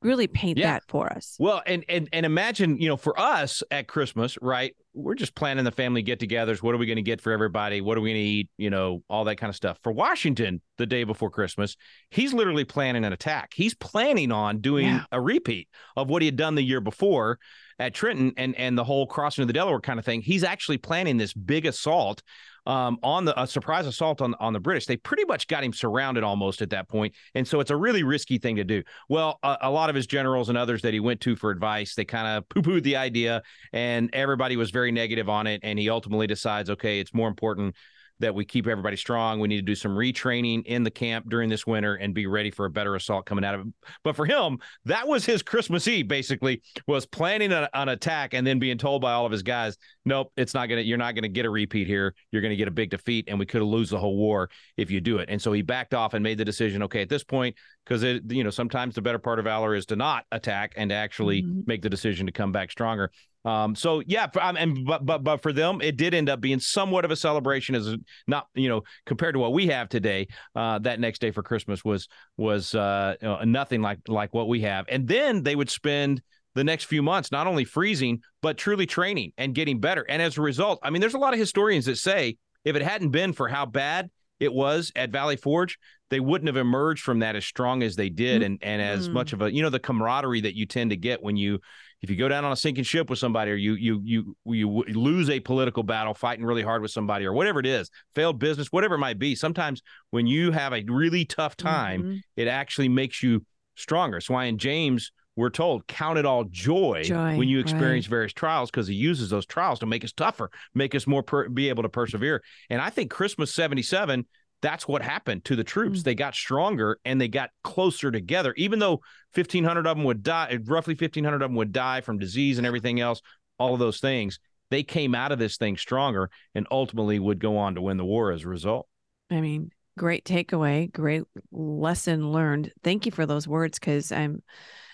really 0.02 0.26
paint 0.28 0.58
Yeah. 0.58 0.74
that 0.74 0.84
for 0.86 1.12
us. 1.12 1.36
Well, 1.40 1.62
and 1.66 1.84
and 1.88 2.08
and 2.12 2.24
imagine, 2.24 2.78
you 2.78 2.86
know, 2.86 2.96
for 2.96 3.18
us 3.18 3.62
at 3.70 3.88
Christmas, 3.88 4.38
right? 4.40 4.76
We're 4.94 5.14
just 5.14 5.34
planning 5.34 5.64
the 5.64 5.72
family 5.72 6.02
get-togethers. 6.02 6.62
What 6.62 6.74
are 6.74 6.78
we 6.78 6.86
going 6.86 6.96
to 6.96 7.02
get 7.02 7.20
for 7.20 7.32
everybody? 7.32 7.80
What 7.80 7.98
are 7.98 8.00
we 8.00 8.10
going 8.10 8.22
to 8.22 8.28
eat? 8.28 8.50
You 8.56 8.70
know, 8.70 9.02
all 9.10 9.24
that 9.24 9.36
kind 9.36 9.48
of 9.50 9.56
stuff. 9.56 9.78
For 9.82 9.90
Washington, 9.92 10.60
the 10.78 10.86
day 10.86 11.02
before 11.04 11.30
Christmas, 11.30 11.76
he's 12.10 12.32
literally 12.32 12.64
planning 12.64 13.04
an 13.04 13.12
attack. 13.12 13.52
He's 13.54 13.74
planning 13.74 14.30
on 14.30 14.60
doing 14.60 14.86
Yeah. 14.86 15.04
a 15.10 15.20
repeat 15.20 15.68
of 15.96 16.08
what 16.08 16.22
he 16.22 16.26
had 16.26 16.36
done 16.36 16.54
the 16.54 16.62
year 16.62 16.80
before 16.80 17.38
at 17.78 17.92
Trenton 17.94 18.32
and 18.36 18.54
and 18.56 18.78
the 18.78 18.84
whole 18.84 19.06
crossing 19.06 19.42
of 19.42 19.48
the 19.48 19.54
Delaware 19.54 19.80
kind 19.80 19.98
of 19.98 20.04
thing. 20.04 20.22
He's 20.22 20.44
actually 20.44 20.78
planning 20.78 21.16
this 21.16 21.34
big 21.34 21.66
assault 21.66 22.22
um, 22.66 22.98
on 23.02 23.24
the 23.24 23.40
a 23.40 23.46
surprise 23.46 23.86
assault 23.86 24.20
on 24.20 24.34
on 24.40 24.52
the 24.52 24.60
British. 24.60 24.86
They 24.86 24.96
pretty 24.96 25.24
much 25.24 25.46
got 25.46 25.64
him 25.64 25.72
surrounded 25.72 26.24
almost 26.24 26.62
at 26.62 26.70
that 26.70 26.88
point, 26.88 27.14
and 27.34 27.46
so 27.46 27.60
it's 27.60 27.70
a 27.70 27.76
really 27.76 28.02
risky 28.02 28.38
thing 28.38 28.56
to 28.56 28.64
do. 28.64 28.82
Well, 29.08 29.38
a, 29.42 29.58
a 29.62 29.70
lot 29.70 29.90
of 29.90 29.96
his 29.96 30.06
generals 30.06 30.48
and 30.48 30.58
others 30.58 30.82
that 30.82 30.92
he 30.92 31.00
went 31.00 31.20
to 31.22 31.36
for 31.36 31.50
advice, 31.50 31.94
they 31.94 32.04
kind 32.04 32.26
of 32.26 32.48
poo 32.48 32.62
pooed 32.62 32.82
the 32.82 32.96
idea, 32.96 33.42
and 33.72 34.10
everybody 34.12 34.56
was 34.56 34.70
very 34.70 34.92
negative 34.92 35.28
on 35.28 35.46
it. 35.46 35.60
And 35.62 35.78
he 35.78 35.90
ultimately 35.90 36.26
decides, 36.26 36.70
okay, 36.70 37.00
it's 37.00 37.14
more 37.14 37.28
important 37.28 37.76
that 38.20 38.34
we 38.34 38.44
keep 38.44 38.66
everybody 38.66 38.96
strong. 38.96 39.40
We 39.40 39.48
need 39.48 39.56
to 39.56 39.62
do 39.62 39.74
some 39.74 39.92
retraining 39.92 40.64
in 40.64 40.82
the 40.82 40.90
camp 40.90 41.28
during 41.28 41.48
this 41.48 41.66
winter 41.66 41.96
and 41.96 42.14
be 42.14 42.26
ready 42.26 42.50
for 42.50 42.66
a 42.66 42.70
better 42.70 42.94
assault 42.94 43.26
coming 43.26 43.44
out 43.44 43.54
of 43.54 43.60
it. 43.62 43.66
But 44.02 44.16
for 44.16 44.24
him, 44.24 44.58
that 44.86 45.06
was 45.06 45.24
his 45.24 45.42
Christmas 45.42 45.86
Eve. 45.86 46.08
Basically, 46.08 46.62
was 46.86 47.06
planning 47.06 47.52
an, 47.52 47.68
an 47.74 47.88
attack 47.88 48.34
and 48.34 48.46
then 48.46 48.58
being 48.58 48.78
told 48.78 49.02
by 49.02 49.12
all 49.12 49.26
of 49.26 49.32
his 49.32 49.42
guys, 49.42 49.76
"Nope, 50.04 50.32
it's 50.36 50.54
not 50.54 50.68
gonna. 50.68 50.80
You're 50.80 50.98
not 50.98 51.14
gonna 51.14 51.28
get 51.28 51.46
a 51.46 51.50
repeat 51.50 51.86
here. 51.86 52.14
You're 52.32 52.42
gonna 52.42 52.56
get 52.56 52.68
a 52.68 52.72
big 52.72 52.90
defeat, 52.90 53.26
and 53.28 53.38
we 53.38 53.46
could 53.46 53.62
lose 53.62 53.90
the 53.90 53.98
whole 53.98 54.16
war 54.16 54.50
if 54.76 54.90
you 54.90 55.00
do 55.00 55.18
it." 55.18 55.28
And 55.28 55.40
so 55.40 55.52
he 55.52 55.62
backed 55.62 55.94
off 55.94 56.14
and 56.14 56.22
made 56.22 56.38
the 56.38 56.44
decision. 56.44 56.82
Okay, 56.84 57.02
at 57.02 57.08
this 57.08 57.24
point, 57.24 57.56
because 57.84 58.02
it, 58.02 58.22
you 58.30 58.44
know, 58.44 58.50
sometimes 58.50 58.94
the 58.94 59.02
better 59.02 59.18
part 59.18 59.38
of 59.38 59.44
valor 59.44 59.74
is 59.74 59.86
to 59.86 59.96
not 59.96 60.24
attack 60.32 60.72
and 60.76 60.90
to 60.90 60.94
actually 60.96 61.42
Mhm. 61.42 61.66
make 61.66 61.82
the 61.82 61.90
decision 61.90 62.26
to 62.26 62.32
come 62.32 62.52
back 62.52 62.70
stronger. 62.70 63.10
Um, 63.46 63.76
so 63.76 64.02
yeah, 64.06 64.26
for, 64.26 64.42
um, 64.42 64.56
and 64.56 64.84
but 64.84 65.06
but 65.06 65.22
but 65.22 65.40
for 65.40 65.52
them, 65.52 65.80
it 65.80 65.96
did 65.96 66.14
end 66.14 66.28
up 66.28 66.40
being 66.40 66.58
somewhat 66.58 67.04
of 67.04 67.12
a 67.12 67.16
celebration, 67.16 67.76
as 67.76 67.94
not 68.26 68.48
you 68.54 68.68
know 68.68 68.82
compared 69.06 69.34
to 69.34 69.38
what 69.38 69.52
we 69.52 69.68
have 69.68 69.88
today. 69.88 70.26
Uh, 70.56 70.80
that 70.80 70.98
next 70.98 71.20
day 71.20 71.30
for 71.30 71.44
Christmas 71.44 71.84
was 71.84 72.08
was 72.36 72.74
uh, 72.74 73.14
you 73.22 73.28
know, 73.28 73.40
nothing 73.44 73.82
like 73.82 74.00
like 74.08 74.34
what 74.34 74.48
we 74.48 74.62
have, 74.62 74.84
and 74.88 75.06
then 75.06 75.44
they 75.44 75.54
would 75.54 75.70
spend 75.70 76.20
the 76.56 76.64
next 76.64 76.84
few 76.84 77.02
months 77.02 77.30
not 77.30 77.46
only 77.46 77.64
freezing 77.64 78.20
but 78.42 78.56
truly 78.56 78.86
training 78.86 79.30
and 79.38 79.54
getting 79.54 79.78
better. 79.78 80.04
And 80.08 80.20
as 80.20 80.38
a 80.38 80.42
result, 80.42 80.80
I 80.82 80.90
mean, 80.90 81.00
there's 81.00 81.14
a 81.14 81.18
lot 81.18 81.34
of 81.34 81.38
historians 81.38 81.84
that 81.84 81.98
say 81.98 82.38
if 82.64 82.74
it 82.74 82.82
hadn't 82.82 83.10
been 83.10 83.32
for 83.32 83.46
how 83.46 83.66
bad 83.66 84.10
it 84.40 84.52
was 84.52 84.90
at 84.96 85.10
Valley 85.10 85.36
Forge, 85.36 85.78
they 86.10 86.20
wouldn't 86.20 86.46
have 86.48 86.56
emerged 86.56 87.02
from 87.02 87.20
that 87.20 87.36
as 87.36 87.44
strong 87.44 87.82
as 87.82 87.94
they 87.96 88.08
did, 88.08 88.42
and 88.42 88.58
and 88.62 88.82
as 88.82 89.08
Mm. 89.08 89.12
much 89.12 89.32
of 89.32 89.42
a 89.42 89.52
you 89.52 89.62
know 89.62 89.70
the 89.70 89.78
camaraderie 89.78 90.40
that 90.42 90.56
you 90.56 90.66
tend 90.66 90.90
to 90.90 90.96
get 90.96 91.22
when 91.22 91.36
you 91.36 91.60
if 92.06 92.10
you 92.10 92.16
go 92.16 92.28
down 92.28 92.44
on 92.44 92.52
a 92.52 92.56
sinking 92.56 92.84
ship 92.84 93.10
with 93.10 93.18
somebody 93.18 93.50
or 93.50 93.56
you 93.56 93.74
you 93.74 94.00
you 94.04 94.36
you 94.44 94.68
lose 94.94 95.28
a 95.28 95.40
political 95.40 95.82
battle 95.82 96.14
fighting 96.14 96.44
really 96.44 96.62
hard 96.62 96.80
with 96.80 96.92
somebody 96.92 97.24
or 97.26 97.32
whatever 97.32 97.58
it 97.58 97.66
is 97.66 97.90
failed 98.14 98.38
business 98.38 98.70
whatever 98.70 98.94
it 98.94 98.98
might 98.98 99.18
be 99.18 99.34
sometimes 99.34 99.82
when 100.10 100.24
you 100.24 100.52
have 100.52 100.72
a 100.72 100.84
really 100.84 101.24
tough 101.24 101.56
time 101.56 102.02
Mhm. 102.04 102.20
it 102.36 102.46
actually 102.46 102.88
makes 102.88 103.24
you 103.24 103.44
stronger 103.74 104.20
so 104.20 104.34
why 104.34 104.44
in 104.44 104.56
james 104.56 105.10
we're 105.34 105.50
told 105.50 105.86
count 105.88 106.16
it 106.16 106.24
all 106.24 106.44
joy, 106.44 107.02
Joy, 107.04 107.36
when 107.36 107.48
you 107.48 107.58
right. 107.58 107.68
experience 107.68 108.06
various 108.06 108.32
trials 108.32 108.70
because 108.70 108.86
he 108.86 108.94
uses 108.94 109.28
those 109.30 109.44
trials 109.44 109.80
to 109.80 109.86
make 109.86 110.04
us 110.04 110.12
tougher 110.12 110.48
make 110.74 110.94
us 110.94 111.08
more 111.08 111.24
per- 111.24 111.48
be 111.48 111.68
able 111.70 111.82
to 111.82 111.88
persevere 111.88 112.40
and 112.70 112.80
i 112.80 112.88
think 112.88 113.10
christmas 113.10 113.52
77 113.52 114.26
that's 114.62 114.88
what 114.88 115.02
happened 115.02 115.44
to 115.44 115.54
the 115.56 115.64
troops 115.64 116.00
Mm. 116.00 116.04
they 116.04 116.14
got 116.14 116.34
stronger 116.34 116.98
and 117.04 117.20
they 117.20 117.28
got 117.28 117.50
closer 117.62 118.10
together 118.10 118.54
even 118.56 118.78
though 118.78 119.00
1500 119.34 119.86
of 119.86 119.96
them 119.96 120.04
would 120.04 120.22
die 120.22 120.58
roughly 120.64 120.94
1500 120.94 121.42
of 121.42 121.50
them 121.50 121.56
would 121.56 121.72
die 121.72 122.00
from 122.00 122.18
disease 122.18 122.58
and 122.58 122.66
everything 122.66 123.00
else 123.00 123.20
all 123.58 123.74
of 123.74 123.80
those 123.80 124.00
things 124.00 124.38
they 124.70 124.82
came 124.82 125.14
out 125.14 125.30
of 125.30 125.38
this 125.38 125.56
thing 125.58 125.76
stronger 125.76 126.30
and 126.54 126.66
ultimately 126.70 127.18
would 127.18 127.38
go 127.38 127.56
on 127.58 127.74
to 127.74 127.82
win 127.82 127.96
the 127.96 128.04
war 128.04 128.32
as 128.32 128.44
a 128.44 128.48
result 128.48 128.88
I 129.30 129.40
mean, 129.40 129.70
great 129.98 130.24
takeaway, 130.24 130.92
great 130.92 131.24
lesson 131.50 132.30
learned. 132.30 132.70
Thank 132.84 133.06
you 133.06 133.12
for 133.12 133.26
those 133.26 133.48
words 133.48 133.78
because 133.78 134.12
I'm 134.12 134.42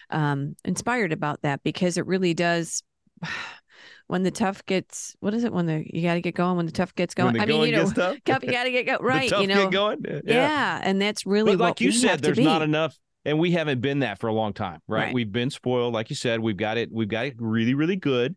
um, 0.09 0.57
inspired 0.64 1.12
about 1.12 1.42
that 1.42 1.62
because 1.62 1.98
it 1.98 2.07
really 2.07 2.35
does. 2.35 2.83
When 4.07 4.23
the 4.23 4.31
tough 4.31 4.64
gets, 4.66 5.16
what 5.21 5.35
is 5.35 5.45
it? 5.45 5.53
When 5.53 5.66
the 5.66 5.85
you 5.87 6.03
got 6.03 6.14
to 6.14 6.21
get 6.21 6.35
going. 6.35 6.57
When 6.57 6.66
the 6.66 6.73
tough 6.73 6.95
gets 6.95 7.14
going. 7.14 7.40
I 7.40 7.47
mean, 7.47 7.59
going 7.59 7.71
you 7.71 7.77
know, 7.77 7.90
tough, 7.90 8.16
you 8.42 8.51
got 8.53 8.64
to 8.64 8.71
get 8.71 8.87
go 8.87 8.97
the 8.99 9.05
right. 9.05 9.31
You 9.31 9.47
know, 9.47 9.68
going 9.71 10.05
yeah. 10.25 10.81
and 10.83 11.01
that's 11.01 11.27
really 11.27 11.57
but 11.57 11.62
like 11.62 11.81
you 11.81 11.92
said 11.92 12.21
there's 12.21 12.38
not 12.38 12.62
enough 12.62 12.99
and 13.25 13.38
we 13.38 13.53
haven't 13.53 13.81
been 13.81 14.01
that 14.01 14.18
for 14.18 14.29
a 14.29 14.33
long 14.33 14.53
time 14.53 14.81
right? 14.88 15.05
Right. 15.05 15.14
we've 15.14 15.31
been 15.31 15.51
spoiled 15.51 15.95
like 15.95 16.11
you 16.11 16.16
said 16.16 16.40
we've 16.40 16.57
got 16.57 16.77
it 16.77 16.90
we've 16.92 17.09
got 17.09 17.27
it 17.27 17.35
really 17.38 17.75
really 17.75 17.97
good 17.97 18.37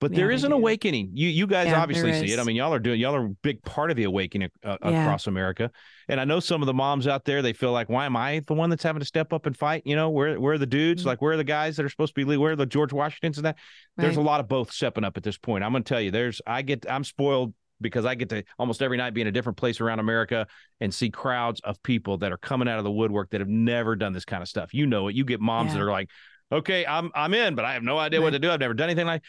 but 0.00 0.10
Yeah, 0.12 0.16
there 0.18 0.30
is 0.30 0.44
an 0.44 0.50
do. 0.50 0.56
awakening 0.56 1.10
you 1.14 1.28
you 1.28 1.46
guys 1.46 1.68
Yeah, 1.68 1.80
obviously 1.80 2.12
see 2.12 2.32
it 2.32 2.38
i 2.38 2.44
mean 2.44 2.56
y'all 2.56 2.72
are 2.74 2.78
doing 2.78 3.00
y'all 3.00 3.14
are 3.14 3.24
a 3.26 3.30
big 3.42 3.62
part 3.62 3.90
of 3.90 3.96
the 3.96 4.04
awakening 4.04 4.50
uh, 4.64 4.76
Yeah. 4.84 5.02
across 5.04 5.26
america 5.26 5.70
and 6.08 6.20
i 6.20 6.24
know 6.24 6.38
some 6.40 6.62
of 6.62 6.66
the 6.66 6.74
moms 6.74 7.06
out 7.06 7.24
there 7.24 7.40
they 7.42 7.52
feel 7.52 7.72
like 7.72 7.88
why 7.88 8.04
am 8.06 8.16
i 8.16 8.40
the 8.46 8.54
one 8.54 8.68
that's 8.70 8.82
having 8.82 9.00
to 9.00 9.06
step 9.06 9.32
up 9.32 9.46
and 9.46 9.56
fight 9.56 9.82
you 9.86 9.96
know 9.96 10.10
where 10.10 10.38
where 10.40 10.54
are 10.54 10.58
the 10.58 10.66
dudes 10.66 11.02
Mhm. 11.02 11.06
like 11.06 11.22
where 11.22 11.32
are 11.32 11.36
the 11.36 11.44
guys 11.44 11.76
that 11.76 11.84
are 11.86 11.88
supposed 11.88 12.14
to 12.14 12.20
be 12.20 12.24
lead- 12.24 12.36
where 12.38 12.52
are 12.52 12.56
the 12.56 12.66
george 12.66 12.92
washingtons 12.92 13.38
and 13.38 13.46
that 13.46 13.56
there's 13.96 14.16
a 14.18 14.20
lot 14.22 14.40
of 14.40 14.48
both 14.48 14.70
stepping 14.72 15.04
up 15.04 15.16
at 15.16 15.22
this 15.22 15.38
point 15.38 15.64
i'm 15.64 15.72
going 15.72 15.82
to 15.82 15.88
tell 15.88 16.00
you 16.00 16.10
there's 16.10 16.40
i 16.46 16.62
get 16.62 16.84
i'm 16.90 17.04
spoiled 17.04 17.54
because 17.78 18.06
I 18.06 18.14
get 18.14 18.30
to 18.30 18.42
almost 18.58 18.80
every 18.80 18.96
night 18.96 19.12
be 19.12 19.20
in 19.20 19.26
a 19.26 19.30
different 19.30 19.58
place 19.58 19.82
around 19.82 19.98
America 19.98 20.46
and 20.80 20.94
see 20.94 21.10
crowds 21.10 21.60
of 21.62 21.82
people 21.82 22.16
that 22.16 22.32
are 22.32 22.38
coming 22.38 22.68
out 22.68 22.78
of 22.78 22.84
the 22.84 22.90
woodwork 22.90 23.28
that 23.32 23.40
have 23.42 23.50
never 23.50 23.94
done 23.94 24.14
this 24.14 24.24
kind 24.24 24.40
of 24.40 24.48
stuff. 24.48 24.72
You 24.72 24.86
know 24.86 25.08
it. 25.08 25.14
You 25.14 25.26
get 25.26 25.42
moms 25.42 25.74
that 25.74 25.82
are 25.82 25.90
like, 25.90 26.08
"Okay, 26.50 26.86
I'm 26.86 27.10
I'm 27.14 27.34
in, 27.34 27.54
but 27.54 27.66
I 27.66 27.74
have 27.74 27.82
no 27.82 27.98
idea 27.98 28.22
what 28.22 28.30
to 28.30 28.38
do. 28.38 28.50
I've 28.50 28.60
never 28.60 28.72
done 28.72 28.88
anything 28.88 29.06
like." 29.06 29.22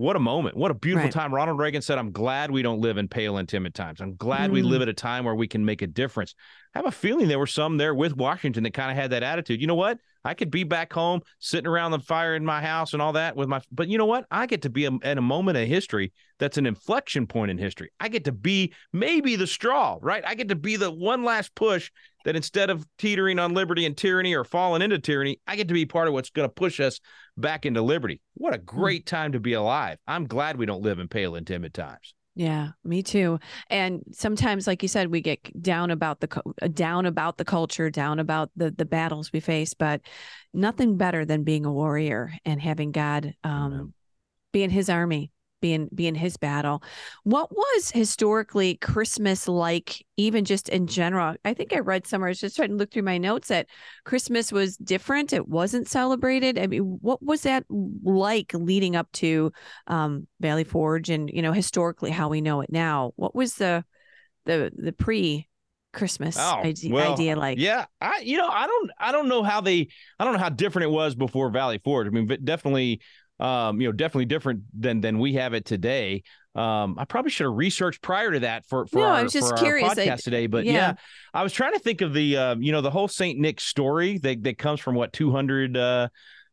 What 0.00 0.16
a 0.16 0.20
moment. 0.20 0.56
What 0.56 0.70
a 0.70 0.74
beautiful 0.74 1.04
Right. 1.08 1.12
time. 1.12 1.34
Ronald 1.34 1.58
Reagan 1.58 1.82
said, 1.82 1.98
I'm 1.98 2.10
glad 2.10 2.50
we 2.50 2.62
don't 2.62 2.80
live 2.80 2.96
in 2.96 3.06
pale 3.06 3.36
and 3.36 3.46
timid 3.46 3.74
times. 3.74 4.00
I'm 4.00 4.16
glad 4.16 4.50
we 4.50 4.62
Mm. 4.62 4.66
live 4.70 4.82
at 4.82 4.88
a 4.88 4.94
time 4.94 5.26
where 5.26 5.34
we 5.34 5.46
can 5.46 5.62
make 5.62 5.82
a 5.82 5.86
difference. 5.86 6.34
I 6.74 6.78
have 6.78 6.86
a 6.86 6.90
feeling 6.90 7.28
there 7.28 7.38
were 7.38 7.46
some 7.46 7.76
there 7.76 7.94
with 7.94 8.16
Washington 8.16 8.62
that 8.62 8.72
kind 8.72 8.90
of 8.90 8.96
had 8.96 9.10
that 9.10 9.22
attitude. 9.22 9.60
You 9.60 9.66
know 9.66 9.74
what? 9.74 9.98
I 10.24 10.34
could 10.34 10.50
be 10.50 10.64
back 10.64 10.92
home 10.92 11.20
sitting 11.38 11.66
around 11.66 11.90
the 11.92 11.98
fire 11.98 12.34
in 12.34 12.44
my 12.44 12.60
house 12.60 12.92
and 12.92 13.00
all 13.02 13.14
that 13.14 13.36
with 13.36 13.48
my, 13.48 13.60
but 13.72 13.88
you 13.88 13.98
know 13.98 14.06
what? 14.06 14.26
I 14.30 14.46
get 14.46 14.62
to 14.62 14.70
be 14.70 14.84
a, 14.86 14.90
at 15.02 15.18
a 15.18 15.22
moment 15.22 15.56
of 15.58 15.66
history 15.66 16.12
that's 16.38 16.58
an 16.58 16.66
inflection 16.66 17.26
point 17.26 17.50
in 17.50 17.58
history. 17.58 17.90
I 18.00 18.08
get 18.08 18.24
to 18.24 18.32
be 18.32 18.72
maybe 18.92 19.36
the 19.36 19.46
straw, 19.46 19.98
right? 20.00 20.22
I 20.26 20.34
get 20.34 20.48
to 20.48 20.56
be 20.56 20.76
the 20.76 20.90
one 20.90 21.24
last 21.24 21.54
push 21.54 21.90
that 22.24 22.36
instead 22.36 22.68
of 22.68 22.86
teetering 22.98 23.38
on 23.38 23.54
liberty 23.54 23.86
and 23.86 23.96
tyranny 23.96 24.34
or 24.34 24.44
falling 24.44 24.82
into 24.82 24.98
tyranny, 24.98 25.40
I 25.46 25.56
get 25.56 25.68
to 25.68 25.74
be 25.74 25.86
part 25.86 26.06
of 26.06 26.12
what's 26.14 26.30
going 26.30 26.48
to 26.48 26.54
push 26.54 26.80
us 26.80 27.00
back 27.40 27.66
into 27.66 27.82
liberty. 27.82 28.20
What 28.34 28.54
a 28.54 28.58
great 28.58 29.06
time 29.06 29.32
to 29.32 29.40
be 29.40 29.54
alive. 29.54 29.98
I'm 30.06 30.26
glad 30.26 30.56
we 30.56 30.66
don't 30.66 30.82
live 30.82 30.98
in 30.98 31.08
pale 31.08 31.34
and 31.34 31.46
timid 31.46 31.74
times. 31.74 32.14
Yeah, 32.36 32.70
me 32.84 33.02
too. 33.02 33.38
And 33.68 34.02
sometimes, 34.12 34.66
like 34.66 34.82
you 34.82 34.88
said, 34.88 35.10
we 35.10 35.20
get 35.20 35.62
down 35.62 35.90
about 35.90 36.20
the 36.20 36.42
uh, 36.62 36.68
down 36.68 37.06
about 37.06 37.36
the 37.36 37.44
culture, 37.44 37.90
down 37.90 38.18
about 38.18 38.50
the 38.56 38.70
the 38.70 38.84
battles 38.84 39.32
we 39.32 39.40
face. 39.40 39.74
But 39.74 40.02
nothing 40.54 40.96
better 40.96 41.24
than 41.24 41.44
being 41.44 41.66
a 41.66 41.72
warrior 41.72 42.32
and 42.44 42.60
having 42.60 42.92
God 42.92 43.34
um, 43.42 43.94
be 44.52 44.62
in 44.62 44.70
His 44.70 44.88
army, 44.88 45.32
be 45.60 45.72
in 45.72 45.88
be 45.94 46.06
in 46.06 46.14
His 46.14 46.36
battle. 46.36 46.82
What 47.24 47.50
was 47.50 47.90
historically 47.90 48.76
Christmas 48.76 49.48
like, 49.48 50.04
even 50.16 50.44
just 50.44 50.68
in 50.68 50.86
general? 50.86 51.36
I 51.44 51.54
think 51.54 51.72
I 51.72 51.78
read 51.80 52.06
somewhere. 52.06 52.28
I 52.28 52.30
was 52.30 52.40
just 52.40 52.56
trying 52.56 52.70
to 52.70 52.76
look 52.76 52.90
through 52.90 53.02
my 53.02 53.18
notes 53.18 53.48
that 53.48 53.66
Christmas 54.04 54.52
was 54.52 54.76
different. 54.76 55.32
It 55.32 55.48
wasn't 55.48 55.88
celebrated. 55.88 56.58
I 56.58 56.66
mean, 56.66 56.98
what 57.00 57.22
was 57.22 57.42
that 57.42 57.64
like 57.68 58.52
leading 58.54 58.96
up 58.96 59.10
to 59.12 59.52
um, 59.86 60.26
Valley 60.40 60.64
Forge 60.64 61.10
and 61.10 61.30
you 61.30 61.42
know 61.42 61.52
historically 61.52 62.10
how 62.10 62.28
we 62.28 62.40
know 62.40 62.60
it 62.60 62.70
now? 62.72 63.12
What 63.16 63.34
was 63.34 63.54
the 63.54 63.84
the 64.46 64.72
the 64.76 64.92
pre 64.92 65.48
Christmas 65.92 66.36
idea, 66.38 66.90
Oh, 66.90 66.94
well, 66.94 67.12
idea 67.12 67.36
like? 67.36 67.58
Yeah, 67.58 67.86
I 68.00 68.20
you 68.20 68.36
know 68.36 68.48
I 68.48 68.66
don't 68.66 68.90
I 68.98 69.12
don't 69.12 69.28
know 69.28 69.42
how 69.42 69.60
they 69.60 69.88
I 70.18 70.24
don't 70.24 70.34
know 70.34 70.38
how 70.38 70.48
different 70.48 70.84
it 70.84 70.94
was 70.94 71.14
before 71.14 71.50
Valley 71.50 71.80
Forge. 71.82 72.06
I 72.06 72.10
mean, 72.10 72.26
but 72.26 72.44
definitely 72.44 73.00
um 73.40 73.80
you 73.80 73.88
know 73.88 73.92
definitely 73.92 74.26
different 74.26 74.62
than 74.78 75.00
than 75.00 75.18
we 75.18 75.34
have 75.34 75.54
it 75.54 75.64
today. 75.64 76.22
Um, 76.54 76.96
I 76.98 77.04
probably 77.04 77.30
should 77.30 77.44
have 77.44 77.54
researched 77.54 78.02
prior 78.02 78.32
to 78.32 78.40
that 78.40 78.66
for 78.66 78.86
for 78.86 78.98
No, 78.98 79.04
I 79.06 79.18
our, 79.18 79.22
was 79.22 79.32
just 79.32 79.56
curious, 79.56 79.88
our 79.88 79.92
I- 79.92 80.06
podcast 80.06 80.24
today. 80.24 80.46
But 80.48 80.64
yeah. 80.64 80.72
yeah. 80.72 80.94
I 81.32 81.42
was 81.44 81.52
trying 81.52 81.74
to 81.74 81.78
think 81.78 82.00
of 82.00 82.12
the 82.12 82.36
uh, 82.36 82.54
you 82.58 82.72
know 82.72 82.80
the 82.80 82.90
whole 82.90 83.08
Saint 83.08 83.38
Nick 83.38 83.60
story 83.60 84.18
that 84.18 84.42
that 84.42 84.58
comes 84.58 84.80
from 84.80 84.94
what 84.96 85.12
200 85.12 85.76
uh, 85.76 86.08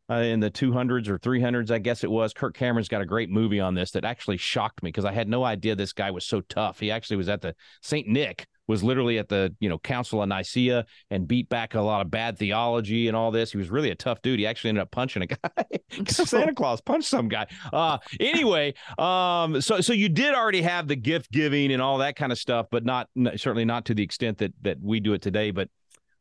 uh, 0.10 0.14
in 0.16 0.40
the 0.40 0.50
200s 0.52 1.10
or 1.10 1.20
300s, 1.20 1.70
I 1.72 1.80
guess 1.80 2.04
it 2.04 2.12
was. 2.12 2.34
Kirk 2.34 2.56
Cameron's 2.56 2.88
got 2.88 3.02
a 3.02 3.06
great 3.06 3.30
movie 3.30 3.60
on 3.60 3.74
this 3.74 3.92
that 3.92 4.06
actually 4.06 4.38
shocked 4.38 4.82
me 4.82 4.90
because 4.90 5.04
I 5.04 5.12
had 5.12 5.28
no 5.28 5.44
idea 5.44 5.76
this 5.76 5.94
guy 5.94 6.12
was 6.12 6.26
so 6.26 6.42
tough. 6.42 6.80
He 6.80 6.92
actually 6.92 7.18
was 7.18 7.28
at 7.28 7.42
the 7.42 7.56
Saint 7.82 8.08
Nick 8.08 8.48
was 8.68 8.84
literally 8.84 9.18
at 9.18 9.30
the 9.30 9.56
you 9.60 9.70
know 9.70 9.78
Council 9.80 10.22
of 10.22 10.30
Nicaea 10.30 10.86
and 11.10 11.28
beat 11.28 11.50
back 11.50 11.76
a 11.76 11.82
lot 11.82 12.02
of 12.02 12.12
bad 12.12 12.38
theology 12.38 13.08
and 13.08 13.16
all 13.16 13.32
this. 13.32 13.52
He 13.52 13.58
was 13.58 13.70
really 13.70 13.90
a 13.92 13.96
tough 13.96 14.22
dude. 14.22 14.40
He 14.40 14.46
actually 14.46 14.70
ended 14.70 14.84
up 14.84 14.92
punching 14.92 15.24
a 15.24 15.28
guy. 15.28 16.04
Santa 16.08 16.54
Claus 16.54 16.82
punched 16.82 17.08
some 17.08 17.28
guy. 17.28 17.48
Uh, 17.72 17.98
anyway, 18.20 18.74
um, 18.98 19.62
so 19.62 19.82
so 19.82 19.94
you 19.94 20.10
did 20.10 20.34
already 20.34 20.62
have 20.62 20.88
the 20.88 20.96
gift 20.96 21.32
giving 21.32 21.72
and 21.72 21.82
all 21.82 22.00
that 22.00 22.16
kind 22.16 22.32
of 22.32 22.38
stuff, 22.38 22.68
but 22.72 22.86
not 22.86 23.10
certainly 23.36 23.66
not 23.66 23.86
to 23.86 23.94
the 23.94 24.04
extent 24.04 24.40
that 24.40 24.54
that 24.62 24.78
we 24.82 25.00
do 25.00 25.14
it 25.14 25.22
today. 25.22 25.52
But 25.52 25.70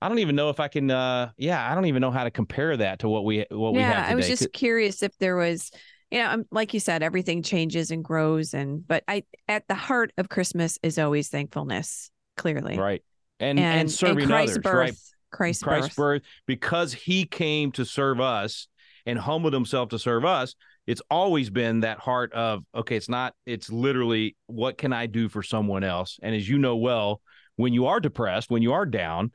I 0.00 0.09
don't 0.09 0.18
even 0.18 0.37
know 0.37 0.50
if 0.50 0.61
I 0.61 0.68
can. 0.68 0.90
Uh, 0.90 1.30
yeah, 1.37 1.70
I 1.70 1.74
don't 1.74 1.87
even 1.87 2.00
know 2.00 2.11
how 2.11 2.24
to 2.24 2.30
compare 2.30 2.76
that 2.76 3.00
to 3.00 3.09
what 3.09 3.24
we 3.24 3.46
what 3.50 3.74
we 3.74 3.80
have 3.80 4.06
yeah. 4.06 4.12
I 4.12 4.14
was 4.14 4.28
just 4.28 4.52
curious 4.52 5.02
if 5.02 5.16
there 5.18 5.37
was, 5.37 5.70
you 6.11 6.18
know, 6.18 6.30
um, 6.30 6.44
like 6.50 6.74
you 6.74 6.80
said, 6.80 7.02
everything 7.02 7.42
changes 7.42 7.90
and 7.90 8.04
grows, 8.04 8.52
and 8.54 8.87
but 8.87 9.04
I 9.09 9.24
at 9.48 9.66
the 9.68 9.74
heart 9.74 10.12
of 10.18 10.28
Christmas 10.28 10.78
is 10.82 10.98
always 10.98 11.28
thankfulness. 11.28 12.11
Clearly, 12.37 12.79
right 12.79 13.03
and 13.40 13.59
and, 13.59 13.90
serving 13.90 14.27
Christ's 14.27 14.57
others, 14.57 14.62
birth, 14.62 14.75
right? 14.75 14.94
Christ's, 15.31 15.62
birth, 15.62 15.68
Christ's 15.68 15.96
birth. 15.96 16.22
birth 16.22 16.31
because 16.46 16.92
he 16.92 17.25
came 17.25 17.72
to 17.72 17.85
serve 17.85 18.20
us 18.20 18.68
and 19.05 19.18
humbled 19.18 19.53
himself 19.53 19.90
to 19.90 19.99
serve 19.99 20.25
us. 20.25 20.55
It's 20.87 21.03
always 21.11 21.51
been 21.51 21.81
that 21.81 21.99
heart 21.99 22.33
of 22.33 22.64
okay, 22.75 22.96
it's 22.96 23.09
not. 23.09 23.35
It's 23.44 23.70
literally 23.70 24.37
what 24.46 24.79
can 24.79 24.92
I 24.92 25.07
do 25.07 25.29
for 25.29 25.42
someone 25.42 25.85
else? 25.85 26.18
And 26.22 26.35
as 26.35 26.49
you 26.49 26.59
know 26.59 26.77
well, 26.77 27.20
when 27.57 27.72
you 27.72 27.87
are 27.87 28.01
depressed, 28.01 28.51
when 28.51 28.62
you 28.62 28.72
are 28.72 28.87
down, 28.87 29.33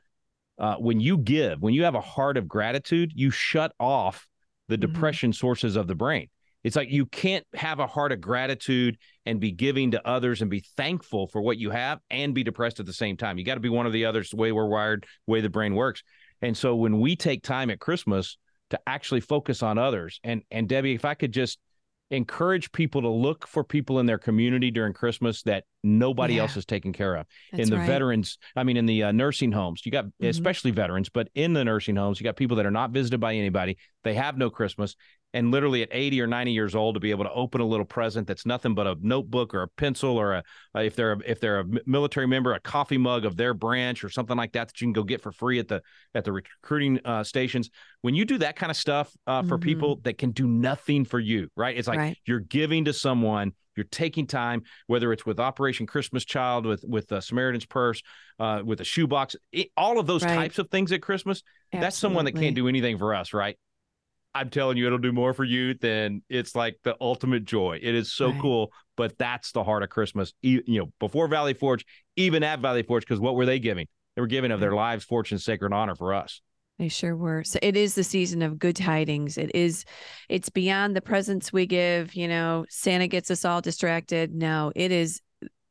uh, 0.58 0.76
when 0.76 1.00
you 1.00 1.18
give, 1.18 1.60
when 1.60 1.74
you 1.74 1.84
have 1.84 1.94
a 1.94 2.00
heart 2.00 2.36
of 2.36 2.48
gratitude, 2.48 3.12
you 3.14 3.30
shut 3.30 3.72
off 3.78 4.26
the 4.68 4.76
Mhm. 4.76 4.80
depression 4.80 5.32
sources 5.32 5.76
of 5.76 5.86
the 5.86 5.94
brain. 5.94 6.28
It's 6.64 6.76
like 6.76 6.90
you 6.90 7.06
can't 7.06 7.44
have 7.54 7.80
a 7.80 7.86
heart 7.86 8.12
of 8.12 8.20
gratitude 8.20 8.96
and 9.26 9.40
be 9.40 9.52
giving 9.52 9.92
to 9.92 10.06
others 10.06 10.42
and 10.42 10.50
be 10.50 10.64
thankful 10.76 11.26
for 11.28 11.40
what 11.40 11.58
you 11.58 11.70
have 11.70 12.00
and 12.10 12.34
be 12.34 12.42
depressed 12.42 12.80
at 12.80 12.86
the 12.86 12.92
same 12.92 13.16
time. 13.16 13.38
You 13.38 13.44
got 13.44 13.54
to 13.54 13.60
be 13.60 13.68
one 13.68 13.86
of 13.86 13.92
the 13.92 14.04
others, 14.04 14.30
the 14.30 14.36
way 14.36 14.52
we're 14.52 14.66
wired, 14.66 15.06
the 15.26 15.32
way 15.32 15.40
the 15.40 15.48
brain 15.50 15.74
works. 15.74 16.02
And 16.40 16.56
so 16.56 16.74
when 16.74 16.98
we 17.00 17.14
take 17.14 17.42
time 17.42 17.70
at 17.70 17.78
Christmas 17.78 18.36
to 18.70 18.80
actually 18.86 19.20
focus 19.20 19.62
on 19.62 19.78
others, 19.78 20.18
and 20.24 20.42
and 20.50 20.68
Debbie, 20.68 20.94
if 20.94 21.04
I 21.04 21.14
could 21.14 21.32
just 21.32 21.58
encourage 22.10 22.70
people 22.72 23.00
to 23.00 23.08
look 23.08 23.46
for 23.46 23.64
people 23.64 23.98
in 23.98 24.04
their 24.06 24.18
community 24.18 24.70
during 24.70 24.92
Christmas 24.92 25.42
that 25.42 25.64
nobody 25.82 26.34
Yeah. 26.34 26.42
else 26.42 26.56
is 26.58 26.66
taking 26.66 26.92
care 26.92 27.14
of 27.16 27.26
That's 27.50 27.62
in 27.64 27.70
the 27.70 27.78
right. 27.78 27.86
veterans 27.86 28.36
i 28.54 28.62
mean 28.62 28.76
in 28.76 28.84
the 28.86 29.04
uh, 29.04 29.12
nursing 29.12 29.50
homes 29.50 29.84
you 29.86 29.90
got 29.90 30.04
Mhm. 30.04 30.28
especially 30.28 30.70
veterans 30.72 31.08
but 31.08 31.28
in 31.34 31.54
the 31.54 31.64
nursing 31.64 31.96
homes 31.96 32.20
you 32.20 32.24
got 32.24 32.36
people 32.36 32.58
that 32.58 32.66
are 32.66 32.70
not 32.70 32.90
visited 32.90 33.18
by 33.18 33.34
anybody 33.34 33.78
they 34.04 34.14
have 34.14 34.36
no 34.36 34.50
christmas 34.50 34.94
and 35.34 35.50
literally 35.50 35.82
at 35.82 35.88
80 35.92 36.20
or 36.20 36.26
90 36.26 36.52
years 36.52 36.74
old 36.74 36.94
to 36.94 37.00
be 37.00 37.10
able 37.10 37.24
to 37.24 37.32
open 37.32 37.60
a 37.60 37.64
little 37.66 37.86
present 37.86 38.26
that's 38.26 38.44
nothing 38.46 38.74
but 38.74 38.86
a 38.86 38.96
notebook 39.00 39.54
or 39.54 39.62
a 39.62 39.68
pencil 39.68 40.16
or 40.18 40.34
a 40.34 40.42
uh, 40.74 40.80
if 40.80 40.94
they're 40.96 41.12
a, 41.12 41.18
if 41.26 41.40
they're 41.40 41.60
a 41.60 41.64
military 41.86 42.26
member 42.26 42.52
a 42.54 42.60
coffee 42.60 42.98
mug 42.98 43.24
of 43.24 43.36
their 43.36 43.54
branch 43.54 44.04
or 44.04 44.08
something 44.08 44.36
like 44.36 44.52
that 44.52 44.68
that 44.68 44.80
you 44.80 44.86
can 44.86 44.92
go 44.92 45.02
get 45.02 45.20
for 45.20 45.32
free 45.32 45.58
at 45.58 45.68
the 45.68 45.82
at 46.14 46.24
the 46.24 46.32
recruiting 46.32 47.00
uh, 47.04 47.22
stations 47.24 47.70
when 48.02 48.14
you 48.14 48.24
do 48.24 48.38
that 48.38 48.56
kind 48.56 48.70
of 48.70 48.76
stuff 48.76 49.12
uh, 49.26 49.42
for 49.42 49.58
Mhm. 49.58 49.62
people 49.62 49.96
that 50.02 50.18
can 50.18 50.30
do 50.30 50.46
nothing 50.46 51.04
for 51.04 51.18
you 51.20 51.48
right 51.56 51.76
it's 51.76 51.88
like 51.88 51.98
Right. 51.98 52.16
you're 52.26 52.40
giving 52.40 52.84
to 52.86 52.92
someone 52.92 53.52
you're 53.76 53.84
taking 53.90 54.26
time 54.26 54.62
whether 54.86 55.12
it's 55.12 55.24
with 55.24 55.40
operation 55.40 55.86
christmas 55.86 56.24
child 56.24 56.66
with 56.66 56.84
with 56.86 57.10
uh, 57.10 57.20
samaritan's 57.20 57.64
purse 57.66 58.02
uh, 58.38 58.60
with 58.64 58.80
a 58.80 58.84
shoebox 58.84 59.34
it, 59.52 59.68
all 59.76 59.98
of 59.98 60.06
those 60.06 60.22
Right. 60.22 60.34
types 60.36 60.58
of 60.58 60.68
things 60.70 60.92
at 60.92 61.00
christmas 61.00 61.42
that's 61.72 61.96
someone 61.96 62.26
that 62.26 62.32
can't 62.36 62.54
do 62.54 62.68
anything 62.68 62.98
for 62.98 63.14
us 63.14 63.32
right 63.32 63.56
i'm 64.34 64.50
telling 64.50 64.76
you 64.76 64.86
it'll 64.86 64.98
do 64.98 65.12
more 65.12 65.32
for 65.34 65.44
you 65.44 65.74
than 65.74 66.22
it's 66.28 66.54
like 66.54 66.76
the 66.84 66.96
ultimate 67.00 67.44
joy 67.44 67.78
it 67.82 67.94
is 67.94 68.12
so 68.12 68.30
Right. 68.30 68.40
cool 68.40 68.72
but 68.96 69.16
that's 69.18 69.52
the 69.52 69.64
heart 69.64 69.82
of 69.82 69.88
christmas 69.88 70.32
you 70.42 70.62
know 70.66 70.92
before 71.00 71.28
valley 71.28 71.54
forge 71.54 71.84
even 72.16 72.42
at 72.42 72.60
valley 72.60 72.82
forge 72.82 73.02
because 73.02 73.20
what 73.20 73.34
were 73.34 73.46
they 73.46 73.58
giving 73.58 73.86
they 74.16 74.20
were 74.20 74.26
giving 74.28 74.50
of 74.50 74.60
their 74.60 74.72
lives 74.74 75.04
fortune 75.04 75.38
sacred 75.38 75.72
honor 75.72 75.94
for 75.94 76.14
us 76.14 76.40
They 76.78 76.88
sure 76.88 77.14
were. 77.14 77.44
So 77.44 77.58
it 77.62 77.76
is 77.76 77.94
the 77.94 78.02
season 78.02 78.42
of 78.42 78.58
good 78.58 78.76
tidings. 78.76 79.36
It 79.38 79.54
is, 79.54 79.84
it's 80.28 80.48
beyond 80.48 80.96
the 80.96 81.02
presents 81.02 81.52
we 81.52 81.66
give. 81.66 82.14
You 82.14 82.26
know, 82.28 82.64
Santa 82.70 83.06
gets 83.08 83.30
us 83.30 83.44
all 83.44 83.60
distracted. 83.60 84.34
No, 84.34 84.72
it 84.74 84.90
is 84.90 85.20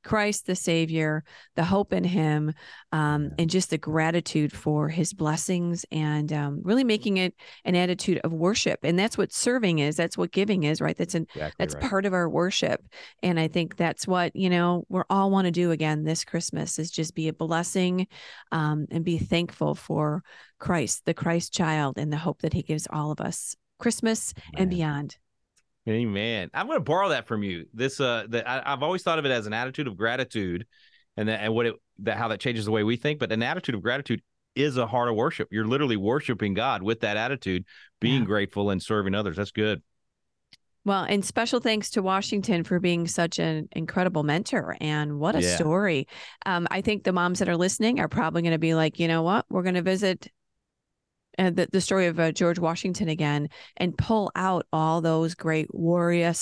Christ 0.03 0.45
the 0.45 0.55
Savior, 0.55 1.23
the 1.55 1.63
hope 1.63 1.93
in 1.93 2.03
Him, 2.03 2.53
um, 2.91 3.31
and 3.37 3.49
just 3.49 3.69
the 3.69 3.77
gratitude 3.77 4.51
for 4.51 4.89
His 4.89 5.13
blessings, 5.13 5.85
and 5.91 6.31
um, 6.31 6.61
really 6.63 6.83
making 6.83 7.17
it 7.17 7.33
an 7.65 7.75
attitude 7.75 8.19
of 8.23 8.33
worship. 8.33 8.79
And 8.83 8.97
that's 8.97 9.17
what 9.17 9.33
serving 9.33 9.79
is. 9.79 9.95
That's 9.95 10.17
what 10.17 10.31
giving 10.31 10.63
is, 10.63 10.81
right? 10.81 10.97
That's 10.97 11.15
an 11.15 11.27
exactly 11.35 11.51
that's 11.57 11.75
part 11.75 12.05
of 12.05 12.13
our 12.13 12.29
worship 12.29 12.81
and 13.23 13.39
i 13.39 13.47
think 13.47 13.75
that's 13.75 14.07
what 14.07 14.35
you 14.35 14.49
know 14.49 14.85
we're 14.89 15.05
all 15.09 15.31
want 15.31 15.45
to 15.45 15.51
do 15.51 15.71
again 15.71 16.03
this 16.03 16.23
christmas 16.23 16.79
is 16.79 16.91
just 16.91 17.15
be 17.15 17.27
a 17.27 17.33
blessing 17.33 18.07
um, 18.51 18.85
and 18.91 19.03
be 19.03 19.17
thankful 19.17 19.75
for 19.75 20.23
christ 20.59 21.05
the 21.05 21.13
christ 21.13 21.53
child 21.53 21.97
and 21.97 22.11
the 22.11 22.17
hope 22.17 22.41
that 22.41 22.53
he 22.53 22.61
gives 22.61 22.87
all 22.91 23.11
of 23.11 23.21
us 23.21 23.55
christmas 23.79 24.33
and 24.55 24.69
beyond 24.69 25.17
Amen. 25.89 26.49
I'm 26.53 26.67
going 26.67 26.77
to 26.77 26.83
borrow 26.83 27.09
that 27.09 27.27
from 27.27 27.41
you. 27.43 27.65
This, 27.73 27.99
uh, 27.99 28.25
that 28.29 28.47
I, 28.47 28.61
I've 28.65 28.83
always 28.83 29.01
thought 29.01 29.17
of 29.19 29.25
it 29.25 29.31
as 29.31 29.47
an 29.47 29.53
attitude 29.53 29.87
of 29.87 29.97
gratitude, 29.97 30.67
and 31.17 31.27
that, 31.27 31.41
and 31.41 31.53
what 31.53 31.65
it 31.65 31.75
that 31.99 32.17
how 32.17 32.27
that 32.29 32.39
changes 32.39 32.65
the 32.65 32.71
way 32.71 32.83
we 32.83 32.97
think. 32.97 33.19
But 33.19 33.31
an 33.31 33.41
attitude 33.43 33.75
of 33.75 33.81
gratitude 33.81 34.21
is 34.55 34.77
a 34.77 34.85
heart 34.85 35.09
of 35.09 35.15
worship. 35.15 35.47
You're 35.51 35.65
literally 35.65 35.97
worshiping 35.97 36.53
God 36.53 36.83
with 36.83 36.99
that 37.01 37.17
attitude, 37.17 37.65
being 37.99 38.21
Yeah. 38.21 38.25
grateful 38.25 38.69
and 38.69 38.81
serving 38.81 39.15
others. 39.15 39.37
That's 39.37 39.51
good. 39.51 39.81
well 40.83 41.03
and 41.07 41.23
special 41.23 41.59
thanks 41.59 41.91
to 41.91 42.01
washington 42.01 42.63
for 42.63 42.79
being 42.79 43.07
such 43.07 43.37
an 43.37 43.69
incredible 43.73 44.23
mentor 44.23 44.75
and 44.81 45.19
what 45.19 45.35
a 45.35 45.41
Yeah. 45.41 45.55
story 45.55 46.07
um, 46.47 46.67
i 46.71 46.81
think 46.81 47.03
the 47.03 47.11
moms 47.13 47.37
that 47.37 47.47
are 47.49 47.55
listening 47.55 47.99
are 47.99 48.07
probably 48.07 48.41
going 48.41 48.53
to 48.53 48.57
be 48.57 48.73
like 48.73 48.99
you 48.99 49.07
know 49.07 49.21
what 49.21 49.45
we're 49.47 49.61
going 49.61 49.75
to 49.75 49.83
visit 49.83 50.27
uh, 51.39 51.49
the, 51.49 51.67
the 51.71 51.81
story 51.81 52.07
of 52.07 52.19
uh, 52.19 52.31
George 52.31 52.59
Washington 52.59 53.09
again 53.09 53.49
and 53.77 53.97
pull 53.97 54.31
out 54.35 54.65
all 54.73 55.01
those 55.01 55.35
great 55.35 55.73
warrior 55.73 56.33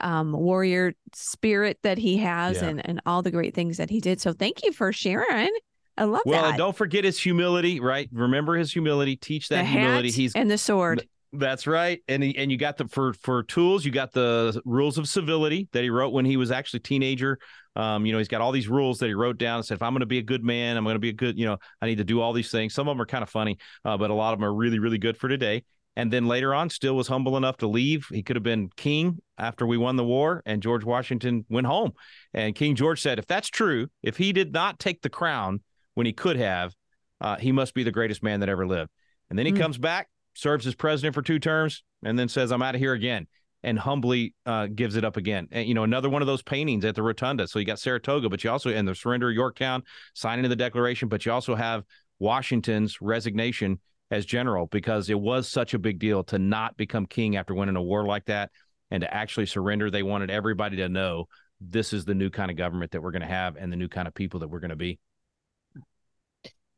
um, 0.00 0.32
warrior 0.32 0.94
spirit 1.12 1.78
that 1.82 1.98
he 1.98 2.16
has 2.18 2.60
Yeah. 2.62 2.68
and, 2.68 2.86
and 2.88 3.00
all 3.06 3.22
the 3.22 3.30
great 3.30 3.54
things 3.54 3.76
that 3.76 3.90
he 3.90 4.00
did. 4.00 4.20
So 4.20 4.32
thank 4.32 4.64
you 4.64 4.72
for 4.72 4.92
sharing. 4.92 5.50
I 5.96 6.04
love 6.04 6.22
Well, 6.24 6.42
that. 6.42 6.48
and 6.50 6.58
don't 6.58 6.76
forget 6.76 7.04
his 7.04 7.20
humility, 7.20 7.78
right? 7.80 8.08
Remember 8.12 8.56
his 8.56 8.72
humility. 8.72 9.16
Teach 9.16 9.48
the 9.48 9.56
that 9.56 9.66
humility. 9.66 10.08
hat 10.08 10.16
He's 10.16 10.34
and 10.34 10.50
the 10.50 10.58
sword. 10.58 11.06
That's 11.36 11.66
right, 11.66 12.00
and 12.06 12.22
he, 12.22 12.36
and 12.36 12.48
you 12.52 12.56
got 12.56 12.76
the 12.76 12.86
for 12.86 13.12
for 13.14 13.42
tools. 13.42 13.84
You 13.84 13.90
got 13.90 14.12
the 14.12 14.60
rules 14.64 14.98
of 14.98 15.08
civility 15.08 15.68
that 15.72 15.82
he 15.82 15.90
wrote 15.90 16.10
when 16.10 16.24
he 16.24 16.36
was 16.36 16.52
actually 16.52 16.78
a 16.78 16.82
teenager. 16.82 17.40
Um, 17.76 18.06
you 18.06 18.12
know, 18.12 18.18
he's 18.18 18.28
got 18.28 18.40
all 18.40 18.52
these 18.52 18.68
rules 18.68 18.98
that 18.98 19.08
he 19.08 19.14
wrote 19.14 19.38
down 19.38 19.56
and 19.56 19.64
said, 19.64 19.74
if 19.74 19.82
I'm 19.82 19.92
going 19.92 20.00
to 20.00 20.06
be 20.06 20.18
a 20.18 20.22
good 20.22 20.44
man, 20.44 20.76
I'm 20.76 20.84
going 20.84 20.94
to 20.94 21.00
be 21.00 21.08
a 21.08 21.14
good, 21.14 21.38
you 21.38 21.46
know, 21.46 21.58
I 21.80 21.86
need 21.86 21.98
to 21.98 22.04
do 22.04 22.20
all 22.20 22.32
these 22.32 22.50
things. 22.50 22.74
Some 22.74 22.88
of 22.88 22.94
them 22.94 23.02
are 23.02 23.06
kind 23.06 23.22
of 23.22 23.30
funny, 23.30 23.58
uh, 23.84 23.96
but 23.96 24.10
a 24.10 24.14
lot 24.14 24.32
of 24.32 24.38
them 24.38 24.48
are 24.48 24.54
really, 24.54 24.78
really 24.78 24.98
good 24.98 25.16
for 25.16 25.28
today. 25.28 25.64
And 25.96 26.12
then 26.12 26.26
later 26.26 26.54
on, 26.54 26.70
still 26.70 26.96
was 26.96 27.06
humble 27.06 27.36
enough 27.36 27.58
to 27.58 27.68
leave. 27.68 28.06
He 28.10 28.22
could 28.22 28.36
have 28.36 28.42
been 28.42 28.68
king 28.76 29.20
after 29.38 29.66
we 29.66 29.76
won 29.76 29.96
the 29.96 30.04
war, 30.04 30.42
and 30.44 30.60
George 30.60 30.84
Washington 30.84 31.44
went 31.48 31.66
home. 31.68 31.92
And 32.32 32.54
King 32.54 32.74
George 32.74 33.00
said, 33.00 33.18
if 33.18 33.26
that's 33.26 33.48
true, 33.48 33.88
if 34.02 34.16
he 34.16 34.32
did 34.32 34.52
not 34.52 34.78
take 34.78 35.02
the 35.02 35.10
crown 35.10 35.60
when 35.94 36.06
he 36.06 36.12
could 36.12 36.36
have, 36.36 36.74
uh, 37.20 37.36
he 37.36 37.52
must 37.52 37.74
be 37.74 37.84
the 37.84 37.92
greatest 37.92 38.22
man 38.22 38.40
that 38.40 38.48
ever 38.48 38.66
lived. 38.66 38.90
And 39.30 39.38
then 39.38 39.46
he 39.46 39.52
mm. 39.52 39.58
comes 39.60 39.78
back, 39.78 40.08
serves 40.34 40.66
as 40.66 40.74
president 40.74 41.14
for 41.14 41.22
two 41.22 41.38
terms, 41.38 41.84
and 42.04 42.18
then 42.18 42.28
says, 42.28 42.50
I'm 42.50 42.62
out 42.62 42.74
of 42.74 42.80
here 42.80 42.92
again 42.92 43.28
and 43.64 43.78
humbly 43.78 44.34
uh, 44.46 44.66
gives 44.66 44.94
it 44.94 45.04
up 45.04 45.16
again. 45.16 45.48
And, 45.50 45.66
you 45.66 45.74
know, 45.74 45.82
another 45.82 46.10
one 46.10 46.22
of 46.22 46.26
those 46.26 46.42
paintings 46.42 46.84
at 46.84 46.94
the 46.94 47.02
Rotunda. 47.02 47.48
So 47.48 47.58
you 47.58 47.64
got 47.64 47.80
Saratoga, 47.80 48.28
but 48.28 48.44
you 48.44 48.50
also, 48.50 48.70
and 48.70 48.86
the 48.86 48.94
surrender 48.94 49.30
of 49.30 49.34
Yorktown, 49.34 49.82
signing 50.14 50.44
of 50.44 50.50
the 50.50 50.56
Declaration, 50.56 51.08
but 51.08 51.24
you 51.26 51.32
also 51.32 51.54
have 51.54 51.82
Washington's 52.18 53.00
resignation 53.00 53.80
as 54.10 54.26
general 54.26 54.66
because 54.66 55.10
it 55.10 55.18
was 55.18 55.48
such 55.48 55.74
a 55.74 55.78
big 55.78 55.98
deal 55.98 56.22
to 56.24 56.38
not 56.38 56.76
become 56.76 57.06
king 57.06 57.36
after 57.36 57.54
winning 57.54 57.76
a 57.76 57.82
war 57.82 58.04
like 58.04 58.26
that 58.26 58.50
and 58.90 59.00
to 59.00 59.12
actually 59.12 59.46
surrender. 59.46 59.90
They 59.90 60.02
wanted 60.02 60.30
everybody 60.30 60.76
to 60.76 60.88
know 60.88 61.26
this 61.60 61.92
is 61.92 62.04
the 62.04 62.14
new 62.14 62.30
kind 62.30 62.50
of 62.50 62.56
government 62.56 62.92
that 62.92 63.02
we're 63.02 63.12
going 63.12 63.22
to 63.22 63.28
have 63.28 63.56
and 63.56 63.72
the 63.72 63.76
new 63.76 63.88
kind 63.88 64.06
of 64.06 64.14
people 64.14 64.40
that 64.40 64.48
we're 64.48 64.60
going 64.60 64.70
to 64.70 64.76
be. 64.76 64.98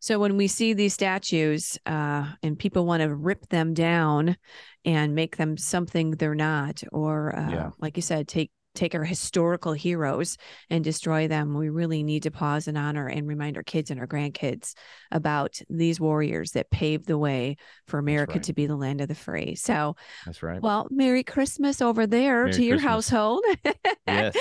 So 0.07 0.21
when 0.21 0.37
we 0.37 0.47
see 0.47 0.73
these 0.73 0.95
statues 0.95 1.77
uh, 1.85 2.27
and 2.41 2.57
people 2.57 2.87
want 2.87 3.03
to 3.03 3.13
rip 3.13 3.49
them 3.49 3.75
down 3.75 4.37
and 4.85 5.17
make 5.17 5.37
them 5.37 5.57
something 5.57 6.13
they're 6.13 6.37
not, 6.37 6.81
or 6.93 7.35
uh, 7.37 7.51
yeah. 7.51 7.71
like 7.81 7.97
you 7.97 8.03
said, 8.03 8.29
take 8.29 8.53
take 8.77 8.95
our 8.95 9.03
historical 9.03 9.73
heroes 9.73 10.37
and 10.71 10.85
destroy 10.85 11.27
them, 11.27 11.55
we 11.55 11.71
really 11.71 12.05
need 12.05 12.23
to 12.23 12.31
pause 12.31 12.69
and 12.69 12.79
honor 12.79 13.09
and 13.09 13.27
remind 13.27 13.57
our 13.57 13.65
kids 13.65 13.91
and 13.91 13.99
our 13.99 14.07
grandkids 14.07 14.75
about 15.11 15.61
these 15.69 15.99
warriors 15.99 16.53
that 16.53 16.71
paved 16.71 17.07
the 17.07 17.19
way 17.19 17.57
for 17.89 17.99
America 17.99 18.35
right. 18.35 18.45
to 18.45 18.53
be 18.53 18.67
the 18.67 18.77
land 18.77 19.01
of 19.01 19.09
the 19.09 19.15
free. 19.17 19.57
So 19.57 19.97
that's 20.25 20.41
right. 20.41 20.63
Well, 20.63 20.87
Merry 20.89 21.25
Christmas 21.25 21.83
over 21.83 22.07
there 22.07 22.45
Merry 22.45 22.53
to 22.53 22.63
your 22.65 22.79
household. 22.79 23.43
yes. 24.07 24.37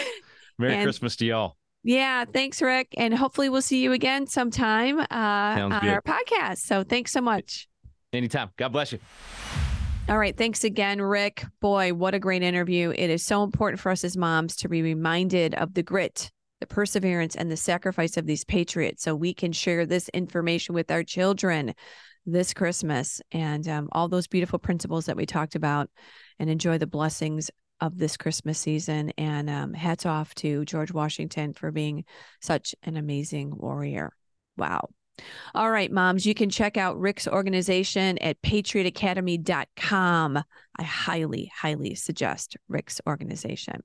Merry 0.59 0.76
and, 0.76 0.84
Christmas 0.84 1.16
to 1.16 1.26
y'all. 1.26 1.57
Yeah, 1.86 2.25
thanks, 2.25 2.63
Rick. 2.63 2.95
And 2.97 3.13
hopefully 3.13 3.47
we'll 3.47 3.61
see 3.61 3.83
you 3.83 3.91
again 3.91 4.25
sometime 4.25 4.99
uh, 4.99 5.05
on 5.11 5.69
good. 5.69 5.89
our 5.91 6.01
podcast. 6.01 6.57
So 6.57 6.83
thanks 6.83 7.11
so 7.11 7.21
much. 7.21 7.67
Anytime. 8.11 8.49
God 8.57 8.69
bless 8.69 8.91
you. 8.91 8.97
All 10.09 10.17
right. 10.17 10.36
Thanks 10.36 10.63
again, 10.63 10.99
Rick. 10.99 11.45
Boy, 11.61 11.93
what 11.93 12.15
a 12.15 12.19
great 12.19 12.41
interview. 12.41 12.91
It 12.95 13.11
is 13.11 13.23
so 13.23 13.43
important 13.43 13.79
for 13.79 13.91
us 13.91 14.03
as 14.03 14.17
moms 14.17 14.55
to 14.57 14.69
be 14.69 14.81
reminded 14.81 15.53
of 15.53 15.75
the 15.75 15.83
grit, 15.83 16.31
the 16.59 16.65
perseverance, 16.65 17.36
and 17.36 17.51
the 17.51 17.57
sacrifice 17.57 18.17
of 18.17 18.25
these 18.25 18.43
patriots 18.43 19.03
so 19.03 19.13
we 19.13 19.36
can 19.36 19.51
share 19.51 19.86
this 19.86 20.09
information 20.09 20.73
with 20.73 20.89
our 20.89 21.03
children 21.03 21.75
this 22.25 22.55
Christmas 22.55 23.21
and 23.31 23.67
um, 23.67 23.89
all 23.91 24.07
those 24.07 24.25
beautiful 24.25 24.57
principles 24.57 25.05
that 25.05 25.15
we 25.15 25.27
talked 25.27 25.53
about 25.53 25.91
and 26.39 26.49
enjoy 26.49 26.79
the 26.79 26.88
blessings 26.88 27.51
of 27.82 27.97
this 27.97 28.17
Christmas 28.17 28.59
season. 28.59 29.11
And 29.17 29.49
um, 29.49 29.73
hats 29.73 30.05
off 30.05 30.36
to 30.36 30.65
George 30.65 30.91
Washington 30.91 31.53
for 31.53 31.71
being 31.71 32.05
such 32.41 32.76
an 32.84 32.97
amazing 32.97 33.53
warrior. 33.55 34.11
Wow. 34.57 34.89
All 35.53 35.71
right, 35.71 35.91
moms, 35.91 36.26
you 36.26 36.34
can 36.34 36.49
check 36.49 36.76
out 36.76 36.99
Rick's 36.99 37.28
organization 37.28 38.17
at 38.17 38.41
patriotacademy.com. 38.41 40.43
I 40.78 40.84
highly, 40.84 41.51
highly 41.55 41.95
suggest 41.95 42.57
Rick's 42.67 42.99
organization. 43.07 43.82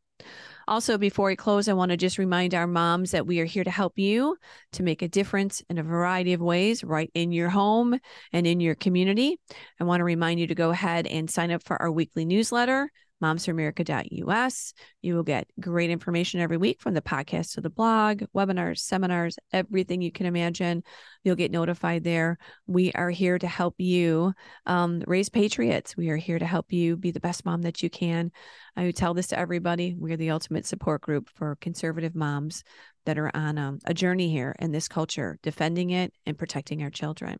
Also, 0.67 0.99
before 0.99 1.29
we 1.29 1.37
close, 1.37 1.69
I 1.69 1.73
want 1.73 1.93
to 1.93 1.97
just 1.97 2.19
remind 2.19 2.55
our 2.55 2.67
moms 2.67 3.13
that 3.13 3.27
we 3.27 3.41
are 3.41 3.45
here 3.45 3.65
to 3.65 3.71
help 3.71 3.99
you 3.99 4.37
to 4.73 4.83
make 4.83 5.03
a 5.03 5.09
difference 5.09 5.63
in 5.71 5.79
a 5.79 5.83
variety 5.83 6.33
of 6.33 6.41
ways 6.41 6.85
right 6.85 7.11
in 7.15 7.33
your 7.33 7.49
home 7.49 7.99
and 8.33 8.47
in 8.47 8.61
your 8.61 8.75
community. 8.75 9.39
I 9.81 9.85
want 9.85 10.01
to 10.01 10.05
remind 10.05 10.41
you 10.41 10.49
to 10.49 10.55
go 10.55 10.71
ahead 10.71 11.07
and 11.07 11.31
sign 11.31 11.51
up 11.51 11.63
for 11.63 11.81
our 11.81 11.91
weekly 11.91 12.25
newsletter 12.25 12.91
momsforamerica.us. 13.23 14.75
You 15.03 15.15
will 15.15 15.23
get 15.23 15.49
great 15.59 15.91
information 15.91 16.41
every 16.41 16.57
week 16.57 16.81
from 16.81 16.95
the 16.95 17.03
podcast 17.03 17.55
to 17.55 17.61
the 17.61 17.71
blog, 17.71 18.23
webinars, 18.35 18.79
seminars, 18.79 19.39
everything 19.53 20.03
you 20.03 20.13
can 20.13 20.27
imagine. 20.27 20.83
You'll 21.23 21.37
get 21.37 21.51
notified 21.51 22.05
there. 22.05 22.39
We 22.67 22.93
are 22.93 23.11
here 23.11 23.39
to 23.39 23.47
help 23.47 23.75
you 23.79 24.33
um, 24.67 25.03
raise 25.07 25.29
patriots. 25.29 25.97
We 25.97 26.09
are 26.11 26.17
here 26.17 26.39
to 26.39 26.47
help 26.47 26.73
you 26.73 26.97
be 26.97 27.11
the 27.11 27.21
best 27.21 27.45
mom 27.45 27.63
that 27.63 27.83
you 27.83 27.91
can. 27.91 28.33
I 28.77 28.91
tell 28.93 29.15
this 29.15 29.29
to 29.29 29.39
everybody. 29.39 29.95
We're 29.99 30.17
the 30.17 30.31
ultimate 30.31 30.67
support 30.67 31.03
group 31.03 31.29
for 31.29 31.57
conservative 31.61 32.15
moms 32.15 32.65
that 33.07 33.19
are 33.19 33.31
on 33.35 33.59
a, 33.59 33.69
um, 33.69 33.79
a, 33.87 33.95
journey 33.95 34.31
here 34.31 34.55
in 34.59 34.73
this 34.73 34.89
culture, 34.89 35.39
defending 35.43 35.91
it 35.91 36.13
and 36.27 36.39
protecting 36.39 36.83
our 36.83 36.91
children. 36.91 37.39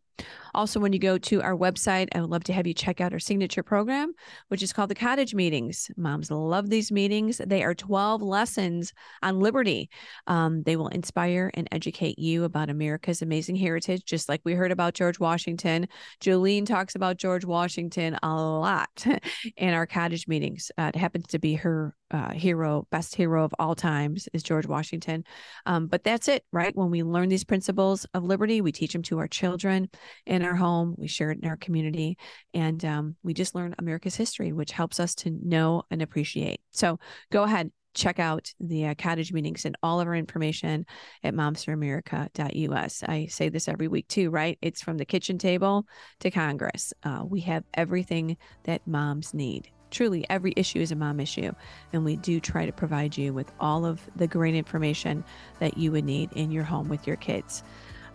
Also, 0.55 0.81
when 0.81 0.93
you 0.93 0.99
go 0.99 1.17
to 1.19 1.43
our 1.43 1.57
website, 1.57 2.09
I 2.15 2.21
would 2.21 2.31
love 2.31 2.45
to 2.45 2.53
have 2.53 2.67
you 2.67 2.75
check 2.75 3.01
out 3.01 3.13
our 3.13 3.19
signature 3.19 3.63
program, 3.63 4.13
which 4.49 4.63
is 4.63 4.73
called 4.73 4.91
the 4.91 4.95
Cottage 4.95 5.35
Meetings. 5.35 5.91
Moms 5.97 6.31
love 6.31 6.71
these 6.71 6.91
meetings. 6.91 7.41
They 7.45 7.63
are 7.63 7.75
12 7.75 8.23
lessons 8.23 8.93
on 9.23 9.39
liberty. 9.39 9.91
Um, 10.27 10.63
they 10.63 10.77
will 10.77 10.89
inspire 10.89 11.51
and 11.55 11.69
educate 11.73 12.19
you 12.19 12.45
about 12.45 12.71
America's 12.71 13.23
amazing 13.23 13.57
heritage, 13.71 14.05
just 14.05 14.29
like 14.29 14.41
we 14.43 14.55
heard 14.55 14.73
about 14.73 14.95
George 14.95 15.21
Washington. 15.21 15.87
Jolene 16.21 16.67
talks 16.67 16.97
about 16.97 17.19
George 17.19 17.45
Washington 17.45 18.19
a 18.21 18.35
lot 18.35 19.07
in 19.57 19.73
our 19.73 19.87
cottage 19.87 20.27
meetings. 20.27 20.73
Uh, 20.77 20.91
it 20.93 20.99
happens 20.99 21.29
to 21.29 21.39
be 21.39 21.55
her 21.55 21.95
uh, 22.11 22.33
hero, 22.33 22.89
best 22.91 23.15
hero 23.15 23.45
of 23.45 23.55
all 23.61 23.77
times 23.77 24.29
is 24.33 24.43
George 24.43 24.67
Washington. 24.67 25.23
Um, 25.67 25.87
but 25.87 26.03
that's 26.03 26.27
it, 26.27 26.45
right? 26.53 26.75
When 26.75 26.91
we 26.91 27.05
learn 27.05 27.29
these 27.29 27.45
principles 27.45 28.05
of 28.13 28.25
liberty, 28.25 28.61
we 28.61 28.73
teach 28.73 28.93
them 28.93 29.03
to 29.03 29.19
our 29.21 29.29
children 29.29 29.89
in 30.27 30.45
our 30.45 30.57
home, 30.57 30.97
we 30.99 31.07
share 31.07 31.31
it 31.31 31.39
in 31.41 31.49
our 31.49 31.57
community, 31.57 32.19
and 32.53 32.85
um, 32.85 33.15
we 33.23 33.35
just 33.35 33.55
learn 33.55 33.77
America's 33.79 34.17
history, 34.17 34.53
which 34.53 34.73
helps 34.73 34.99
us 34.99 35.15
to 35.15 35.31
know 35.31 35.85
and 35.93 36.03
appreciate. 36.03 36.61
So 36.73 36.99
go 37.31 37.45
ahead, 37.45 37.71
check 37.95 38.19
out 38.19 38.53
the 38.61 38.87
uh, 38.87 38.95
cottage 38.95 39.33
meetings 39.33 39.65
and 39.65 39.77
all 39.83 40.01
of 40.01 40.07
our 40.07 40.15
information 40.15 40.87
at 41.25 41.35
momsforamerica.us. 41.35 43.03
I 43.03 43.27
say 43.27 43.49
this 43.49 43.69
every 43.69 43.89
week 43.89 44.09
too, 44.09 44.31
right? 44.31 44.59
It's 44.63 44.83
from 44.83 44.99
the 44.99 45.05
kitchen 45.05 45.39
table 45.39 45.87
to 46.21 46.31
Congress. 46.31 46.93
Uh, 47.03 47.25
we 47.25 47.41
have 47.41 47.65
everything 47.75 48.37
that 48.65 48.87
moms 48.87 49.35
need 49.35 49.71
truly 49.91 50.25
every 50.31 50.53
issue 50.57 50.79
is 50.79 50.93
a 50.93 50.97
mom 50.97 51.21
issue. 51.21 51.53
And 51.93 52.05
we 52.05 52.17
do 52.17 52.41
try 52.41 52.67
to 52.67 52.73
provide 52.73 53.17
you 53.17 53.33
with 53.33 53.51
all 53.61 53.85
of 53.85 54.01
the 54.17 54.27
great 54.27 54.55
information 54.55 55.25
that 55.59 55.77
you 55.77 55.93
would 55.93 56.05
need 56.05 56.33
in 56.33 56.51
your 56.51 56.65
home 56.65 56.89
with 56.89 57.07
your 57.07 57.17
kids. 57.17 57.63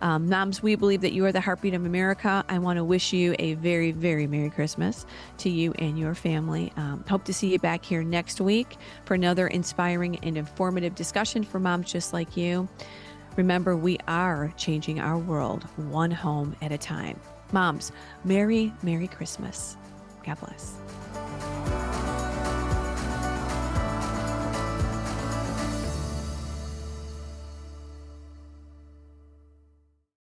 Um, 0.02 0.28
moms, 0.28 0.62
we 0.62 0.74
believe 0.74 1.00
that 1.00 1.12
you 1.12 1.24
are 1.24 1.32
the 1.32 1.40
heartbeat 1.40 1.74
of 1.74 1.84
America. 1.86 2.44
I 2.48 2.58
want 2.58 2.76
to 2.78 2.84
wish 2.84 3.12
you 3.12 3.34
a 3.38 3.54
very, 3.54 3.92
very 3.92 4.26
Merry 4.26 4.50
Christmas 4.50 5.06
to 5.38 5.50
you 5.50 5.72
and 5.78 5.98
your 5.98 6.14
family. 6.14 6.72
Um, 6.76 7.04
hope 7.08 7.24
to 7.24 7.34
see 7.34 7.52
you 7.52 7.58
back 7.58 7.84
here 7.84 8.02
next 8.02 8.40
week 8.40 8.76
for 9.04 9.14
another 9.14 9.46
inspiring 9.46 10.18
and 10.22 10.36
informative 10.36 10.94
discussion 10.94 11.44
for 11.44 11.58
moms 11.58 11.90
just 11.90 12.12
like 12.12 12.36
you. 12.36 12.68
Remember, 13.36 13.76
we 13.76 13.98
are 14.08 14.52
changing 14.56 14.98
our 15.00 15.18
world 15.18 15.64
one 15.76 16.10
home 16.10 16.56
at 16.62 16.72
a 16.72 16.78
time. 16.78 17.20
Moms, 17.52 17.92
Merry, 18.24 18.72
Merry 18.82 19.08
Christmas. 19.08 19.76
God 20.24 20.38
bless. 20.40 21.75